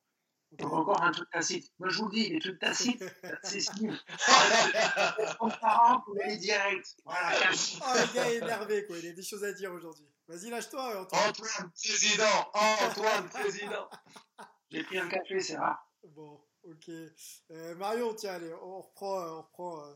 Encore 0.62 1.02
un 1.02 1.12
truc 1.12 1.28
tacite. 1.30 1.72
Moi, 1.78 1.88
je 1.88 1.98
vous 1.98 2.08
dis, 2.08 2.28
les 2.28 2.38
trucs 2.38 2.58
tacites, 2.58 3.04
c'est 3.42 3.60
signe. 3.60 3.96
pour 5.38 6.16
aller 6.24 6.36
direct. 6.36 6.96
Voilà. 7.04 7.32
Oh, 7.42 7.92
le 7.94 8.14
gars 8.14 8.30
est 8.30 8.36
énervé, 8.36 8.86
quoi. 8.86 8.98
Il 8.98 9.08
a 9.08 9.12
des 9.12 9.22
choses 9.22 9.44
à 9.44 9.52
dire 9.52 9.72
aujourd'hui. 9.72 10.06
Vas-y, 10.28 10.50
lâche-toi, 10.50 11.02
Antoine. 11.02 11.30
Antoine, 11.30 11.70
président. 11.72 12.50
Antoine, 12.54 13.28
président. 13.28 13.88
J'ai 14.70 14.82
pris 14.82 14.98
un 14.98 15.08
café, 15.08 15.40
c'est 15.40 15.56
rare. 15.56 15.88
Bon. 16.02 16.40
Ok. 16.64 16.88
Euh, 16.88 17.74
Marion, 17.76 18.12
tiens, 18.14 18.34
allez, 18.34 18.52
on 18.54 18.80
reprend, 18.80 19.24
on 19.24 19.42
reprend 19.42 19.84
euh, 19.84 19.94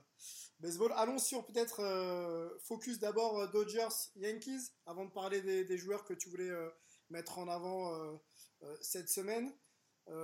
baseball. 0.61 0.93
Allons 0.97 1.19
sur 1.19 1.45
peut-être 1.45 1.81
euh, 1.81 2.49
focus 2.63 3.01
d'abord 3.01 3.49
Dodgers 3.51 3.89
Yankees 4.15 4.71
avant 4.87 5.05
de 5.05 5.11
parler 5.11 5.41
des, 5.41 5.79
joueurs 5.79 6.05
que 6.05 6.15
tu 6.15 6.29
voulais 6.29 6.51
mettre 7.09 7.39
en 7.39 7.49
avant 7.49 8.21
cette 8.81 9.09
semaine. 9.09 9.53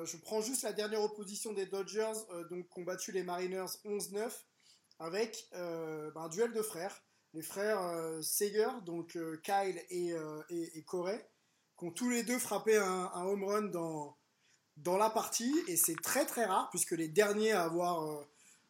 Je 0.04 0.16
prends 0.16 0.40
juste 0.40 0.62
la 0.62 0.72
dernière 0.72 1.02
opposition 1.02 1.52
des 1.52 1.66
Dodgers, 1.66 2.12
donc 2.50 2.68
combattu 2.68 3.12
les 3.12 3.22
Mariners 3.22 3.78
11-9 3.84 4.30
avec 4.98 5.48
bah, 5.52 6.22
un 6.22 6.28
duel 6.28 6.52
de 6.52 6.62
frères, 6.62 7.02
les 7.34 7.42
frères 7.42 7.80
Seger, 8.22 8.68
donc 8.84 9.16
Kyle 9.42 9.80
et, 9.90 10.82
Corey, 10.86 11.28
qui 11.78 11.84
ont 11.84 11.92
tous 11.92 12.10
les 12.10 12.24
deux 12.24 12.38
frappé 12.38 12.76
un 12.76 13.24
home 13.24 13.44
run 13.44 13.62
dans 13.62 14.16
dans 14.76 14.98
la 14.98 15.10
partie 15.10 15.54
et 15.68 15.76
c'est 15.76 15.96
très 16.02 16.26
très 16.26 16.44
rare 16.44 16.68
puisque 16.70 16.92
les 16.92 17.08
derniers 17.08 17.52
à 17.52 17.64
avoir 17.64 18.04
euh, 18.04 18.26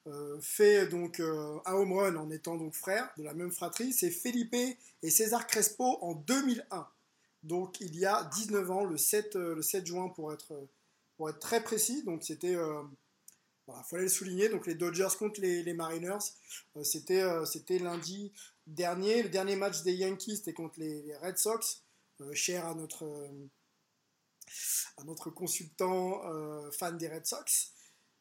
euh, 0.06 0.38
fait 0.40 0.86
donc 0.86 1.20
euh, 1.20 1.58
un 1.66 1.74
home 1.74 1.92
run 1.92 2.16
en 2.16 2.30
étant 2.30 2.56
donc 2.56 2.74
frères 2.74 3.10
de 3.16 3.24
la 3.24 3.34
même 3.34 3.50
fratrie, 3.50 3.92
c'est 3.92 4.10
Felipe 4.10 4.54
et 4.54 5.10
César 5.10 5.46
Crespo 5.46 5.98
en 6.00 6.14
2001. 6.14 6.86
Donc 7.42 7.80
il 7.80 7.96
y 7.96 8.06
a 8.06 8.24
19 8.24 8.70
ans, 8.70 8.84
le 8.84 8.96
7, 8.96 9.34
le 9.34 9.62
7 9.62 9.86
juin 9.86 10.08
pour 10.08 10.32
être, 10.32 10.52
pour 11.16 11.30
être 11.30 11.38
très 11.38 11.62
précis. 11.62 12.02
Donc 12.04 12.22
c'était, 12.22 12.54
voilà, 13.66 13.82
fallait 13.84 14.04
le 14.04 14.08
souligner. 14.08 14.48
Donc 14.48 14.66
les 14.66 14.74
Dodgers 14.74 15.16
contre 15.18 15.40
les, 15.40 15.74
Mariners, 15.74 16.18
c'était, 16.82 17.24
c'était 17.44 17.78
lundi 17.78 18.32
dernier. 18.66 19.22
Le 19.22 19.28
dernier 19.28 19.56
match 19.56 19.82
des 19.82 19.94
Yankees 19.94 20.36
c'était 20.36 20.52
contre 20.52 20.80
les, 20.80 21.14
Red 21.16 21.38
Sox, 21.38 21.82
cher 22.32 22.66
à 22.66 22.74
notre 22.74 23.28
un 24.98 25.08
autre 25.08 25.30
consultant 25.30 26.22
euh, 26.26 26.70
fan 26.70 26.96
des 26.96 27.08
Red 27.08 27.26
Sox. 27.26 27.72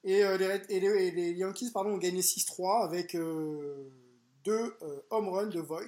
Et, 0.04 0.24
euh, 0.24 0.38
les, 0.38 1.32
Yankees 1.32 1.72
pardon, 1.72 1.92
ont 1.92 1.98
gagné 1.98 2.22
6-3 2.22 2.84
avec 2.86 3.16
euh, 3.16 3.90
deux 4.44 4.78
home 5.10 5.30
runs 5.30 5.48
de 5.48 5.60
Voigt 5.60 5.82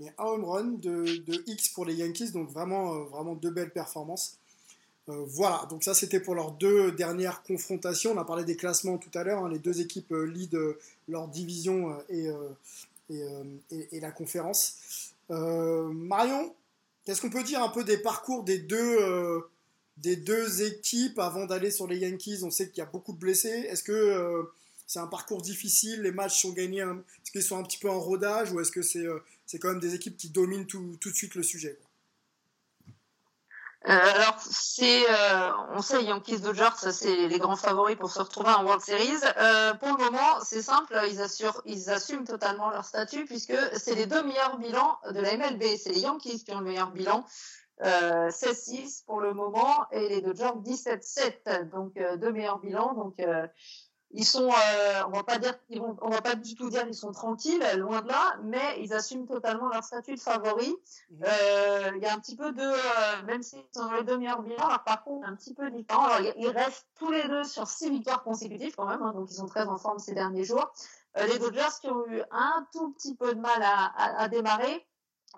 et 0.00 0.08
un 0.16 0.24
home 0.24 0.44
run 0.44 0.64
de, 0.78 1.42
X 1.46 1.68
pour 1.70 1.84
les 1.84 1.94
Yankees. 1.94 2.32
Donc 2.32 2.50
vraiment, 2.50 3.04
vraiment 3.04 3.34
deux 3.34 3.50
belles 3.50 3.72
performances. 3.72 4.39
Voilà, 5.06 5.66
donc 5.68 5.82
ça 5.82 5.92
c'était 5.92 6.20
pour 6.20 6.36
leurs 6.36 6.52
deux 6.52 6.92
dernières 6.92 7.42
confrontations. 7.42 8.12
On 8.12 8.18
a 8.18 8.24
parlé 8.24 8.44
des 8.44 8.56
classements 8.56 8.96
tout 8.96 9.10
à 9.18 9.24
l'heure. 9.24 9.44
Hein. 9.44 9.48
les 9.48 9.58
deux 9.58 9.80
équipes 9.80 10.12
lead 10.12 10.56
leur 11.08 11.26
division 11.26 11.96
et, 12.08 12.30
et, 13.10 14.00
la 14.00 14.12
conférence. 14.12 15.12
Marion, 15.28 16.54
qu'est-ce 17.04 17.20
qu'on 17.20 17.30
peut 17.30 17.42
dire 17.42 17.60
un 17.60 17.70
peu 17.70 17.82
des 17.82 17.98
parcours 17.98 18.44
des 18.44 18.58
deux, 18.58 19.42
des 20.00 20.16
deux 20.16 20.62
équipes 20.62 21.18
avant 21.18 21.46
d'aller 21.46 21.70
sur 21.70 21.86
les 21.86 21.98
Yankees? 21.98 22.40
On 22.42 22.50
sait 22.50 22.68
qu'il 22.68 22.78
y 22.78 22.82
a 22.82 22.90
beaucoup 22.90 23.12
de 23.12 23.18
blessés. 23.18 23.66
Est-ce 23.68 23.82
que 23.82 23.92
euh, 23.92 24.42
c'est 24.86 24.98
un 24.98 25.06
parcours 25.06 25.42
difficile? 25.42 26.02
Les 26.02 26.12
matchs 26.12 26.40
sont 26.40 26.52
gagnés 26.52 26.80
Est-ce 26.80 27.30
qu'ils 27.30 27.42
sont 27.42 27.58
un 27.58 27.62
petit 27.62 27.78
peu 27.78 27.90
en 27.90 28.00
rodage? 28.00 28.52
Ou 28.52 28.60
est-ce 28.60 28.72
que 28.72 28.82
c'est 28.82 29.04
euh, 29.04 29.18
c'est 29.46 29.58
quand 29.58 29.68
même 29.68 29.80
des 29.80 29.94
équipes 29.94 30.16
qui 30.16 30.30
dominent 30.30 30.66
tout, 30.66 30.96
tout 31.00 31.10
de 31.10 31.16
suite 31.16 31.34
le 31.34 31.42
sujet 31.42 31.78
euh, 33.88 33.92
alors, 33.92 34.36
c'est, 34.40 35.06
on 35.74 35.80
sait, 35.80 36.04
Yankees 36.04 36.40
Dodgers, 36.40 36.90
c'est 36.92 37.28
les 37.28 37.38
grands 37.38 37.56
favoris 37.56 37.96
pour 37.96 38.10
se 38.10 38.20
retrouver 38.20 38.50
en 38.50 38.64
World 38.64 38.82
Series. 38.82 39.20
pour 39.80 39.96
le 39.96 40.04
moment, 40.04 40.40
c'est 40.44 40.60
simple, 40.60 41.00
ils, 41.10 41.20
assurent, 41.20 41.62
ils 41.64 41.88
assument 41.88 42.24
totalement 42.24 42.70
leur 42.70 42.84
statut 42.84 43.24
puisque 43.24 43.56
c'est 43.76 43.94
les 43.94 44.06
deux 44.06 44.22
meilleurs 44.22 44.58
bilans 44.58 44.98
de 45.10 45.20
la 45.20 45.36
MLB. 45.36 45.62
C'est 45.78 45.92
les 45.92 46.00
Yankees 46.00 46.44
qui 46.44 46.52
ont 46.52 46.60
le 46.60 46.66
meilleur 46.66 46.90
bilan. 46.90 47.24
16-6 47.82 47.82
euh, 47.82 49.04
pour 49.06 49.20
le 49.20 49.32
moment 49.32 49.86
et 49.90 50.08
les 50.08 50.20
Dodgers 50.20 50.52
17-7, 50.64 51.70
donc 51.70 51.96
euh, 51.96 52.16
deux 52.16 52.32
meilleurs 52.32 52.58
bilans. 52.58 52.94
Donc 52.94 53.18
euh, 53.20 53.46
ils 54.12 54.24
sont, 54.24 54.48
euh, 54.48 55.02
on 55.06 55.10
va 55.10 55.22
pas 55.22 55.38
dire, 55.38 55.54
ils 55.68 55.80
vont, 55.80 55.96
on 56.02 56.08
va 56.08 56.20
pas 56.20 56.34
du 56.34 56.54
tout 56.54 56.68
dire 56.68 56.84
qu'ils 56.84 56.94
sont 56.94 57.12
tranquilles, 57.12 57.64
loin 57.76 58.00
de 58.02 58.08
là, 58.08 58.36
mais 58.42 58.80
ils 58.80 58.92
assument 58.92 59.26
totalement 59.26 59.68
leur 59.68 59.84
statut 59.84 60.14
de 60.14 60.20
favori. 60.20 60.74
Mhm. 61.10 61.24
Euh, 61.24 61.90
Il 61.96 62.02
y 62.02 62.06
a 62.06 62.12
un 62.14 62.18
petit 62.18 62.36
peu 62.36 62.52
de, 62.52 62.62
euh, 62.62 63.22
même 63.26 63.42
s'ils 63.42 63.62
sont 63.74 63.86
dans 63.86 63.92
les 63.94 64.04
deux 64.04 64.18
meilleurs 64.18 64.42
bilans, 64.42 64.68
par 64.84 65.04
contre, 65.04 65.26
un 65.28 65.34
petit 65.36 65.54
peu 65.54 65.70
différent. 65.70 66.04
Alors, 66.04 66.20
ils- 66.20 66.44
ils 66.44 66.48
restent 66.48 66.86
tous 66.98 67.10
les 67.10 67.26
deux 67.28 67.44
sur 67.44 67.66
six 67.68 67.88
victoires 67.90 68.22
consécutives 68.22 68.74
quand 68.76 68.86
même, 68.86 69.02
hein, 69.02 69.12
donc 69.14 69.30
ils 69.30 69.34
sont 69.36 69.46
très 69.46 69.66
en 69.66 69.76
forme 69.78 69.98
ces 69.98 70.14
derniers 70.14 70.44
jours. 70.44 70.72
Euh, 71.16 71.26
les 71.26 71.38
Dodgers 71.38 71.68
qui 71.80 71.88
ont 71.88 72.06
eu 72.08 72.22
un 72.30 72.66
tout 72.72 72.92
petit 72.92 73.14
peu 73.16 73.34
de 73.34 73.40
mal 73.40 73.62
à, 73.62 73.86
à, 73.96 74.22
à 74.22 74.28
démarrer, 74.28 74.86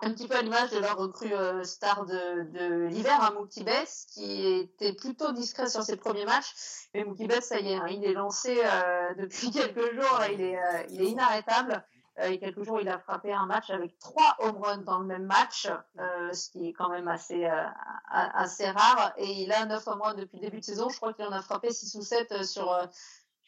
un 0.01 0.11
petit 0.11 0.27
peu 0.27 0.35
à 0.35 0.41
l'image 0.41 0.71
de 0.71 0.79
leur 0.79 0.97
recrue 0.97 1.33
euh, 1.33 1.63
star 1.63 2.05
de, 2.05 2.43
de 2.51 2.87
l'hiver, 2.87 3.19
hein, 3.21 3.31
Mookie 3.35 3.63
Betts, 3.63 4.05
qui 4.11 4.45
était 4.45 4.93
plutôt 4.93 5.31
discret 5.31 5.69
sur 5.69 5.83
ses 5.83 5.95
premiers 5.95 6.25
matchs. 6.25 6.87
Mais 6.93 7.03
Mookie 7.03 7.27
Betts, 7.27 7.43
ça 7.43 7.59
y 7.59 7.71
est, 7.71 7.75
hein, 7.75 7.87
il 7.89 8.03
est 8.03 8.13
lancé 8.13 8.61
euh, 8.65 9.13
depuis 9.15 9.51
quelques 9.51 9.93
jours, 9.93 10.19
là, 10.19 10.31
il 10.31 10.41
est, 10.41 10.57
euh, 10.57 10.83
il 10.89 11.01
est 11.01 11.09
inarrêtable. 11.09 11.83
Il 12.19 12.31
y 12.31 12.35
a 12.35 12.37
quelques 12.37 12.63
jours, 12.63 12.79
il 12.79 12.87
a 12.89 12.99
frappé 12.99 13.33
un 13.33 13.47
match 13.47 13.71
avec 13.71 13.97
trois 13.97 14.35
home 14.37 14.61
runs 14.61 14.83
dans 14.83 14.99
le 14.99 15.05
même 15.05 15.25
match, 15.25 15.67
euh, 15.97 16.31
ce 16.31 16.51
qui 16.51 16.67
est 16.67 16.73
quand 16.73 16.89
même 16.89 17.07
assez, 17.07 17.45
euh, 17.45 17.65
assez 18.11 18.69
rare. 18.69 19.13
Et 19.17 19.41
il 19.41 19.51
a 19.51 19.65
neuf 19.65 19.87
home 19.87 20.01
runs 20.01 20.13
depuis 20.13 20.37
le 20.37 20.43
début 20.43 20.59
de 20.59 20.65
saison. 20.65 20.89
Je 20.89 20.97
crois 20.97 21.13
qu'il 21.13 21.25
en 21.25 21.31
a 21.31 21.41
frappé 21.41 21.71
six 21.71 21.95
ou 21.95 22.03
sept 22.03 22.31
euh, 22.31 22.43
sur, 22.43 22.71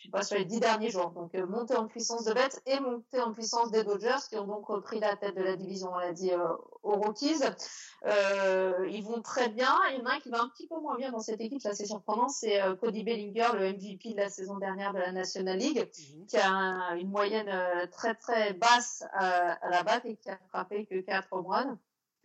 je 0.06 0.10
sais 0.10 0.12
pas, 0.12 0.22
sur 0.24 0.38
les 0.38 0.46
dix 0.46 0.60
derniers 0.60 0.92
jours. 0.92 1.10
Donc, 1.12 1.34
euh, 1.34 1.46
montée 1.48 1.76
en 1.76 1.88
puissance 1.88 2.24
de 2.26 2.34
Betts 2.34 2.62
et 2.68 2.80
montée 2.80 3.20
en 3.22 3.34
puissance 3.34 3.72
des 3.72 3.84
Dodgers, 3.84 4.18
qui 4.30 4.38
ont 4.38 4.46
donc 4.46 4.68
repris 4.68 5.00
la 5.00 5.16
tête 5.16 5.36
de 5.36 5.42
la 5.42 5.56
division, 5.56 5.90
on 5.94 5.98
l'a 5.98 6.14
dit, 6.14 6.32
euh, 6.32 6.48
aux 6.84 6.94
Rockies. 6.94 7.42
Euh, 8.06 8.88
ils 8.90 9.04
vont 9.04 9.22
très 9.22 9.50
bien. 9.50 9.74
Il 9.92 10.00
y 10.00 10.02
en 10.02 10.06
a 10.06 10.14
un 10.14 10.20
qui 10.20 10.30
va 10.30 10.42
un 10.42 10.50
petit 10.50 10.68
peu 10.68 10.80
moins 10.80 10.96
bien 10.98 11.12
dans 11.12 11.20
cette 11.20 11.42
équipe, 11.42 11.64
là, 11.64 11.74
c'est 11.74 11.86
surprenant, 11.88 12.30
c'est 12.30 12.62
euh, 12.62 12.76
Cody 12.76 13.04
Bellinger, 13.04 13.48
le 13.56 13.74
MVP 13.74 14.12
de 14.14 14.18
la 14.18 14.30
saison 14.30 14.58
dernière 14.58 14.94
de 14.94 15.00
la 15.00 15.12
National 15.12 15.58
League, 15.58 15.90
qui 16.28 16.38
a 16.38 16.50
un- 16.50 16.96
une 16.96 17.10
moyenne 17.10 17.50
euh, 17.50 17.88
très 17.88 18.14
très 18.16 18.54
basse 18.54 19.04
à, 19.14 19.54
à 19.54 19.70
la 19.72 19.84
batte 19.84 20.06
et 20.06 20.16
qui 20.18 20.30
a 20.30 20.38
frappé 20.50 20.86
que 20.86 21.00
4 21.02 21.28
home 21.32 21.48
runs. 21.48 21.80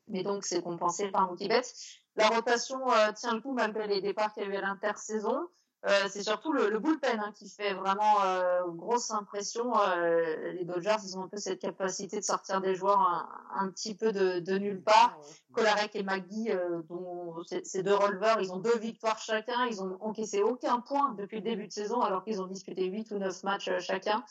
Mais 0.08 0.22
donc, 0.22 0.44
c'est 0.44 0.60
compensé 0.62 1.08
par 1.10 1.28
Mookie 1.28 1.48
Betts. 1.48 1.72
La 2.16 2.28
rotation 2.28 2.90
euh, 2.90 3.12
tient 3.12 3.32
le 3.32 3.40
coup 3.40 3.52
malgré 3.52 3.86
les 3.86 4.00
départs 4.00 4.34
qu'il 4.34 4.42
y 4.42 4.46
a 4.46 4.48
eu 4.50 4.56
à 4.56 4.60
l'intersaison. 4.60 5.46
Euh, 5.86 6.08
c'est 6.10 6.22
surtout 6.22 6.52
le, 6.52 6.68
le 6.68 6.78
bullpen 6.78 7.18
hein, 7.20 7.32
qui 7.34 7.48
fait 7.48 7.72
vraiment 7.72 8.22
euh, 8.22 8.60
grosse 8.68 9.10
impression. 9.12 9.72
Euh, 9.80 10.52
les 10.52 10.64
Dodgers, 10.64 10.96
ils 11.04 11.16
ont 11.16 11.24
un 11.24 11.28
peu 11.28 11.38
cette 11.38 11.58
capacité 11.58 12.18
de 12.18 12.24
sortir 12.24 12.60
des 12.60 12.74
joueurs 12.74 13.00
un, 13.00 13.28
un 13.56 13.70
petit 13.70 13.94
peu 13.94 14.12
de, 14.12 14.40
de 14.40 14.58
nulle 14.58 14.82
part. 14.82 15.18
Kolarek 15.54 15.96
et 15.96 16.02
Magui, 16.02 16.50
euh, 16.50 16.82
dont 16.90 17.34
ces 17.64 17.82
deux 17.82 17.94
releveurs, 17.94 18.40
ils 18.42 18.52
ont 18.52 18.58
deux 18.58 18.76
victoires 18.78 19.18
chacun. 19.18 19.64
Ils 19.70 19.82
ont 19.82 19.96
encaissé 20.00 20.42
aucun 20.42 20.80
point 20.80 21.14
depuis 21.14 21.36
le 21.36 21.44
début 21.44 21.66
de 21.66 21.72
saison, 21.72 22.02
alors 22.02 22.24
qu'ils 22.24 22.42
ont 22.42 22.46
disputé 22.46 22.84
huit 22.84 23.10
ou 23.12 23.18
neuf 23.18 23.42
matchs 23.42 23.68
euh, 23.68 23.80
chacun. 23.80 24.22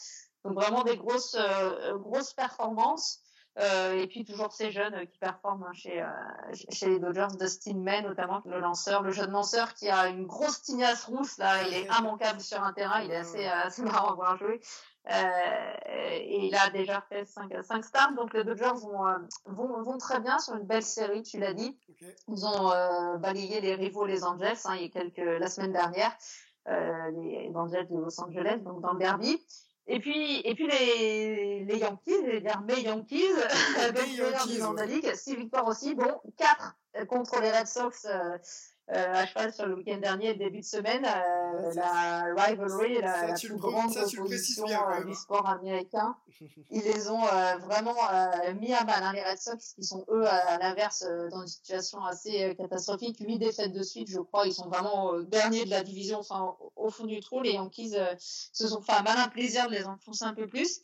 Donc 0.45 0.53
vraiment 0.53 0.83
des 0.83 0.97
grosses, 0.97 1.35
euh, 1.39 1.97
grosses 1.97 2.33
performances. 2.33 3.21
Euh, 3.57 3.93
et 3.93 4.07
puis 4.07 4.23
toujours 4.23 4.53
ces 4.53 4.71
jeunes 4.71 4.93
euh, 4.93 5.05
qui 5.05 5.17
performent 5.17 5.63
hein, 5.63 5.73
chez, 5.73 6.01
euh, 6.01 6.07
chez 6.69 6.87
les 6.87 6.99
Dodgers, 6.99 7.27
Dustin 7.37 7.73
May 7.73 8.01
notamment, 8.03 8.41
le 8.45 8.59
lanceur, 8.59 9.01
le 9.01 9.11
jeune 9.11 9.31
lanceur 9.31 9.73
qui 9.73 9.89
a 9.89 10.07
une 10.07 10.25
grosse 10.27 10.61
tignasse 10.61 11.05
rousse 11.05 11.37
là, 11.39 11.67
il 11.67 11.73
est 11.73 11.87
immanquable 11.99 12.39
sur 12.39 12.63
un 12.63 12.71
terrain, 12.73 13.01
il 13.01 13.11
est 13.11 13.17
assez, 13.17 13.45
assez 13.45 13.81
marrant 13.81 14.11
à 14.11 14.13
voir 14.13 14.37
jouer. 14.37 14.61
Euh, 15.11 15.73
et 15.87 16.45
il 16.45 16.55
a 16.55 16.69
déjà 16.69 17.01
fait 17.09 17.25
5 17.25 17.51
cinq 17.63 17.83
starts, 17.83 18.13
donc 18.13 18.33
les 18.33 18.43
Dodgers 18.43 18.79
vont, 18.81 19.03
vont, 19.45 19.81
vont 19.81 19.97
très 19.97 20.19
bien 20.19 20.37
sur 20.37 20.55
une 20.55 20.65
belle 20.65 20.83
série, 20.83 21.23
tu 21.23 21.39
l'as 21.39 21.53
dit. 21.53 21.77
Ils 22.27 22.45
ont 22.45 22.71
euh, 22.71 23.17
balayé 23.17 23.59
les 23.61 23.75
rivaux 23.75 24.05
les 24.05 24.23
Angels 24.23 24.57
hein, 24.65 24.75
il 24.75 24.83
y 24.83 24.85
a 24.85 24.89
quelques, 24.89 25.17
la 25.17 25.47
semaine 25.47 25.71
dernière, 25.71 26.15
euh, 26.67 27.11
les 27.23 27.51
Angels 27.55 27.87
de 27.87 27.97
Los 27.97 28.21
Angeles, 28.21 28.59
donc 28.59 28.81
dans 28.81 28.93
le 28.93 28.99
derby. 28.99 29.41
Et 29.91 29.99
puis, 29.99 30.41
et 30.45 30.53
puis 30.53 30.67
les, 30.67 31.65
les 31.65 31.77
Yankees, 31.79 32.21
les 32.21 32.41
mes 32.67 32.81
Yankees, 32.81 33.23
donc 33.93 34.07
meilleurs 34.07 34.31
Yankees, 34.31 34.57
la 34.59 34.69
ouais. 34.69 34.87
ligue, 34.87 35.13
six 35.15 35.35
victoires 35.35 35.67
aussi, 35.67 35.95
dont 35.95 36.21
quatre 36.37 36.75
euh, 36.95 37.05
contre 37.05 37.41
les 37.41 37.49
Red 37.49 37.65
Sox 37.65 38.05
euh, 38.91 39.13
à 39.13 39.25
cheval 39.27 39.53
sur 39.53 39.67
le 39.67 39.75
week-end 39.75 39.97
dernier, 39.97 40.33
début 40.33 40.61
de 40.61 40.65
semaine. 40.65 41.05
Euh, 41.05 41.73
la 41.75 42.23
rivalry, 42.35 42.99
la, 42.99 43.13
ça, 43.13 43.27
la 43.27 43.33
tu 43.33 43.47
plus 43.49 43.57
grande 43.57 43.91
ça, 43.91 44.03
opposition 44.03 44.65
bien, 44.65 45.05
du 45.05 45.13
sport 45.13 45.47
américain. 45.47 46.15
Ils 46.71 46.81
les 46.81 47.09
ont 47.09 47.23
euh, 47.23 47.57
vraiment 47.57 47.95
euh, 48.11 48.53
mis 48.55 48.73
à 48.73 48.83
mal, 48.85 49.03
hein, 49.03 49.13
les 49.13 49.23
Red 49.23 49.37
Sox, 49.37 49.73
qui 49.75 49.83
sont 49.83 50.05
eux, 50.09 50.25
à, 50.25 50.57
l'inverse, 50.57 51.05
dans 51.29 51.41
une 51.41 51.47
situation 51.47 52.03
assez 52.03 52.55
catastrophique. 52.57 53.19
Huit 53.19 53.37
défaites 53.37 53.73
de 53.73 53.83
suite, 53.83 54.09
je 54.09 54.19
crois. 54.19 54.47
Ils 54.47 54.53
sont 54.53 54.67
vraiment 54.67 55.19
derniers 55.19 55.65
de 55.65 55.69
la 55.69 55.83
division, 55.83 56.19
enfin, 56.19 56.55
au, 56.75 56.89
fond 56.89 57.05
du 57.05 57.19
trou. 57.19 57.41
Les 57.41 57.53
Yankees 57.53 57.95
se 58.17 58.67
sont 58.67 58.81
fait 58.81 58.93
un 58.93 59.03
malin 59.03 59.27
plaisir 59.27 59.67
de 59.67 59.73
les 59.73 59.85
enfoncer 59.85 60.25
un 60.25 60.33
peu 60.33 60.47
plus. 60.47 60.81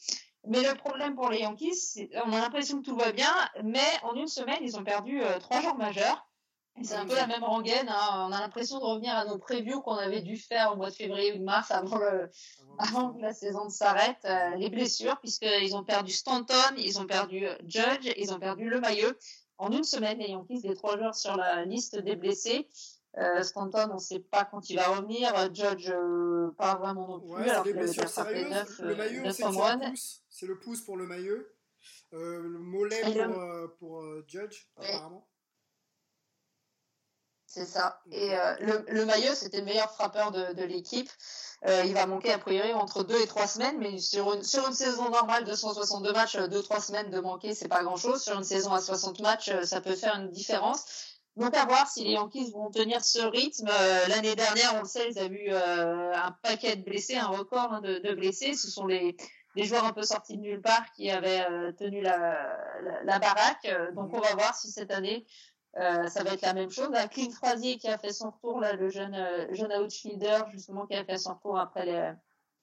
Mais 0.47 0.61
le 0.61 0.75
problème 0.75 1.15
pour 1.15 1.29
les 1.29 1.39
Yankees, 1.39 2.07
on 2.23 2.33
a 2.33 2.39
l'impression 2.39 2.79
que 2.79 2.85
tout 2.85 2.95
va 2.95 3.11
bien, 3.11 3.33
mais 3.63 3.79
en 4.03 4.13
une 4.13 4.27
semaine, 4.27 4.59
ils 4.61 4.77
ont 4.77 4.83
perdu 4.83 5.21
trois 5.39 5.59
joueurs 5.61 5.77
majeurs. 5.77 6.27
Et 6.79 6.83
c'est 6.83 6.95
un 6.95 7.05
peu 7.05 7.15
la 7.15 7.27
même 7.27 7.43
rengaine. 7.43 7.87
Hein. 7.87 8.27
On 8.29 8.31
a 8.33 8.39
l'impression 8.41 8.79
de 8.79 8.83
revenir 8.83 9.15
à 9.15 9.25
nos 9.25 9.37
previews 9.37 9.81
qu'on 9.81 9.95
avait 9.95 10.21
dû 10.21 10.37
faire 10.37 10.73
au 10.73 10.75
mois 10.75 10.89
de 10.89 10.95
février 10.95 11.33
ou 11.33 11.37
de 11.37 11.43
mars 11.43 11.71
avant, 11.71 11.97
le, 11.97 12.29
avant 12.77 13.13
que 13.13 13.21
la 13.21 13.33
saison 13.33 13.65
ne 13.65 13.69
s'arrête. 13.69 14.17
Euh, 14.25 14.55
les 14.57 14.69
blessures, 14.69 15.17
puisqu'ils 15.19 15.75
ont 15.75 15.83
perdu 15.83 16.11
Stanton, 16.11 16.53
ils 16.77 16.99
ont 16.99 17.05
perdu 17.05 17.47
euh, 17.47 17.55
Judge, 17.65 18.11
ils 18.17 18.33
ont 18.33 18.39
perdu 18.39 18.69
le 18.69 18.81
maillot. 18.81 19.11
En 19.57 19.71
une 19.71 19.85
semaine, 19.85 20.19
les 20.19 20.29
Yankees, 20.31 20.61
les 20.63 20.75
trois 20.75 20.97
joueurs 20.97 21.15
sur 21.15 21.37
la 21.37 21.63
liste 21.63 21.97
des 21.97 22.17
blessés. 22.17 22.67
Euh, 23.17 23.41
Stanton, 23.43 23.87
on 23.91 23.93
ne 23.93 23.99
sait 23.99 24.19
pas 24.19 24.43
quand 24.43 24.69
il 24.69 24.75
va 24.75 24.87
revenir. 24.89 25.31
Judge, 25.53 25.89
euh, 25.89 26.51
pas 26.57 26.75
vraiment 26.75 27.07
non 27.07 27.19
plus. 27.21 27.29
Ouais, 27.43 27.49
alors 27.49 27.63
des 27.63 27.71
déjà 27.71 27.85
blessures 27.85 28.09
sérieuses. 28.09 28.79
Le 28.79 28.95
maillot, 28.95 29.23
que 29.23 29.31
c'est 29.31 29.43
le 29.45 29.89
pouce. 29.89 30.23
C'est 30.27 30.45
le 30.45 30.59
pouce 30.59 30.81
pour 30.81 30.97
le 30.97 31.07
maillot. 31.07 31.37
Euh, 32.13 32.41
le 32.41 32.59
mollet 32.59 32.99
Et 32.99 33.23
pour, 33.79 33.99
euh, 34.01 34.17
euh, 34.17 34.25
Judge, 34.27 34.67
Ouais. 34.77 34.87
apparemment. 34.89 35.25
C'est 37.55 37.63
ça. 37.63 38.01
Et 38.11 38.33
euh, 38.37 38.53
le, 38.59 38.85
le 38.89 39.05
Maillot, 39.05 39.33
c'était 39.33 39.59
le 39.59 39.63
meilleur 39.63 39.89
frappeur 39.89 40.31
de, 40.31 40.51
de 40.51 40.63
l'équipe. 40.63 41.09
Euh, 41.65 41.83
il 41.85 41.93
va 41.93 42.05
manquer 42.05 42.33
a 42.33 42.37
priori 42.37 42.73
entre 42.73 43.03
deux 43.05 43.17
et 43.21 43.27
trois 43.27 43.47
semaines, 43.47 43.77
mais 43.79 43.97
sur 43.97 44.33
une, 44.33 44.43
sur 44.43 44.67
une 44.67 44.73
saison 44.73 45.09
normale 45.09 45.45
de 45.45 45.53
162 45.53 46.11
matchs, 46.11 46.35
euh, 46.35 46.47
deux 46.49 46.61
trois 46.61 46.81
semaines 46.81 47.09
de 47.11 47.19
manquer, 47.21 47.55
c'est 47.55 47.69
pas 47.69 47.81
grand 47.81 47.95
chose. 47.95 48.21
Sur 48.21 48.37
une 48.37 48.43
saison 48.43 48.73
à 48.73 48.81
60 48.81 49.21
matchs, 49.21 49.47
euh, 49.47 49.63
ça 49.63 49.79
peut 49.79 49.95
faire 49.95 50.17
une 50.17 50.31
différence. 50.31 50.83
Donc 51.37 51.55
à 51.55 51.63
voir 51.65 51.87
si 51.89 52.03
les 52.03 52.11
Yankees 52.11 52.51
vont 52.51 52.69
tenir 52.71 53.05
ce 53.05 53.19
rythme. 53.19 53.69
Euh, 53.71 54.07
L'année 54.09 54.35
dernière, 54.35 54.75
on 54.75 54.81
le 54.81 54.85
sait, 54.85 55.09
ils 55.09 55.17
avaient 55.17 55.45
eu 55.45 55.53
euh, 55.53 56.11
un 56.13 56.31
paquet 56.43 56.75
de 56.75 56.83
blessés, 56.83 57.15
un 57.15 57.27
record 57.27 57.71
hein, 57.71 57.79
de, 57.79 57.99
de 57.99 58.13
blessés. 58.15 58.53
Ce 58.53 58.69
sont 58.69 58.85
les, 58.85 59.15
les 59.55 59.63
joueurs 59.63 59.85
un 59.85 59.93
peu 59.93 60.03
sortis 60.03 60.35
de 60.35 60.41
nulle 60.41 60.61
part 60.61 60.83
qui 60.93 61.09
avaient 61.09 61.45
euh, 61.49 61.71
tenu 61.71 62.01
la, 62.01 62.17
la, 62.83 63.03
la 63.05 63.19
baraque. 63.19 63.63
Euh, 63.63 63.93
Donc 63.93 64.13
on 64.13 64.19
va 64.19 64.33
voir 64.35 64.53
si 64.55 64.69
cette 64.69 64.91
année 64.91 65.25
euh, 65.77 66.07
ça 66.07 66.23
va 66.23 66.33
être 66.33 66.41
la 66.41 66.53
même 66.53 66.71
chose. 66.71 66.89
Là, 66.91 67.07
Clint 67.07 67.31
Frazier 67.31 67.77
qui 67.77 67.87
a 67.87 67.97
fait 67.97 68.13
son 68.13 68.31
retour, 68.31 68.61
là, 68.61 68.73
le 68.73 68.89
jeune, 68.89 69.13
euh, 69.13 69.53
jeune 69.53 69.73
outfielder, 69.73 70.39
justement, 70.51 70.85
qui 70.85 70.95
a 70.95 71.03
fait 71.03 71.17
son 71.17 71.33
retour 71.33 71.57
après 71.59 71.85
les, 71.85 72.13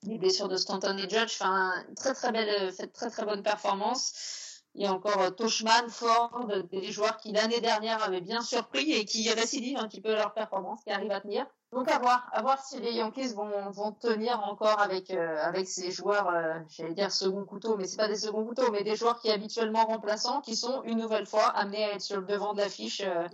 les 0.04 0.18
blessures 0.18 0.48
de 0.48 0.56
Stanton 0.56 0.96
et 0.96 1.08
Judge, 1.08 1.36
enfin, 1.40 1.72
très 1.96 2.14
très 2.14 2.32
belle, 2.32 2.48
euh, 2.48 2.72
fait 2.72 2.86
de 2.86 2.92
très 2.92 3.10
très 3.10 3.24
bonne 3.24 3.42
performance. 3.42 4.62
Il 4.74 4.82
y 4.82 4.86
a 4.86 4.92
encore 4.92 5.20
euh, 5.20 5.30
Toshman, 5.30 5.88
Ford, 5.88 6.50
des 6.70 6.90
joueurs 6.90 7.18
qui 7.18 7.32
l'année 7.32 7.60
dernière 7.60 8.02
avaient 8.02 8.22
bien 8.22 8.40
surpris 8.40 8.92
et 8.92 9.04
qui 9.04 9.30
récidivent 9.30 9.78
un 9.78 9.88
petit 9.88 10.00
peu 10.00 10.14
leur 10.14 10.32
performance, 10.32 10.82
qui 10.82 10.90
arrivent 10.90 11.12
à 11.12 11.20
tenir. 11.20 11.46
Donc 11.72 11.90
à 11.90 11.98
voir, 11.98 12.28
à 12.32 12.42
voir 12.42 12.62
si 12.62 12.78
les 12.80 12.92
Yankees 12.92 13.32
vont, 13.34 13.70
vont 13.70 13.92
tenir 13.92 14.40
encore 14.46 14.78
avec 14.80 15.10
euh, 15.10 15.36
avec 15.42 15.66
ces 15.68 15.90
joueurs, 15.90 16.28
euh, 16.28 16.58
j'allais 16.68 16.92
dire 16.94 17.10
second 17.10 17.44
couteau, 17.46 17.76
mais 17.78 17.86
c'est 17.86 17.96
pas 17.96 18.08
des 18.08 18.16
seconds 18.16 18.44
couteaux, 18.44 18.70
mais 18.70 18.84
des 18.84 18.94
joueurs 18.94 19.18
qui 19.20 19.30
habituellement 19.30 19.86
remplaçants, 19.86 20.42
qui 20.42 20.54
sont 20.54 20.82
une 20.84 20.98
nouvelle 20.98 21.26
fois 21.26 21.46
amenés 21.46 21.84
à 21.84 21.94
être 21.94 22.02
sur 22.02 22.20
le 22.20 22.26
devant 22.26 22.52
de 22.52 22.58
l'affiche 22.60 23.00
euh, 23.04 23.26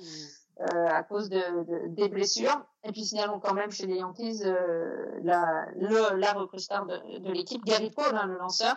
euh, 0.60 0.86
à 0.88 1.02
cause 1.02 1.28
de, 1.30 1.36
de- 1.38 1.88
des 1.88 2.08
blessures. 2.08 2.64
Et 2.84 2.92
puis 2.92 3.04
signalons 3.04 3.40
quand 3.40 3.54
même 3.54 3.72
chez 3.72 3.86
les 3.86 3.96
Yankees 3.96 4.42
euh, 4.44 5.18
la 5.22 5.66
le, 5.76 6.14
la 6.16 6.32
recrue 6.32 6.60
star 6.60 6.86
de, 6.86 6.96
de 7.18 7.32
l'équipe, 7.32 7.64
Gary 7.64 7.90
Cole, 7.92 8.16
hein, 8.16 8.26
le 8.26 8.38
lanceur, 8.38 8.76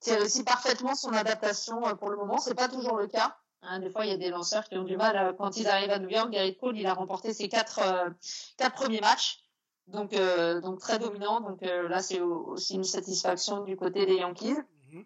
qui 0.00 0.14
réussit 0.14 0.44
parfaitement 0.46 0.94
son 0.94 1.12
adaptation 1.14 1.86
euh, 1.86 1.94
pour 1.94 2.10
le 2.10 2.16
moment. 2.18 2.38
C'est 2.38 2.54
pas 2.54 2.68
toujours 2.68 2.96
le 2.98 3.06
cas. 3.06 3.36
Hein, 3.62 3.80
des 3.80 3.90
fois, 3.90 4.04
il 4.06 4.10
y 4.10 4.14
a 4.14 4.16
des 4.16 4.30
lanceurs 4.30 4.64
qui 4.68 4.76
ont 4.76 4.84
du 4.84 4.96
mal 4.96 5.16
euh, 5.16 5.32
quand 5.32 5.56
ils 5.56 5.66
arrivent 5.66 5.90
à 5.90 5.98
New 5.98 6.08
York. 6.08 6.30
Gary 6.30 6.56
Cole, 6.56 6.78
il 6.78 6.86
a 6.86 6.94
remporté 6.94 7.34
ses 7.34 7.48
quatre, 7.48 7.80
euh, 7.82 8.08
quatre 8.56 8.74
premiers 8.76 9.00
matchs. 9.00 9.40
Donc, 9.88 10.12
euh, 10.14 10.60
donc 10.60 10.80
très 10.80 10.98
dominant. 10.98 11.40
Donc 11.40 11.62
euh, 11.62 11.88
là, 11.88 12.00
c'est 12.02 12.20
au- 12.20 12.46
aussi 12.48 12.74
une 12.74 12.84
satisfaction 12.84 13.64
du 13.64 13.76
côté 13.76 14.06
des 14.06 14.14
Yankees. 14.16 14.54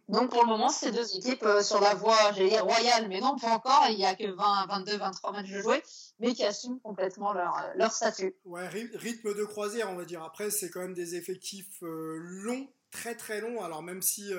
Donc 0.09 0.31
pour 0.31 0.43
le 0.45 0.49
moment, 0.49 0.69
ces 0.69 0.93
deux 0.93 1.17
équipes 1.17 1.45
sur 1.63 1.81
la 1.81 1.95
voie, 1.95 2.17
j'allais 2.35 2.51
dire 2.51 2.65
royale, 2.65 3.09
mais 3.09 3.21
non, 3.21 3.37
pas 3.37 3.49
encore. 3.49 3.85
Il 3.91 3.99
y 3.99 4.05
a 4.05 4.15
que 4.15 4.31
20, 4.31 4.67
22, 4.69 4.97
23 4.97 5.33
matchs 5.33 5.51
de 5.51 5.61
jouer, 5.61 5.83
mais 6.21 6.35
qui 6.35 6.45
assument 6.45 6.79
complètement 6.81 7.33
leur, 7.33 7.53
leur 7.75 7.91
statut. 7.91 8.37
Ouais, 8.45 8.69
rythme 8.69 9.35
de 9.35 9.45
croisière, 9.45 9.91
on 9.91 9.97
va 9.97 10.05
dire. 10.05 10.23
Après, 10.23 10.51
c'est 10.51 10.71
quand 10.71 10.81
même 10.81 10.95
des 10.95 11.17
effectifs 11.17 11.79
longs, 11.81 12.69
très 12.93 13.17
très 13.17 13.41
longs. 13.41 13.61
Alors, 13.65 13.83
même 13.83 14.03
si 14.03 14.33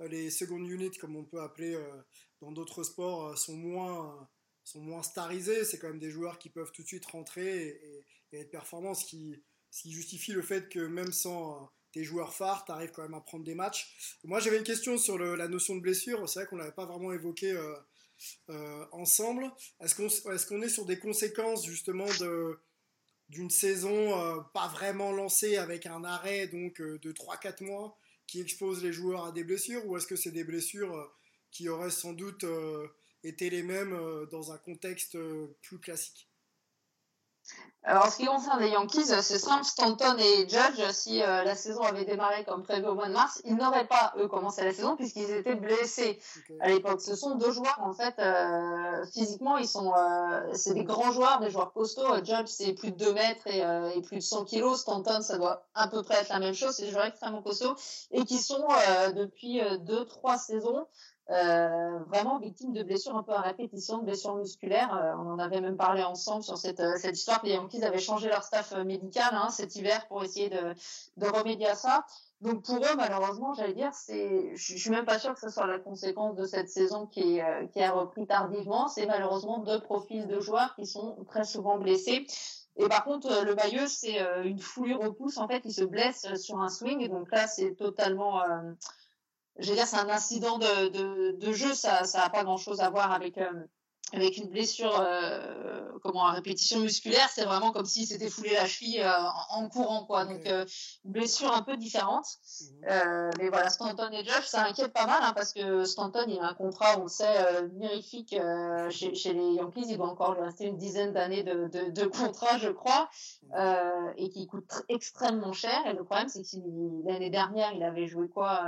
les 0.00 0.30
second 0.30 0.56
units, 0.56 0.96
comme 0.98 1.16
on 1.16 1.24
peut 1.24 1.42
appeler 1.42 1.76
dans 2.42 2.50
d'autres 2.50 2.82
sports, 2.82 3.28
euh, 3.28 3.36
sont 3.36 3.56
moins, 3.56 4.28
sont 4.64 4.80
moins 4.80 5.02
starisés, 5.02 5.64
c'est 5.64 5.78
quand 5.78 5.86
même 5.86 6.00
des 6.00 6.10
joueurs 6.10 6.38
qui 6.38 6.50
peuvent 6.50 6.72
tout 6.72 6.82
de 6.82 6.88
suite 6.88 7.06
rentrer 7.06 7.68
et, 8.32 8.36
être 8.36 8.50
performants, 8.50 8.94
ce 8.94 9.04
qui, 9.04 9.42
justifie 9.86 10.32
le 10.32 10.42
fait 10.42 10.68
que 10.68 10.80
même 10.80 11.12
sans, 11.12 11.70
tes 11.92 12.02
joueurs 12.02 12.34
phares, 12.34 12.64
tu 12.64 12.72
arrives 12.72 12.90
quand 12.90 13.02
même 13.02 13.14
à 13.14 13.20
prendre 13.20 13.44
des 13.44 13.54
matchs. 13.54 14.18
Moi, 14.24 14.40
j'avais 14.40 14.58
une 14.58 14.64
question 14.64 14.98
sur 14.98 15.18
la 15.18 15.48
notion 15.48 15.76
de 15.76 15.80
blessure. 15.80 16.26
C'est 16.28 16.40
vrai 16.40 16.48
qu'on 16.48 16.56
l'avait 16.56 16.72
pas 16.72 16.86
vraiment 16.86 17.12
évoqué 17.12 17.54
ensemble. 18.92 19.50
Est-ce 19.80 19.94
qu'on 19.94 20.08
est, 20.08 20.46
qu'on 20.48 20.62
est 20.62 20.70
sur 20.70 20.86
des 20.86 20.98
conséquences 20.98 21.66
justement 21.66 22.06
de 22.20 22.58
d'une 23.28 23.50
saison 23.50 24.44
pas 24.54 24.68
vraiment 24.68 25.12
lancée 25.12 25.56
avec 25.56 25.84
un 25.84 26.04
arrêt 26.04 26.48
donc 26.48 26.80
de 26.80 27.12
3-4 27.12 27.62
mois 27.64 27.98
qui 28.26 28.40
expose 28.40 28.82
les 28.82 28.92
joueurs 28.94 29.26
à 29.26 29.32
des 29.32 29.44
blessures? 29.44 29.86
Ou 29.86 29.98
est-ce 29.98 30.06
que 30.06 30.16
c'est 30.16 30.32
des 30.32 30.44
blessures 30.44 31.12
qui 31.52 31.68
auraient 31.68 31.90
sans 31.90 32.12
doute 32.12 32.44
été 33.22 33.50
les 33.50 33.62
mêmes 33.62 34.26
dans 34.30 34.52
un 34.52 34.58
contexte 34.58 35.16
plus 35.62 35.78
classique 35.78 36.28
alors, 37.84 38.06
en 38.06 38.10
ce 38.10 38.16
qui 38.18 38.26
concerne 38.26 38.60
les 38.60 38.68
Yankees, 38.68 39.06
c'est 39.06 39.40
simple, 39.40 39.64
Stanton 39.64 40.16
et 40.16 40.48
Judge, 40.48 40.88
si 40.92 41.20
euh, 41.20 41.42
la 41.42 41.56
saison 41.56 41.82
avait 41.82 42.04
démarré 42.04 42.44
comme 42.44 42.62
prévu 42.62 42.86
au 42.86 42.94
mois 42.94 43.08
de 43.08 43.12
mars, 43.12 43.42
ils 43.44 43.56
n'auraient 43.56 43.88
pas, 43.88 44.14
eux, 44.18 44.28
commencé 44.28 44.62
la 44.62 44.72
saison 44.72 44.94
puisqu'ils 44.94 45.28
étaient 45.32 45.56
blessés 45.56 46.20
à 46.60 46.68
l'époque. 46.68 47.00
Ce 47.00 47.16
sont 47.16 47.34
deux 47.34 47.50
joueurs, 47.50 47.80
en 47.82 47.92
fait, 47.92 48.14
euh, 48.20 49.04
physiquement, 49.06 49.56
ils 49.56 49.66
sont, 49.66 49.92
euh, 49.96 50.52
c'est 50.54 50.74
des 50.74 50.84
grands 50.84 51.10
joueurs, 51.10 51.40
des 51.40 51.50
joueurs 51.50 51.72
costauds. 51.72 52.24
Judge, 52.24 52.46
c'est 52.46 52.72
plus 52.72 52.92
de 52.92 52.96
2 52.98 53.14
mètres 53.14 53.48
et, 53.48 53.64
et, 53.96 54.00
plus 54.02 54.18
de 54.18 54.22
100 54.22 54.44
kilos. 54.44 54.82
Stanton, 54.82 55.20
ça 55.20 55.36
doit 55.36 55.66
à 55.74 55.88
peu 55.88 56.04
près 56.04 56.20
être 56.20 56.28
la 56.28 56.38
même 56.38 56.54
chose. 56.54 56.76
C'est 56.76 56.84
des 56.84 56.92
joueurs 56.92 57.06
extrêmement 57.06 57.42
costauds 57.42 57.74
et 58.12 58.24
qui 58.24 58.38
sont, 58.38 58.64
depuis 59.16 59.60
deux, 59.80 60.04
trois 60.04 60.38
saisons, 60.38 60.86
euh, 61.30 61.98
vraiment 62.08 62.38
victime 62.38 62.72
de 62.72 62.82
blessures 62.82 63.16
un 63.16 63.22
peu 63.22 63.32
à 63.32 63.40
répétition, 63.40 63.98
de 63.98 64.04
blessures 64.04 64.34
musculaires. 64.34 64.94
Euh, 64.94 65.14
on 65.18 65.30
en 65.30 65.38
avait 65.38 65.60
même 65.60 65.76
parlé 65.76 66.02
ensemble 66.02 66.42
sur 66.42 66.58
cette, 66.58 66.80
euh, 66.80 66.96
cette 66.98 67.16
histoire. 67.16 67.40
Les 67.44 67.52
Yankees 67.52 67.84
avaient 67.84 67.98
changé 67.98 68.28
leur 68.28 68.42
staff 68.42 68.74
médical 68.84 69.30
hein, 69.32 69.48
cet 69.50 69.76
hiver 69.76 70.06
pour 70.08 70.24
essayer 70.24 70.50
de, 70.50 70.74
de 71.16 71.26
remédier 71.26 71.68
à 71.68 71.74
ça. 71.76 72.04
Donc 72.40 72.64
pour 72.64 72.76
eux, 72.78 72.96
malheureusement, 72.96 73.54
j'allais 73.54 73.72
dire, 73.72 73.94
c'est, 73.94 74.50
je 74.56 74.76
suis 74.76 74.90
même 74.90 75.04
pas 75.04 75.20
sûre 75.20 75.32
que 75.32 75.40
ce 75.40 75.48
soit 75.48 75.66
la 75.68 75.78
conséquence 75.78 76.34
de 76.34 76.44
cette 76.44 76.68
saison 76.68 77.06
qui, 77.06 77.38
est, 77.38 77.68
qui 77.72 77.80
a 77.80 77.92
repris 77.92 78.26
tardivement. 78.26 78.88
C'est 78.88 79.06
malheureusement 79.06 79.58
deux 79.58 79.80
profils 79.80 80.26
de 80.26 80.40
joueurs 80.40 80.74
qui 80.74 80.86
sont 80.86 81.16
très 81.28 81.44
souvent 81.44 81.78
blessés. 81.78 82.26
Et 82.76 82.88
par 82.88 83.04
contre, 83.04 83.44
le 83.44 83.54
Bayeux, 83.54 83.86
c'est 83.86 84.18
une 84.44 84.58
foulure 84.58 85.02
au 85.02 85.12
pouce. 85.12 85.38
En 85.38 85.46
fait, 85.46 85.60
il 85.64 85.72
se 85.72 85.84
blesse 85.84 86.34
sur 86.34 86.60
un 86.60 86.68
swing. 86.68 87.08
Donc 87.08 87.30
là, 87.30 87.46
c'est 87.46 87.76
totalement 87.76 88.40
je 89.58 89.68
veux 89.70 89.76
dire, 89.76 89.86
c'est 89.86 89.98
un 89.98 90.08
incident 90.08 90.58
de, 90.58 90.88
de, 90.88 91.32
de 91.38 91.52
jeu, 91.52 91.74
ça 91.74 92.02
n'a 92.14 92.30
pas 92.30 92.44
grand-chose 92.44 92.80
à 92.80 92.90
voir 92.90 93.12
avec, 93.12 93.38
euh, 93.38 93.66
avec 94.12 94.36
une 94.36 94.48
blessure 94.48 94.94
euh, 95.00 95.82
comment 96.02 96.26
à 96.26 96.32
répétition 96.32 96.80
musculaire 96.80 97.28
c'est 97.30 97.44
vraiment 97.44 97.72
comme 97.72 97.86
s'il 97.86 98.06
s'était 98.06 98.28
foulé 98.28 98.50
la 98.52 98.66
cheville 98.66 99.00
euh, 99.00 99.10
en, 99.50 99.68
courant 99.68 100.04
quoi. 100.04 100.24
Donc 100.24 100.46
euh, 100.46 100.64
une 101.04 101.12
blessure 101.12 101.52
un 101.52 101.62
peu 101.62 101.76
différente. 101.76 102.26
Mhm. 102.60 102.90
euh, 102.90 103.30
mais 103.38 103.48
voilà 103.48 103.70
Stanton 103.70 104.10
et 104.12 104.24
Josh 104.24 104.46
ça 104.46 104.64
inquiète 104.64 104.92
pas 104.92 105.06
mal 105.06 105.20
hein, 105.22 105.32
parce 105.34 105.52
que 105.52 105.84
Stanton 105.84 106.24
il 106.28 106.38
a 106.40 106.48
un 106.48 106.54
contrat 106.54 106.98
on 106.98 107.04
le 107.04 107.08
sait 107.08 107.62
mirifique 107.74 108.36
chez, 108.90 109.14
chez, 109.14 109.32
les 109.32 109.54
Yankees. 109.54 109.86
Il 109.88 109.96
doit 109.96 110.08
encore 110.08 110.34
lui 110.34 110.42
rester 110.42 110.66
une 110.66 110.76
dizaine 110.76 111.12
d'années 111.12 111.42
de, 111.42 111.68
de, 111.68 111.90
de, 111.90 112.06
contrat 112.06 112.58
je 112.58 112.68
crois 112.68 113.08
mhm. 113.50 114.12
et 114.16 114.28
qui 114.28 114.46
coûte 114.46 114.64
extrêmement 114.88 115.52
cher. 115.52 115.86
Et 115.86 115.92
le 115.92 116.04
problème 116.04 116.28
c'est 116.28 116.42
que 116.42 117.08
l'année 117.08 117.30
dernière 117.30 117.72
il 117.72 117.82
avait 117.82 118.06
joué 118.06 118.28
quoi 118.28 118.62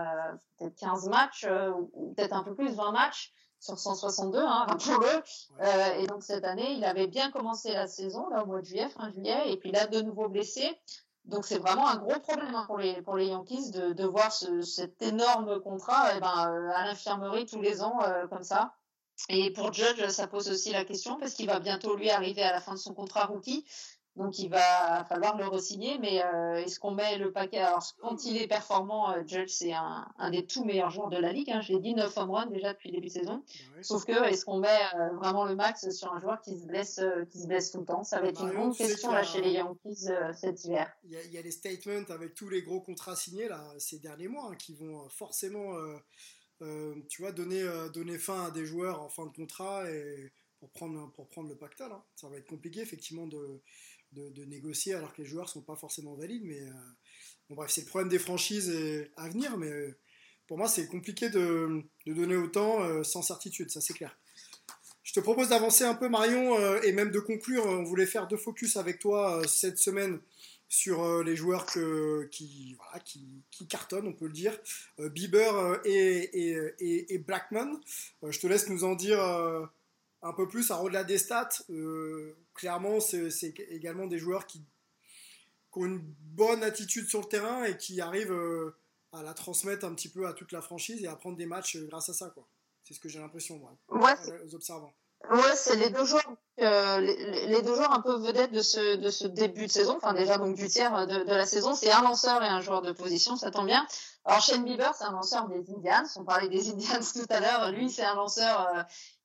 peut-être 0.59 0.77
15 0.77 1.09
matchs 1.09 1.47
ou 1.47 2.13
peut-être 2.15 2.35
un 2.35 2.43
peu 2.43 2.55
plus 2.55 2.75
20 2.75 2.93
matchs 2.93 3.33
sur 3.65 3.79
162, 3.79 4.39
hein, 4.39 4.67
rappelons-le. 4.69 5.23
Euh, 5.61 5.99
et 5.99 6.07
donc 6.07 6.23
cette 6.23 6.45
année, 6.45 6.73
il 6.73 6.85
avait 6.85 7.07
bien 7.07 7.31
commencé 7.31 7.73
la 7.73 7.87
saison, 7.87 8.29
là, 8.29 8.43
au 8.43 8.47
mois 8.47 8.61
de 8.61 8.67
juillet, 8.67 8.89
fin 8.91 9.11
juillet, 9.11 9.53
et 9.53 9.57
puis 9.57 9.73
là, 9.73 9.87
de 9.87 10.01
nouveau 10.03 10.29
blessé. 10.29 10.79
Donc 11.25 11.47
c'est 11.47 11.59
vraiment 11.59 11.89
un 11.89 11.97
gros 11.97 12.21
problème 12.21 12.55
hein, 12.55 12.65
pour, 12.67 12.77
les, 12.77 13.01
pour 13.01 13.17
les 13.17 13.29
Yankees 13.29 13.71
de, 13.71 13.95
de 13.95 14.05
voir 14.05 14.31
ce, 14.31 14.61
cet 14.61 15.01
énorme 15.01 15.59
contrat 15.61 16.11
eh 16.15 16.21
ben, 16.21 16.51
euh, 16.51 16.71
à 16.75 16.85
l'infirmerie 16.85 17.47
tous 17.47 17.63
les 17.63 17.83
ans, 17.83 17.99
euh, 18.03 18.27
comme 18.29 18.43
ça. 18.43 18.75
Et 19.31 19.51
pour 19.53 19.73
Judge, 19.73 20.07
ça 20.09 20.27
pose 20.27 20.51
aussi 20.51 20.73
la 20.73 20.85
question, 20.85 21.19
parce 21.19 21.33
qu'il 21.33 21.47
va 21.47 21.61
bientôt, 21.61 21.97
lui, 21.97 22.11
arriver 22.11 22.43
à 22.43 22.53
la 22.53 22.61
fin 22.61 22.75
de 22.75 22.79
son 22.79 22.93
contrat 22.93 23.25
rookie. 23.27 23.65
Donc 24.17 24.39
il 24.39 24.49
va 24.49 25.05
falloir 25.09 25.37
le 25.37 25.45
re-signer, 25.47 25.99
mais 25.99 26.23
euh, 26.23 26.55
est-ce 26.63 26.79
qu'on 26.79 26.93
met 26.93 27.19
le 27.19 27.33
paquet? 27.33 27.59
Alors 27.59 27.83
quand 27.99 28.25
il 28.25 28.37
est 28.37 28.47
performant, 28.47 29.11
euh, 29.11 29.23
Judge 29.27 29.49
c'est 29.49 29.73
un, 29.73 30.07
un, 30.19 30.31
des 30.31 30.47
tout 30.47 30.65
meilleurs 30.65 30.91
joueurs 30.91 31.11
de 31.11 31.17
la 31.17 31.33
ligue. 31.33 31.51
Hein. 31.51 31.61
Je 31.63 31.73
l'ai 31.73 31.81
dit 31.81 31.95
9 31.95 32.17
home 32.17 32.31
runs 32.31 32.47
déjà 32.47 32.73
depuis 32.75 32.91
le 32.91 32.97
début 32.97 33.09
de 33.09 33.13
saison. 33.13 33.43
Sauf 33.83 34.05
que 34.05 34.13
est-ce 34.29 34.45
qu'on 34.45 34.59
met 34.59 34.69
euh, 34.69 35.09
vraiment 35.17 35.45
le 35.45 35.57
max 35.57 35.91
sur 35.91 36.13
un 36.13 36.21
joueur 36.21 36.41
qui 36.43 36.57
se 36.57 36.65
blesse, 36.65 37.01
euh, 37.01 37.25
qui 37.25 37.41
se 37.41 37.49
blesse 37.49 37.73
tout 37.73 37.81
le 37.81 37.87
temps? 37.87 38.05
Ça 38.05 38.21
va 38.21 38.29
être 38.29 38.41
une 38.41 38.53
grande 38.53 38.77
question 38.77 39.11
là 39.11 39.25
chez 39.25 39.41
les 39.41 39.51
Yankees 39.51 40.09
cet 40.35 40.65
hiver. 40.65 40.93
Il 41.03 41.11
y, 41.11 41.17
a, 41.17 41.23
il 41.25 41.33
y, 41.33 41.39
a, 41.39 41.43
les 41.43 41.51
statements 41.51 42.09
avec 42.11 42.35
tous 42.35 42.49
les 42.49 42.63
gros 42.63 42.81
contrats 42.81 43.17
signés 43.17 43.49
là 43.49 43.65
ces 43.79 43.99
derniers 43.99 44.29
mois 44.29 44.51
hein, 44.51 44.55
qui 44.57 44.75
vont 44.75 45.09
forcément, 45.09 45.75
tu 46.61 47.23
vois, 47.23 47.33
donner 47.33 47.65
donner 47.93 48.17
fin 48.19 48.47
à 48.47 48.51
des 48.53 48.65
joueurs 48.65 49.03
en 49.03 49.09
fin 49.09 49.27
de 49.27 49.33
contrat 49.33 49.91
et 49.91 50.31
pour 50.61 50.71
prendre 50.71 51.11
pour 51.13 51.29
prendre 51.29 51.49
le 51.49 51.57
pacte 51.57 51.81
là. 51.81 52.05
Ça 52.15 52.29
va 52.29 52.37
être 52.37 52.47
compliqué 52.47 52.81
effectivement 52.81 53.27
de 53.27 53.61
de, 54.15 54.45
négocier 54.45 54.95
alors 54.95 55.13
que 55.13 55.23
les 55.23 55.29
joueurs 55.29 55.49
sont 55.49 55.63
pas 55.63 55.77
forcément 55.77 56.15
valides. 56.15 56.45
Mais 56.45 56.61
euh, 56.61 56.73
bon, 57.49 57.57
bref, 57.57 57.71
c'est 57.71 57.83
le 57.83 57.87
problème 57.87 58.09
des 58.09 58.19
franchises 58.19 58.75
à 59.17 59.29
venir. 59.29 59.57
Mais 59.59 59.71
euh, 59.71 59.97
pour 60.47 60.59
moi, 60.59 60.69
c'est 60.69 60.87
compliqué 60.87 61.29
de, 61.29 61.83
donner 62.07 62.37
autant 62.37 62.83
euh, 62.83 63.03
sans 63.03 63.23
certitude, 63.23 63.71
ça 63.71 63.81
c'est 63.81 63.95
clair. 63.95 64.17
Je 65.03 65.13
te 65.13 65.21
propose 65.21 65.51
d'avancer 65.51 65.85
un 65.85 65.95
peu, 65.95 66.09
Marion, 66.09 66.81
et 66.81 66.91
même 66.93 67.11
de 67.11 67.21
conclure. 67.21 67.67
On 67.67 67.85
voulait 67.85 68.07
faire 68.07 68.27
deux 68.27 68.39
focus 68.39 68.79
avec 68.79 68.99
toi 68.99 69.43
cette 69.47 69.79
semaine 69.79 70.19
sur 70.67 71.23
les 71.23 71.37
joueurs 71.37 71.67
que, 71.67 72.27
qui, 72.33 72.79
cartonnent, 73.69 74.09
on 74.09 74.15
peut 74.15 74.27
le 74.27 74.33
dire, 74.33 74.59
Bieber 74.99 75.79
et, 75.85 76.57
et, 76.81 77.15
et, 77.15 77.19
Blackman. 77.19 77.79
je 78.23 78.41
te 78.41 78.47
laisse 78.47 78.71
nous 78.71 78.85
en 78.85 78.95
dire 78.95 79.21
un 80.25 80.33
peu 80.33 80.49
plus. 80.49 80.73
au-delà 80.73 81.05
des 81.05 81.19
stats, 81.19 81.63
clairement, 82.55 82.99
c'est 82.99 83.55
également 83.71 84.07
des 84.07 84.19
joueurs 84.19 84.47
qui, 84.47 84.65
ont 85.77 85.87
une 85.87 85.99
bonne 86.21 86.63
attitude 86.63 87.09
sur 87.09 87.21
le 87.21 87.27
terrain 87.27 87.65
et 87.65 87.77
qui 87.77 88.01
arrivent 88.01 88.33
euh, 88.33 88.77
à 89.13 89.25
la 89.25 89.35
transmettre 89.35 89.85
un 89.85 89.93
petit 89.95 90.09
peu 90.09 90.29
à 90.29 90.33
toute 90.33 90.53
la 90.53 90.61
franchise 90.61 91.03
et 91.03 91.09
à 91.09 91.17
prendre 91.17 91.37
des 91.37 91.47
matchs 91.47 91.77
euh, 91.77 91.87
grâce 91.89 92.09
à 92.09 92.15
ça. 92.15 92.33
C'est 92.85 92.95
ce 92.95 93.01
que 93.01 93.09
j'ai 93.09 93.19
l'impression, 93.19 93.59
moi, 93.59 93.77
aux 94.45 94.55
observants. 94.55 94.95
Ouais, 95.31 95.57
c'est 95.57 95.77
les 95.77 95.89
deux 95.89 96.05
joueurs, 96.05 96.35
euh, 96.61 97.01
les, 97.01 97.63
deux 97.63 97.75
joueurs 97.75 97.93
un 97.93 98.03
peu 98.03 98.19
vedettes 98.19 98.53
de 98.53 98.61
ce, 98.61 98.97
de 98.97 99.09
ce 99.09 99.27
début 99.27 99.67
de 99.67 99.71
saison, 99.71 99.97
enfin 99.97 100.13
déjà 100.13 100.37
donc 100.37 100.55
du 100.55 100.69
tiers 100.69 101.07
de, 101.07 101.25
la 101.25 101.47
saison, 101.47 101.75
c'est 101.75 101.91
un 101.91 102.03
lanceur 102.03 102.43
et 102.43 102.47
un 102.47 102.61
joueur 102.61 102.83
de 102.83 102.93
position, 102.93 103.35
ça 103.35 103.51
tombe 103.51 103.65
bien. 103.67 103.87
Alors 104.27 104.43
Shane 104.43 104.65
Bieber, 104.65 104.95
c'est 104.95 105.05
un 105.05 105.13
lanceur 105.13 105.49
des 105.49 105.65
Indians, 105.75 106.05
on 106.17 106.25
parlait 106.25 106.51
des 106.51 106.69
Indians 106.69 107.01
tout 107.15 107.27
à 107.31 107.41
l'heure, 107.41 107.73
lui 107.73 107.89
c'est 107.89 108.05
un 108.05 108.15
lanceur 108.17 108.85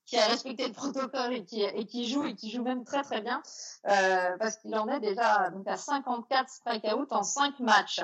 qui 0.10 0.18
a 0.18 0.26
respecté 0.26 0.68
le 0.68 0.74
protocole 0.74 1.34
et 1.34 1.46
qui, 1.46 1.62
et 1.62 1.86
qui 1.86 2.10
joue 2.10 2.26
et 2.26 2.34
qui 2.34 2.50
joue 2.50 2.64
même 2.64 2.84
très 2.84 3.04
très 3.04 3.22
bien 3.22 3.42
euh, 3.88 4.38
parce 4.40 4.58
qu'il 4.58 4.76
en 4.76 4.88
est 4.88 5.00
déjà 5.00 5.52
donc 5.52 5.68
à 5.68 5.78
54 5.78 6.50
strikeouts 6.50 7.08
en 7.12 7.24
5 7.24 7.60
matchs. 7.60 8.02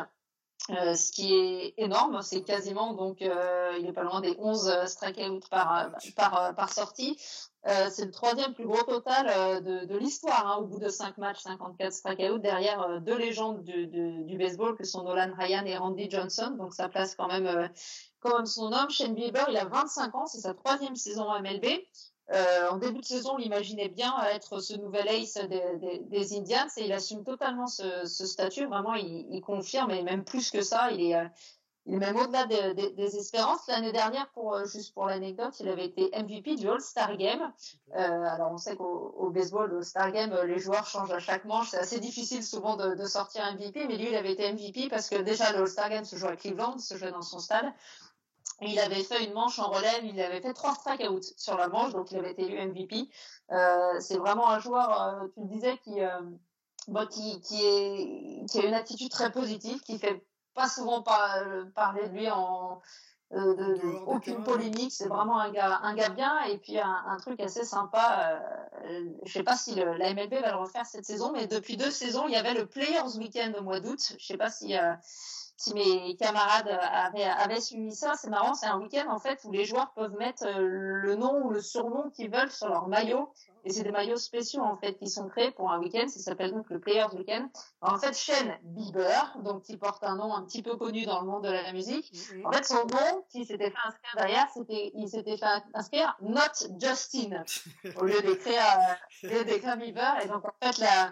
Euh, 0.70 0.96
ce 0.96 1.12
qui 1.12 1.34
est 1.34 1.74
énorme, 1.78 2.22
c'est 2.22 2.42
quasiment 2.42 2.94
donc 2.94 3.22
euh, 3.22 3.78
il 3.80 3.88
est 3.88 3.94
pas 3.94 4.04
loin 4.04 4.22
des 4.22 4.36
11 4.40 4.86
strikeouts 4.86 5.42
par 5.50 5.92
par 6.16 6.56
par 6.56 6.72
sortie. 6.72 7.18
C'est 7.90 8.06
le 8.06 8.12
troisième 8.12 8.54
plus 8.54 8.66
gros 8.68 8.84
total 8.84 9.64
de, 9.64 9.98
l'histoire 9.98 10.46
hein, 10.48 10.58
au 10.60 10.66
bout 10.66 10.78
de 10.78 10.88
5 10.88 11.18
matchs, 11.18 11.40
54 11.40 11.92
strikeouts 11.92 12.38
derrière 12.38 13.02
deux 13.02 13.18
légendes 13.18 13.64
du, 13.64 13.88
du, 13.88 14.24
du, 14.24 14.38
baseball 14.38 14.76
que 14.76 14.84
sont 14.84 15.04
Nolan 15.04 15.34
Ryan 15.36 15.66
et 15.66 15.76
Randy 15.76 16.08
Johnson. 16.10 16.56
Donc 16.60 16.76
ça 16.76 16.90
place 16.90 17.16
quand 17.16 17.28
même 17.28 17.70
comme 18.26 18.46
son 18.46 18.72
homme. 18.72 18.90
Shane 18.90 19.14
Bieber, 19.14 19.46
il 19.50 19.58
a 19.58 19.66
25 19.66 20.16
ans, 20.16 20.26
c'est 20.26 20.42
sa 20.42 20.54
troisième 20.54 20.96
saison 20.96 21.30
à 21.30 21.42
MLB. 21.42 21.66
Euh, 22.34 22.70
en 22.72 22.78
début 22.78 23.02
de 23.02 23.06
saison, 23.06 23.34
on 23.34 23.38
l'imaginait 23.38 23.90
bien 23.90 24.16
être 24.34 24.60
ce 24.60 24.74
nouvel 24.74 25.08
ace 25.08 25.36
des, 25.36 25.62
des, 25.80 26.00
des, 26.00 26.38
Indians 26.38 26.66
et 26.78 26.86
il 26.86 26.92
assume 26.92 27.24
totalement 27.24 27.68
ce, 27.68 28.06
ce 28.06 28.26
statut. 28.26 28.66
Vraiment, 28.66 28.96
il, 28.96 29.28
il, 29.30 29.42
confirme 29.42 29.92
et 29.92 30.02
même 30.02 30.24
plus 30.24 30.50
que 30.50 30.62
ça, 30.62 30.90
il 30.90 31.02
est, 31.02 31.16
euh, 31.16 31.26
il 31.86 31.94
est 31.94 32.00
même 32.00 32.16
au-delà 32.16 32.46
des, 32.48 32.94
des 32.94 33.16
espérances. 33.16 33.68
L'année 33.68 33.92
dernière, 33.92 34.28
pour 34.30 34.56
euh, 34.56 34.66
juste 34.66 34.96
pour 34.96 35.06
l'anecdote, 35.06 35.56
il 35.60 35.70
avait 35.70 35.86
été 35.86 36.10
MVP 36.20 36.56
du 36.56 36.68
All-Star 36.68 37.16
Game. 37.16 37.54
Euh, 37.96 38.00
alors 38.00 38.52
on 38.52 38.58
sait 38.58 38.76
qu'au 38.76 39.30
baseball, 39.30 39.70
le 39.70 39.78
All-Star 39.78 40.12
Game, 40.12 40.36
les 40.48 40.58
joueurs 40.58 40.88
changent 40.88 41.12
à 41.12 41.20
chaque 41.20 41.46
manche. 41.46 41.70
C'est 41.70 41.78
assez 41.78 42.00
difficile 42.00 42.44
souvent 42.44 42.76
de, 42.76 42.96
de 42.96 43.06
sortir 43.06 43.44
MVP, 43.54 43.86
mais 43.88 43.98
lui, 43.98 44.08
il 44.10 44.16
avait 44.16 44.32
été 44.32 44.52
MVP 44.52 44.90
parce 44.90 45.10
que 45.12 45.22
déjà 45.22 45.52
le 45.52 45.60
All-Star 45.60 45.92
Game 45.92 46.06
se 46.06 46.16
joue 46.16 46.26
à 46.26 46.36
Cleveland, 46.36 46.80
se 46.80 46.98
joue 46.98 47.12
dans 47.12 47.22
son 47.22 47.38
stade 47.38 47.72
il 48.62 48.80
avait 48.80 49.04
fait 49.04 49.24
une 49.26 49.34
manche 49.34 49.60
en 49.60 49.70
relève, 49.70 50.04
il 50.04 50.20
avait 50.22 50.42
fait 50.42 50.54
trois 50.54 50.74
strikeouts 50.76 51.34
sur 51.38 51.58
la 51.58 51.68
manche, 51.68 51.92
donc 51.94 52.12
il 52.12 52.18
avait 52.18 52.32
été 52.32 52.44
élu 52.44 52.58
MVP. 52.68 53.10
Euh, 53.52 54.00
c'est 54.00 54.18
vraiment 54.18 54.50
un 54.50 54.60
joueur, 54.60 55.02
euh, 55.02 55.28
tu 55.34 55.42
le 55.42 55.48
disais, 55.48 55.78
qui, 55.84 56.02
euh, 56.02 56.22
bon, 56.88 57.06
qui, 57.08 57.42
qui, 57.42 57.62
est, 57.62 58.50
qui 58.50 58.60
a 58.60 58.66
une 58.66 58.74
attitude 58.74 59.12
très 59.12 59.32
positive, 59.32 59.82
qui 59.82 60.00
fait 60.00 60.26
pas 60.54 60.70
souvent 60.70 61.02
par, 61.02 61.38
parler 61.76 62.08
de 62.08 62.14
lui 62.14 62.30
en 62.30 62.82
de, 63.32 63.54
de, 63.54 64.06
aucune 64.06 64.44
polémique. 64.44 64.94
C'est 64.94 65.10
vraiment 65.10 65.38
un 65.38 65.52
gars, 65.52 65.80
un 65.84 65.94
gars 65.94 66.10
bien. 66.10 66.44
Et 66.44 66.58
puis 66.58 66.80
un, 66.80 67.04
un 67.08 67.18
truc 67.18 67.42
assez 67.42 67.66
sympa. 67.66 68.42
Je 69.26 69.34
sais 69.34 69.44
pas 69.44 69.58
si 69.58 69.76
le, 69.76 69.98
la 69.98 70.14
MLB 70.14 70.36
va 70.36 70.52
le 70.52 70.58
refaire 70.58 70.86
cette 70.86 71.04
saison, 71.04 71.34
mais 71.34 71.46
depuis 71.46 71.76
deux 71.76 71.92
saisons, 71.92 72.28
il 72.28 72.34
y 72.34 72.38
avait 72.38 72.54
le 72.54 72.66
Players 72.66 73.18
Weekend 73.18 73.58
au 73.58 73.64
mois 73.64 73.82
d'août. 73.82 74.00
Je 74.18 74.26
sais 74.26 74.38
pas 74.38 74.50
si 74.50 74.74
si 75.58 75.74
mes 75.74 76.16
camarades 76.18 76.68
avaient, 76.68 77.24
avaient 77.24 77.62
suivi 77.62 77.92
ça, 77.94 78.14
c'est 78.16 78.30
marrant, 78.30 78.54
c'est 78.54 78.66
un 78.66 78.80
week-end 78.80 79.06
en 79.10 79.20
fait 79.20 79.40
où 79.46 79.52
les 79.52 79.66
joueurs 79.66 79.92
peuvent 79.96 80.16
mettre 80.18 80.46
euh, 80.46 80.60
le 80.60 81.16
nom 81.16 81.46
ou 81.46 81.50
le 81.50 81.62
surnom 81.62 82.10
qu'ils 82.10 82.30
veulent 82.30 82.52
sur 82.52 82.68
leur 82.68 82.88
maillot. 82.88 83.32
Et 83.68 83.72
c'est 83.72 83.82
des 83.82 83.92
maillots 83.92 84.18
spéciaux 84.18 84.62
en 84.62 84.78
fait 84.78 84.94
qui 84.94 85.10
sont 85.10 85.28
créés 85.28 85.50
pour 85.50 85.72
un 85.72 85.80
week-end. 85.80 86.08
Ça 86.08 86.20
s'appelle 86.20 86.52
donc 86.52 86.70
le 86.70 86.80
Players 86.80 87.08
Weekend. 87.14 87.50
En 87.82 87.98
fait, 87.98 88.16
Shane 88.16 88.56
Bieber, 88.62 89.38
donc 89.44 89.64
qui 89.64 89.76
porte 89.76 90.04
un 90.04 90.18
nom 90.18 90.36
un 90.36 90.44
petit 90.44 90.62
peu 90.62 90.76
connu 90.76 91.06
dans 91.06 91.22
le 91.22 91.26
monde 91.26 91.46
de 91.46 91.50
la 91.50 91.74
musique. 91.74 92.12
En 92.44 92.52
fait, 92.52 92.64
son 92.64 92.86
nom, 92.86 93.24
qui 93.30 93.44
s'était 93.44 93.72
fait 93.72 93.78
inscrire 93.88 94.16
derrière, 94.18 94.48
c'était, 94.54 94.92
il 94.94 95.10
s'était 95.10 95.38
fait 95.38 95.64
inscrire 95.74 96.16
Not 96.22 96.78
Justin 96.80 97.44
au 97.96 98.06
lieu 98.06 98.22
d'écrire, 98.22 98.62
euh, 99.24 99.76
Bieber. 99.78 100.14
Et 100.24 100.28
donc 100.28 100.46
en 100.46 100.54
fait, 100.62 100.78
la, 100.78 101.12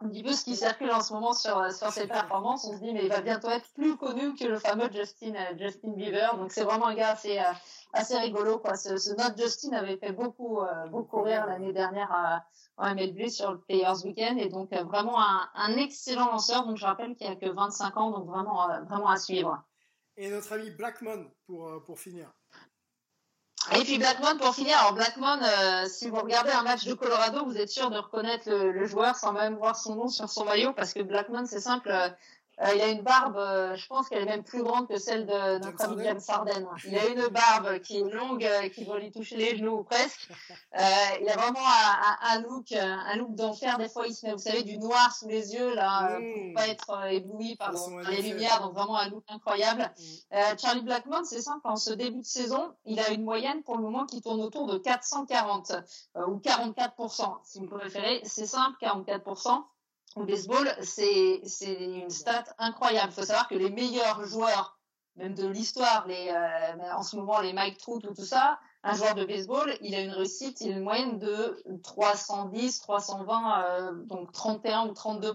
un 0.00 0.08
petit 0.08 0.22
peu 0.22 0.32
ce 0.32 0.44
qui 0.44 0.56
circule 0.56 0.90
en 0.90 1.00
ce 1.00 1.12
moment 1.12 1.32
sur, 1.32 1.72
sur 1.72 1.90
ses 1.90 2.06
performances. 2.06 2.64
On 2.64 2.72
se 2.72 2.80
dit, 2.80 2.92
mais 2.92 3.04
il 3.04 3.08
va 3.08 3.20
bientôt 3.20 3.48
être 3.50 3.68
plus 3.74 3.96
connu 3.96 4.34
que 4.34 4.44
le 4.44 4.58
fameux 4.58 4.88
Justin, 4.92 5.34
euh, 5.34 5.58
Justin 5.58 5.92
Bieber. 5.92 6.36
Donc 6.36 6.52
c'est 6.52 6.64
vraiment 6.64 6.86
un 6.86 6.94
gars 6.94 7.10
assez, 7.10 7.38
euh, 7.38 7.52
assez 7.92 8.16
rigolo. 8.16 8.58
Quoi. 8.58 8.76
Ce, 8.76 8.96
ce 8.96 9.10
Not 9.10 9.36
Justin 9.36 9.72
avait 9.72 9.96
fait 9.96 10.12
beaucoup, 10.12 10.60
euh, 10.60 10.86
beaucoup 10.86 11.22
rire 11.22 11.46
l'année 11.46 11.72
dernière 11.72 12.42
en 12.76 12.94
MLB 12.94 13.28
sur 13.28 13.52
le 13.52 13.60
Players 13.60 14.04
Weekend. 14.04 14.38
Et 14.38 14.48
donc 14.48 14.72
vraiment 14.72 15.20
un, 15.20 15.48
un, 15.54 15.76
excellent 15.76 16.26
lanceur. 16.26 16.66
Donc 16.66 16.76
je 16.76 16.86
rappelle 16.86 17.16
qu'il 17.16 17.26
a 17.26 17.36
que 17.36 17.48
25 17.48 17.96
ans, 17.96 18.10
donc 18.10 18.26
vraiment, 18.26 18.68
vraiment 18.84 19.08
à 19.08 19.16
suivre. 19.16 19.62
Et 20.16 20.30
notre 20.30 20.52
ami 20.52 20.70
Blackmon 20.70 21.30
pour, 21.46 21.82
pour 21.84 21.98
finir. 21.98 22.32
Et 23.76 23.84
puis 23.84 23.98
Blackmon 23.98 24.38
pour 24.38 24.54
finir. 24.54 24.76
Alors 24.78 24.94
Blackmon, 24.94 25.38
euh, 25.42 25.86
si 25.88 26.08
vous 26.08 26.16
regardez 26.16 26.50
un 26.50 26.62
match 26.62 26.84
de 26.84 26.94
Colorado, 26.94 27.44
vous 27.44 27.56
êtes 27.58 27.68
sûr 27.68 27.90
de 27.90 27.98
reconnaître 27.98 28.48
le, 28.48 28.72
le, 28.72 28.86
joueur 28.86 29.14
sans 29.14 29.32
même 29.32 29.56
voir 29.56 29.76
son 29.76 29.94
nom 29.94 30.08
sur 30.08 30.28
son 30.28 30.44
maillot 30.44 30.72
parce 30.72 30.94
que 30.94 31.02
Blackmon, 31.02 31.44
c'est 31.46 31.60
simple. 31.60 31.90
Euh, 32.60 32.74
il 32.74 32.80
a 32.80 32.88
une 32.88 33.02
barbe, 33.02 33.36
euh, 33.36 33.76
je 33.76 33.86
pense 33.86 34.08
qu'elle 34.08 34.22
est 34.22 34.26
même 34.26 34.42
plus 34.42 34.64
grande 34.64 34.88
que 34.88 34.98
celle 34.98 35.26
de 35.26 35.64
notre 35.64 35.84
ami 35.84 36.02
James 36.02 36.20
Harden. 36.26 36.66
Il 36.86 36.98
a 36.98 37.06
une 37.06 37.28
barbe 37.28 37.78
qui 37.80 37.98
est 37.98 38.10
longue, 38.10 38.44
euh, 38.44 38.68
qui 38.68 38.84
doit 38.84 38.98
lui 38.98 39.12
toucher 39.12 39.36
les 39.36 39.56
genoux 39.56 39.78
ou 39.78 39.84
presque. 39.84 40.28
Euh, 40.76 40.82
il 41.20 41.28
a 41.28 41.36
vraiment 41.36 41.60
un, 41.60 42.36
un, 42.36 42.42
look, 42.42 42.72
un 42.72 43.16
look 43.16 43.34
d'enfer. 43.36 43.78
Des 43.78 43.88
fois, 43.88 44.08
il 44.08 44.14
se 44.14 44.26
met, 44.26 44.32
vous 44.32 44.38
savez, 44.38 44.64
du 44.64 44.78
noir 44.78 45.14
sous 45.14 45.28
les 45.28 45.54
yeux 45.54 45.74
là, 45.74 46.18
mmh. 46.18 46.32
pour 46.34 46.54
pas 46.54 46.68
être 46.68 47.06
ébloui 47.12 47.54
par, 47.54 47.72
par 47.72 48.10
les 48.10 48.22
lumières. 48.22 48.60
Donc 48.60 48.74
vraiment 48.74 48.98
un 48.98 49.08
look 49.08 49.22
incroyable. 49.28 49.90
Mmh. 50.32 50.58
Charlie 50.58 50.82
Blackmon, 50.82 51.22
c'est 51.24 51.40
simple. 51.40 51.60
En 51.64 51.76
ce 51.76 51.92
début 51.92 52.20
de 52.20 52.26
saison, 52.26 52.72
il 52.86 52.98
a 52.98 53.10
une 53.10 53.22
moyenne 53.22 53.62
pour 53.62 53.76
le 53.76 53.82
moment 53.82 54.04
qui 54.04 54.20
tourne 54.20 54.40
autour 54.40 54.66
de 54.66 54.78
440 54.78 55.72
ou 56.26 56.36
44% 56.38 57.36
si 57.44 57.60
vous 57.60 57.66
préférez. 57.66 58.20
C'est 58.24 58.46
simple, 58.46 58.76
44 58.80 59.68
au 60.16 60.24
baseball, 60.24 60.68
c'est 60.82 61.40
une 61.60 62.10
stat 62.10 62.44
incroyable. 62.58 63.12
Il 63.12 63.14
faut 63.14 63.26
savoir 63.26 63.48
que 63.48 63.54
les 63.54 63.70
meilleurs 63.70 64.24
joueurs, 64.24 64.78
même 65.16 65.34
de 65.34 65.46
l'histoire, 65.46 66.06
les 66.06 66.28
euh, 66.28 66.94
en 66.94 67.02
ce 67.02 67.16
moment 67.16 67.40
les 67.40 67.52
Mike 67.52 67.78
Trout 67.78 68.04
ou 68.04 68.14
tout 68.14 68.24
ça, 68.24 68.58
un 68.84 68.94
joueur 68.94 69.14
de 69.14 69.24
baseball, 69.24 69.76
il 69.80 69.94
a 69.94 70.00
une 70.00 70.12
réussite, 70.12 70.60
il 70.60 70.72
a 70.72 70.76
une 70.76 70.84
moyenne 70.84 71.18
de 71.18 71.62
310, 71.82 72.80
320, 72.80 73.64
euh, 73.64 73.92
donc 74.04 74.32
31 74.32 74.88
ou 74.88 74.92
32 74.92 75.34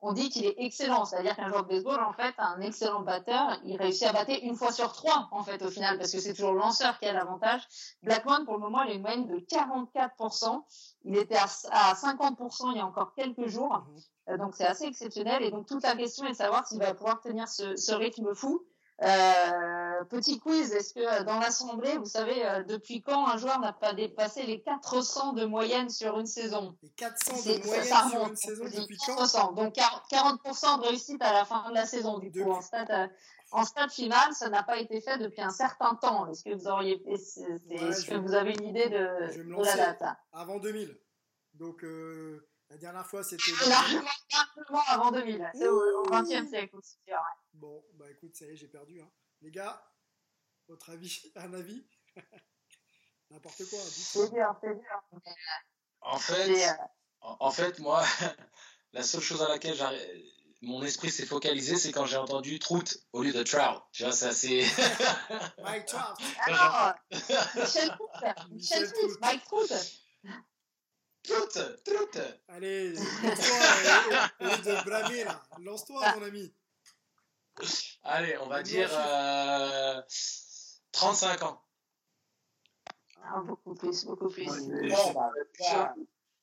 on 0.00 0.12
dit 0.12 0.28
qu'il 0.28 0.44
est 0.46 0.54
excellent. 0.58 1.04
C'est-à-dire 1.04 1.36
qu'un 1.36 1.48
joueur 1.48 1.64
de 1.64 1.68
baseball, 1.68 2.00
en 2.02 2.12
fait, 2.12 2.34
un 2.38 2.60
excellent 2.60 3.00
batteur, 3.00 3.58
il 3.64 3.76
réussit 3.76 4.06
à 4.06 4.12
battre 4.12 4.32
une 4.42 4.54
fois 4.54 4.72
sur 4.72 4.92
trois, 4.92 5.28
en 5.32 5.42
fait, 5.42 5.62
au 5.62 5.70
final, 5.70 5.98
parce 5.98 6.12
que 6.12 6.18
c'est 6.18 6.34
toujours 6.34 6.52
le 6.52 6.60
lanceur 6.60 6.98
qui 6.98 7.06
a 7.06 7.12
l'avantage. 7.12 7.62
Blackmon, 8.02 8.44
pour 8.44 8.54
le 8.54 8.60
moment, 8.60 8.82
il 8.82 8.92
a 8.92 8.94
une 8.94 9.02
moyenne 9.02 9.26
de 9.26 9.38
44%. 9.38 10.62
Il 11.04 11.16
était 11.16 11.36
à, 11.36 11.94
50% 11.94 12.72
il 12.72 12.78
y 12.78 12.80
a 12.80 12.86
encore 12.86 13.14
quelques 13.14 13.46
jours. 13.46 13.84
Mhm. 14.28 14.38
donc, 14.38 14.54
c'est 14.54 14.66
assez 14.66 14.84
exceptionnel. 14.84 15.42
Et 15.42 15.50
donc, 15.50 15.66
toute 15.66 15.82
la 15.82 15.96
question 15.96 16.26
est 16.26 16.32
de 16.32 16.36
savoir 16.36 16.66
s'il 16.66 16.78
va 16.78 16.92
pouvoir 16.94 17.20
tenir 17.20 17.48
ce, 17.48 17.76
ce 17.76 17.94
rythme 17.94 18.34
fou. 18.34 18.66
Euh, 19.02 19.85
petit 20.04 20.38
quiz, 20.38 20.72
est-ce 20.72 20.94
que 20.94 21.00
euh, 21.00 21.24
dans 21.24 21.38
l'assemblée, 21.38 21.96
vous 21.96 22.06
savez 22.06 22.44
euh, 22.46 22.62
depuis 22.62 23.02
quand 23.02 23.26
un 23.28 23.36
joueur 23.36 23.60
n'a 23.60 23.72
pas 23.72 23.94
dépassé 23.94 24.42
les 24.44 24.62
400 24.62 25.32
de 25.32 25.44
moyenne 25.44 25.88
sur 25.88 26.18
une 26.18 26.26
saison? 26.26 26.76
Les 26.82 26.90
400 26.90 27.32
de 27.32 27.66
moyenne 27.66 27.84
sur 27.84 28.28
une 28.28 28.36
saison 28.36 28.64
depuis 28.82 28.96
400, 28.98 29.48
quand 29.48 29.52
Donc 29.54 29.74
40% 29.76 30.80
de 30.80 30.86
réussite 30.86 31.22
à 31.22 31.32
la 31.32 31.44
fin 31.44 31.68
de 31.68 31.74
la 31.74 31.86
saison. 31.86 32.18
Du 32.18 32.30
coup, 32.30 32.50
en 32.50 32.60
stade, 32.60 33.10
en 33.52 33.64
stade 33.64 33.90
final, 33.90 34.32
ça 34.32 34.48
n'a 34.48 34.62
pas 34.62 34.78
été 34.78 35.00
fait 35.00 35.18
depuis 35.18 35.42
un 35.42 35.50
certain 35.50 35.94
temps. 35.94 36.26
Est-ce 36.28 36.44
que 36.44 36.54
vous 36.54 36.68
auriez, 36.68 37.02
est-ce 37.10 37.40
ouais, 37.40 38.08
que 38.08 38.16
vous 38.16 38.34
avez 38.34 38.52
une 38.52 38.64
idée 38.64 38.88
de, 38.88 39.44
de 39.44 39.64
la 39.64 39.76
date 39.76 40.02
Avant 40.32 40.58
2000. 40.58 40.98
Donc 41.54 41.84
euh, 41.84 42.46
la 42.70 42.76
dernière 42.76 43.06
fois, 43.06 43.22
c'était. 43.22 43.42
Largement 43.68 44.82
avant 44.88 45.12
2000. 45.12 45.50
C'est 45.54 45.68
au 45.68 46.02
XXe 46.10 46.48
siècle 46.48 46.76
aussi. 46.76 46.98
Ouais. 47.08 47.14
Bon, 47.54 47.84
bah 47.94 48.06
écoute, 48.10 48.34
ça 48.34 48.46
y 48.46 48.50
est, 48.50 48.56
j'ai 48.56 48.68
perdu. 48.68 49.00
Hein. 49.00 49.08
Les 49.42 49.50
gars, 49.50 49.82
votre 50.68 50.90
avis, 50.90 51.32
un 51.36 51.54
avis 51.54 51.86
N'importe 53.30 53.68
quoi. 53.68 53.78
C'est 53.80 54.30
dur, 54.32 54.54
c'est 54.62 54.74
dur. 54.74 55.22
En 56.00 56.18
fait, 56.18 56.76
en 57.20 57.50
fait, 57.50 57.78
moi, 57.80 58.04
la 58.92 59.02
seule 59.02 59.20
chose 59.20 59.42
à 59.42 59.48
laquelle 59.48 59.76
mon 60.62 60.82
esprit 60.84 61.10
s'est 61.10 61.26
focalisé, 61.26 61.76
c'est 61.76 61.90
quand 61.90 62.06
j'ai 62.06 62.16
entendu 62.16 62.60
Trout 62.60 62.98
au 63.12 63.22
lieu 63.22 63.32
de 63.32 63.42
Trout. 63.42 63.82
Tu 63.90 64.04
vois, 64.04 64.12
ça 64.12 64.32
c'est. 64.32 64.64
Mike 65.58 65.86
Trout. 65.86 66.00
Alors, 66.42 66.94
Michel 67.10 67.88
Trout. 67.90 68.10
Michel 68.50 68.92
Trout. 68.92 69.20
Mike 69.20 69.44
Trout. 69.44 69.72
Trout, 71.24 71.58
Trout. 71.84 72.18
Allez, 72.46 72.92
lance-toi 72.92 74.30
au 74.38 74.44
lieu 74.44 74.56
de 74.62 75.24
là. 75.24 75.42
Lance-toi, 75.58 76.14
mon 76.14 76.22
ami. 76.22 76.54
Allez, 78.02 78.36
on 78.38 78.46
va 78.46 78.62
dire 78.62 78.90
euh, 78.92 80.00
35 80.92 81.42
ans. 81.42 81.62
Ah, 83.24 83.40
beaucoup 83.40 83.74
plus, 83.74 84.04
beaucoup 84.04 84.28
plus. 84.28 84.48
Ouais, 84.48 84.88
bon, 84.88 85.30
ça, 85.58 85.94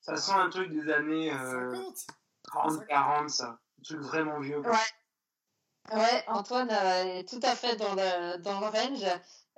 ça, 0.02 0.18
sent 0.18 0.34
un 0.34 0.50
truc 0.50 0.70
des 0.70 0.92
années 0.92 1.32
euh, 1.34 1.74
30, 2.44 2.86
40, 2.88 3.30
ça. 3.30 3.60
Un 3.80 3.84
truc 3.84 4.02
vraiment 4.02 4.40
vieux. 4.40 4.60
Ouais. 4.60 4.78
Ouais, 5.92 6.24
Antoine 6.28 6.70
euh, 6.72 7.20
est 7.20 7.28
tout 7.28 7.40
à 7.44 7.56
fait 7.56 7.76
dans 7.76 7.94
le, 7.94 8.38
dans 8.38 8.60
le 8.60 8.68
range. 8.68 9.04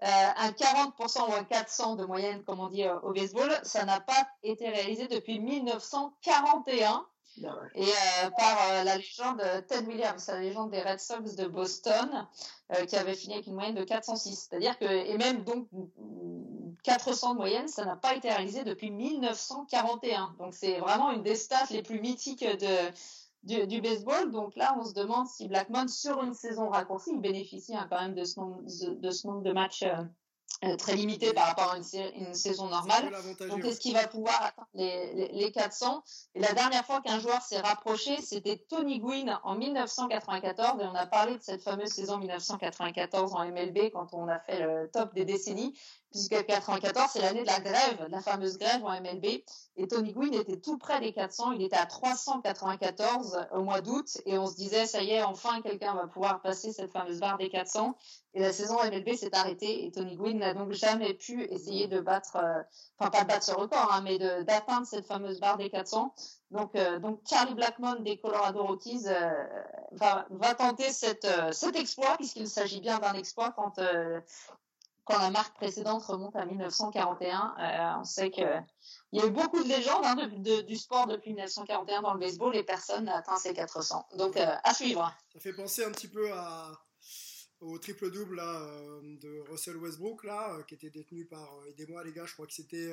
Euh, 0.04 0.08
un 0.38 0.52
40% 0.52 1.30
ou 1.30 1.34
un 1.34 1.44
400 1.44 1.96
de 1.96 2.06
moyenne, 2.06 2.44
comme 2.44 2.60
on 2.60 2.68
dit 2.68 2.84
euh, 2.84 3.00
au 3.02 3.14
baseball, 3.14 3.50
ça 3.64 3.86
n'a 3.86 4.02
pas 4.02 4.28
été 4.44 4.68
réalisé 4.70 5.08
depuis 5.08 5.40
1941. 5.40 7.06
Et 7.76 7.84
euh, 7.84 8.30
par 8.38 8.58
euh, 8.70 8.84
la 8.84 8.98
légende 8.98 9.42
Ted 9.68 9.86
Williams, 9.88 10.28
la 10.28 10.40
légende 10.40 10.72
des 10.72 10.82
Red 10.82 11.00
Sox 11.00 11.36
de 11.36 11.48
Boston, 11.48 12.28
euh, 12.74 12.86
qui 12.86 12.96
avait 12.96 13.16
fini 13.16 13.34
avec 13.36 13.48
une 13.48 13.56
moyenne 13.56 13.76
de 13.76 13.84
406. 13.84 14.48
C'est-à-dire 14.50 14.78
que, 14.80 14.86
et 14.86 15.18
même 15.18 15.44
donc 15.44 15.68
400 16.84 17.34
de 17.34 17.40
moyenne, 17.40 17.68
ça 17.68 17.86
n'a 17.86 17.96
pas 17.96 18.16
été 18.16 18.30
réalisé 18.30 18.64
depuis 18.64 18.92
1941. 18.92 20.36
Donc 20.40 20.54
c'est 20.54 20.80
vraiment 20.80 21.12
une 21.12 21.24
des 21.24 21.36
stats 21.36 21.68
les 21.72 21.84
plus 21.84 22.00
mythiques 22.00 22.46
de, 22.46 23.66
du, 23.66 23.82
baseball. 23.82 24.32
Donc 24.32 24.56
là, 24.56 24.76
on 24.80 24.86
se 24.86 24.94
demande 24.94 25.28
si 25.28 25.48
Blackmon, 25.48 25.88
sur 25.88 26.24
une 26.24 26.34
saison 26.34 26.70
raccourcie, 26.70 27.12
il 27.14 27.22
bénéficie 27.22 27.76
hein, 27.76 27.88
quand 27.90 28.00
même 28.02 28.16
de 28.16 28.24
ce 28.24 28.40
nombre 28.40 28.62
de, 28.62 28.94
de, 28.96 29.12
ce 29.12 29.28
nombre 29.28 29.44
de 29.44 29.52
matchs 29.52 29.84
euh, 29.84 30.04
très 30.78 30.96
limité 30.96 31.34
par 31.34 31.48
rapport 31.48 31.72
à 31.74 31.78
une, 31.78 31.84
une 32.28 32.34
saison 32.34 32.68
normale. 32.70 33.12
Donc, 33.50 33.64
est-ce 33.64 33.80
qu'il 33.80 33.94
va 33.94 34.08
pouvoir 34.08 34.36
atteindre 34.42 34.68
les, 34.74 35.14
les, 35.14 35.28
les, 35.30 35.52
400 35.52 36.04
Et 36.36 36.40
la 36.40 36.54
dernière 36.54 36.86
fois 36.86 37.02
qu'un 37.02 37.20
joueur 37.20 37.42
s'est 37.42 37.60
rapproché, 37.60 38.20
c'était 38.22 38.58
Tony 38.58 39.00
Gwynn 39.00 39.40
en 39.44 39.56
1994. 39.56 40.82
Et 40.82 40.86
on 40.86 40.96
a 40.96 41.06
parlé 41.06 41.38
de 41.38 41.42
cette 41.42 41.62
fameuse 41.62 41.90
saison 41.90 42.18
1994 42.18 43.34
en 43.36 43.46
MLB 43.46 43.92
quand 43.92 44.14
on 44.14 44.28
a 44.28 44.40
fait 44.40 44.60
le 44.60 44.90
top 44.92 45.14
des 45.14 45.26
décennies 45.26 45.78
puisque 46.16 46.46
94, 46.46 47.10
c'est 47.12 47.22
l'année 47.22 47.42
de 47.42 47.48
la 47.48 47.60
grève, 47.60 48.08
la 48.10 48.22
fameuse 48.22 48.58
grève 48.58 48.84
en 48.86 48.92
MLB. 49.02 49.44
Et 49.76 49.88
Tony 49.90 50.14
Gwynn 50.14 50.34
était 50.34 50.56
tout 50.56 50.78
près 50.78 51.02
des 51.02 51.12
400. 51.12 51.52
Il 51.52 51.62
était 51.62 51.76
à 51.76 51.86
394 51.86 53.48
au 53.52 53.64
mois 53.64 53.82
d'août. 53.82 54.08
Et 54.26 54.38
on 54.38 54.48
se 54.48 54.56
disait, 54.56 54.86
ça 54.86 55.02
y 55.02 55.12
est, 55.12 55.24
enfin, 55.24 55.62
quelqu'un 55.62 55.94
va 55.94 56.08
pouvoir 56.08 56.42
passer 56.42 56.72
cette 56.72 56.92
fameuse 56.92 57.20
barre 57.20 57.38
des 57.38 57.50
400. 57.50 57.98
Et 58.34 58.40
la 58.40 58.54
saison 58.54 58.78
MLB 58.86 59.16
s'est 59.16 59.36
arrêtée. 59.36 59.86
Et 59.86 59.92
Tony 59.92 60.16
Gwynn 60.16 60.40
n'a 60.40 60.54
donc 60.54 60.72
jamais 60.72 61.14
pu 61.14 61.44
essayer 61.44 61.88
de 61.88 62.00
battre, 62.00 62.38
euh, 62.38 62.64
enfin, 62.98 63.12
pas 63.12 63.24
de 63.24 63.28
battre 63.28 63.44
ce 63.44 63.52
record, 63.52 63.92
hein, 63.92 64.02
mais 64.02 64.18
d'atteindre 64.18 64.88
cette 64.88 65.06
fameuse 65.06 65.42
barre 65.42 65.58
des 65.58 65.70
400. 65.70 66.14
Donc, 66.52 66.76
euh, 66.76 67.00
donc 67.00 67.20
Charlie 67.28 67.56
Blackmon 67.56 68.00
des 68.02 68.18
Colorado 68.18 68.64
Rockies 68.64 69.04
euh, 69.08 69.44
va, 69.92 70.56
tenter 70.56 70.88
euh, 71.26 71.52
cet 71.52 71.76
exploit, 71.76 72.16
puisqu'il 72.18 72.48
s'agit 72.48 72.80
bien 72.80 73.00
d'un 73.00 73.14
exploit 73.14 73.52
quand 73.52 73.80
quand 75.06 75.20
la 75.20 75.30
marque 75.30 75.56
précédente 75.56 76.04
remonte 76.04 76.36
à 76.36 76.46
1941. 76.46 77.56
Euh, 77.60 78.00
on 78.02 78.04
sait 78.04 78.32
que 78.32 78.42
il 79.12 79.20
y 79.20 79.24
a 79.24 79.28
eu 79.28 79.32
beaucoup 79.32 79.64
de 79.64 79.70
légendes 79.70 80.04
hein, 80.04 80.16
de, 80.16 80.26
de, 80.26 80.62
du 80.62 80.76
sport 80.76 81.08
depuis 81.08 81.32
1941 81.32 82.02
dans 82.02 82.14
le 82.14 82.20
baseball 82.20 82.56
et 82.56 82.64
personne 82.64 83.06
n'a 83.06 83.18
atteint 83.18 83.38
ces 83.38 83.54
400. 83.54 84.08
Donc 84.18 84.36
euh, 84.36 84.56
à 84.64 84.74
suivre. 84.74 85.16
Ça 85.34 85.40
fait 85.40 85.54
penser 85.54 85.86
un 85.86 85.92
petit 85.92 86.08
peu 86.08 86.30
au 87.62 87.78
triple 87.78 88.12
double 88.12 88.40
euh, 88.40 89.02
de 89.22 89.44
Russell 89.50 89.78
Westbrook 89.78 90.24
là, 90.24 90.58
qui 90.68 90.74
était 90.74 90.90
détenu 90.90 91.26
par 91.26 91.48
aidez-moi 91.70 92.04
les 92.04 92.12
gars, 92.12 92.26
je 92.26 92.34
crois 92.34 92.48
que 92.48 92.54
c'était, 92.54 92.92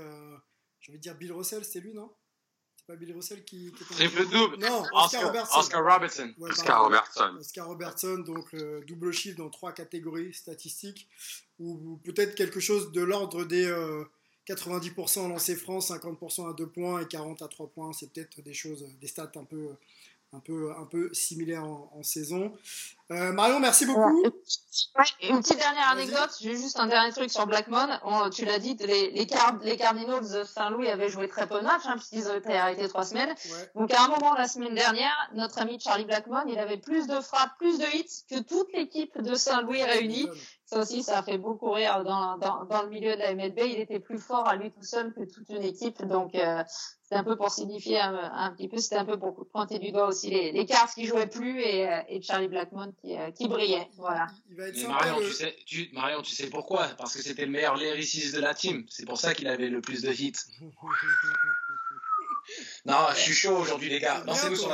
je 0.80 0.92
vais 0.92 0.98
dire 0.98 1.14
Bill 1.14 1.32
Russell, 1.32 1.64
c'était 1.64 1.80
lui 1.80 1.94
non? 1.94 2.14
C'est 2.82 2.94
pas 2.94 2.96
Billy 2.96 3.12
Russell 3.12 3.44
qui, 3.44 3.72
qui 3.72 3.84
Triple 3.84 4.28
double. 4.28 4.56
Non, 4.56 4.82
Oscar, 4.92 5.02
Oscar 5.02 5.26
Robertson. 5.26 5.58
Oscar 5.58 5.84
Robertson. 5.84 6.34
Ouais, 6.38 6.50
Oscar. 6.50 6.82
Robertson. 6.82 7.36
Oscar 7.38 7.66
Robertson, 7.68 8.18
donc 8.18 8.52
le 8.52 8.80
double 8.84 9.12
chiffre 9.12 9.38
dans 9.38 9.50
trois 9.50 9.72
catégories 9.72 10.34
statistiques, 10.34 11.08
ou 11.60 12.00
peut-être 12.04 12.34
quelque 12.34 12.58
chose 12.58 12.90
de 12.90 13.00
l'ordre 13.00 13.44
des 13.44 13.66
euh, 13.66 14.04
90% 14.48 15.20
en 15.20 15.28
lancer 15.28 15.54
franc, 15.54 15.78
50% 15.78 16.50
à 16.50 16.54
2 16.54 16.66
points 16.66 17.00
et 17.00 17.06
40 17.06 17.42
à 17.42 17.48
3 17.48 17.68
points. 17.68 17.92
C'est 17.92 18.12
peut-être 18.12 18.40
des 18.40 18.54
choses, 18.54 18.84
des 19.00 19.06
stats 19.06 19.30
un 19.36 19.44
peu, 19.44 19.68
un 20.34 20.40
peu, 20.40 20.72
un 20.78 20.86
peu 20.86 21.12
similaires 21.12 21.64
en, 21.64 21.90
en 21.94 22.02
saison. 22.02 22.52
Euh, 23.10 23.32
Marion, 23.32 23.60
merci 23.60 23.84
beaucoup. 23.84 24.22
Ouais, 24.22 25.04
une 25.28 25.40
petite 25.40 25.58
dernière 25.58 25.88
anecdote, 25.90 26.30
j'ai 26.40 26.56
juste 26.56 26.78
un 26.80 26.86
dernier 26.86 27.12
truc 27.12 27.30
sur 27.30 27.46
Blackmon. 27.46 27.86
On- 28.04 28.30
tu 28.30 28.46
l'as 28.46 28.58
dit, 28.58 28.74
les, 28.80 29.10
les, 29.10 29.26
Card- 29.26 29.58
les 29.62 29.76
Cardinals 29.76 30.30
de 30.32 30.44
Saint-Louis 30.44 30.88
avaient 30.88 31.10
joué 31.10 31.28
très 31.28 31.46
peu 31.46 31.58
de 31.60 31.64
matchs, 31.64 31.82
hein, 31.84 31.96
puisqu'ils 31.96 32.26
avaient 32.28 32.38
été 32.38 32.54
arrêtés 32.56 32.88
trois 32.88 33.04
semaines. 33.04 33.28
Ouais. 33.28 33.70
Donc 33.74 33.92
à 33.92 34.04
un 34.04 34.08
moment 34.08 34.32
la 34.34 34.48
semaine 34.48 34.74
dernière, 34.74 35.12
notre 35.34 35.60
ami 35.60 35.78
Charlie 35.78 36.06
Blackmon, 36.06 36.44
il 36.48 36.58
avait 36.58 36.78
plus 36.78 37.06
de 37.06 37.20
frappes, 37.20 37.52
plus 37.58 37.78
de 37.78 37.84
hits 37.94 38.24
que 38.30 38.40
toute 38.40 38.72
l'équipe 38.72 39.20
de 39.20 39.34
Saint-Louis 39.34 39.82
réunie. 39.82 40.28
Ça 40.72 40.80
aussi, 40.80 41.02
ça 41.02 41.18
a 41.18 41.22
fait 41.22 41.36
beaucoup 41.36 41.70
rire 41.70 42.02
dans, 42.02 42.38
dans, 42.38 42.64
dans 42.64 42.82
le 42.82 42.88
milieu 42.88 43.12
de 43.14 43.18
la 43.18 43.34
MLB. 43.34 43.58
Il 43.66 43.78
était 43.80 44.00
plus 44.00 44.18
fort 44.18 44.48
à 44.48 44.56
lui 44.56 44.70
tout 44.70 44.82
seul 44.82 45.12
que 45.12 45.20
toute 45.24 45.50
une 45.50 45.62
équipe. 45.62 46.02
Donc, 46.06 46.34
euh, 46.34 46.62
c'était 47.02 47.16
un 47.16 47.24
peu 47.24 47.36
pour 47.36 47.50
signifier 47.50 48.00
un, 48.00 48.14
un 48.14 48.50
petit 48.52 48.68
peu, 48.68 48.78
c'était 48.78 48.96
un 48.96 49.04
peu 49.04 49.18
pour 49.18 49.34
pointer 49.52 49.78
du 49.78 49.92
doigt 49.92 50.06
aussi 50.06 50.30
les, 50.30 50.50
les 50.50 50.64
Cards 50.64 50.88
qui 50.94 51.04
jouaient 51.04 51.26
plus 51.26 51.60
et, 51.60 51.86
euh, 51.86 52.00
et 52.08 52.22
Charlie 52.22 52.48
Blackmon 52.48 52.94
qui, 53.02 53.14
euh, 53.18 53.30
qui 53.32 53.48
brillait. 53.48 53.86
Voilà. 53.98 54.28
Il 54.48 54.56
va 54.56 54.68
être 54.68 54.76
Mais. 54.78 54.88
Marion, 54.88 55.18
le- 55.18 55.26
tu 55.26 55.32
sais, 55.34 55.54
tu, 55.66 55.90
Marion, 55.92 56.22
tu 56.22 56.34
sais 56.34 56.48
pourquoi 56.48 56.88
Parce 56.96 57.14
que 57.14 57.22
c'était 57.22 57.44
le 57.44 57.50
meilleur 57.50 57.76
lyriciste 57.76 58.34
de 58.34 58.40
la 58.40 58.54
team. 58.54 58.86
C'est 58.88 59.04
pour 59.04 59.18
ça 59.18 59.34
qu'il 59.34 59.48
avait 59.48 59.68
le 59.68 59.82
plus 59.82 60.00
de 60.00 60.10
hits. 60.10 60.32
Non, 62.86 62.96
je 63.10 63.18
suis 63.18 63.34
chaud 63.34 63.56
aujourd'hui, 63.58 63.90
les 63.90 64.00
gars. 64.00 64.22
Lancez-nous 64.26 64.56
sur 64.56 64.70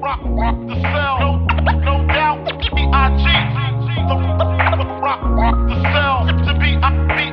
rock, 0.00 0.20
rock 0.24 0.56
the 0.66 0.74
cell. 0.80 1.46
No, 1.62 1.72
no 1.78 2.06
doubt, 2.06 2.44
B-I-G. 2.74 3.24
Rock, 5.00 5.20
rock 5.22 5.68
the 5.68 5.76
cell. 5.92 6.26
To 6.26 6.58
be, 6.58 6.76
I, 6.76 6.90
be, 7.16 7.29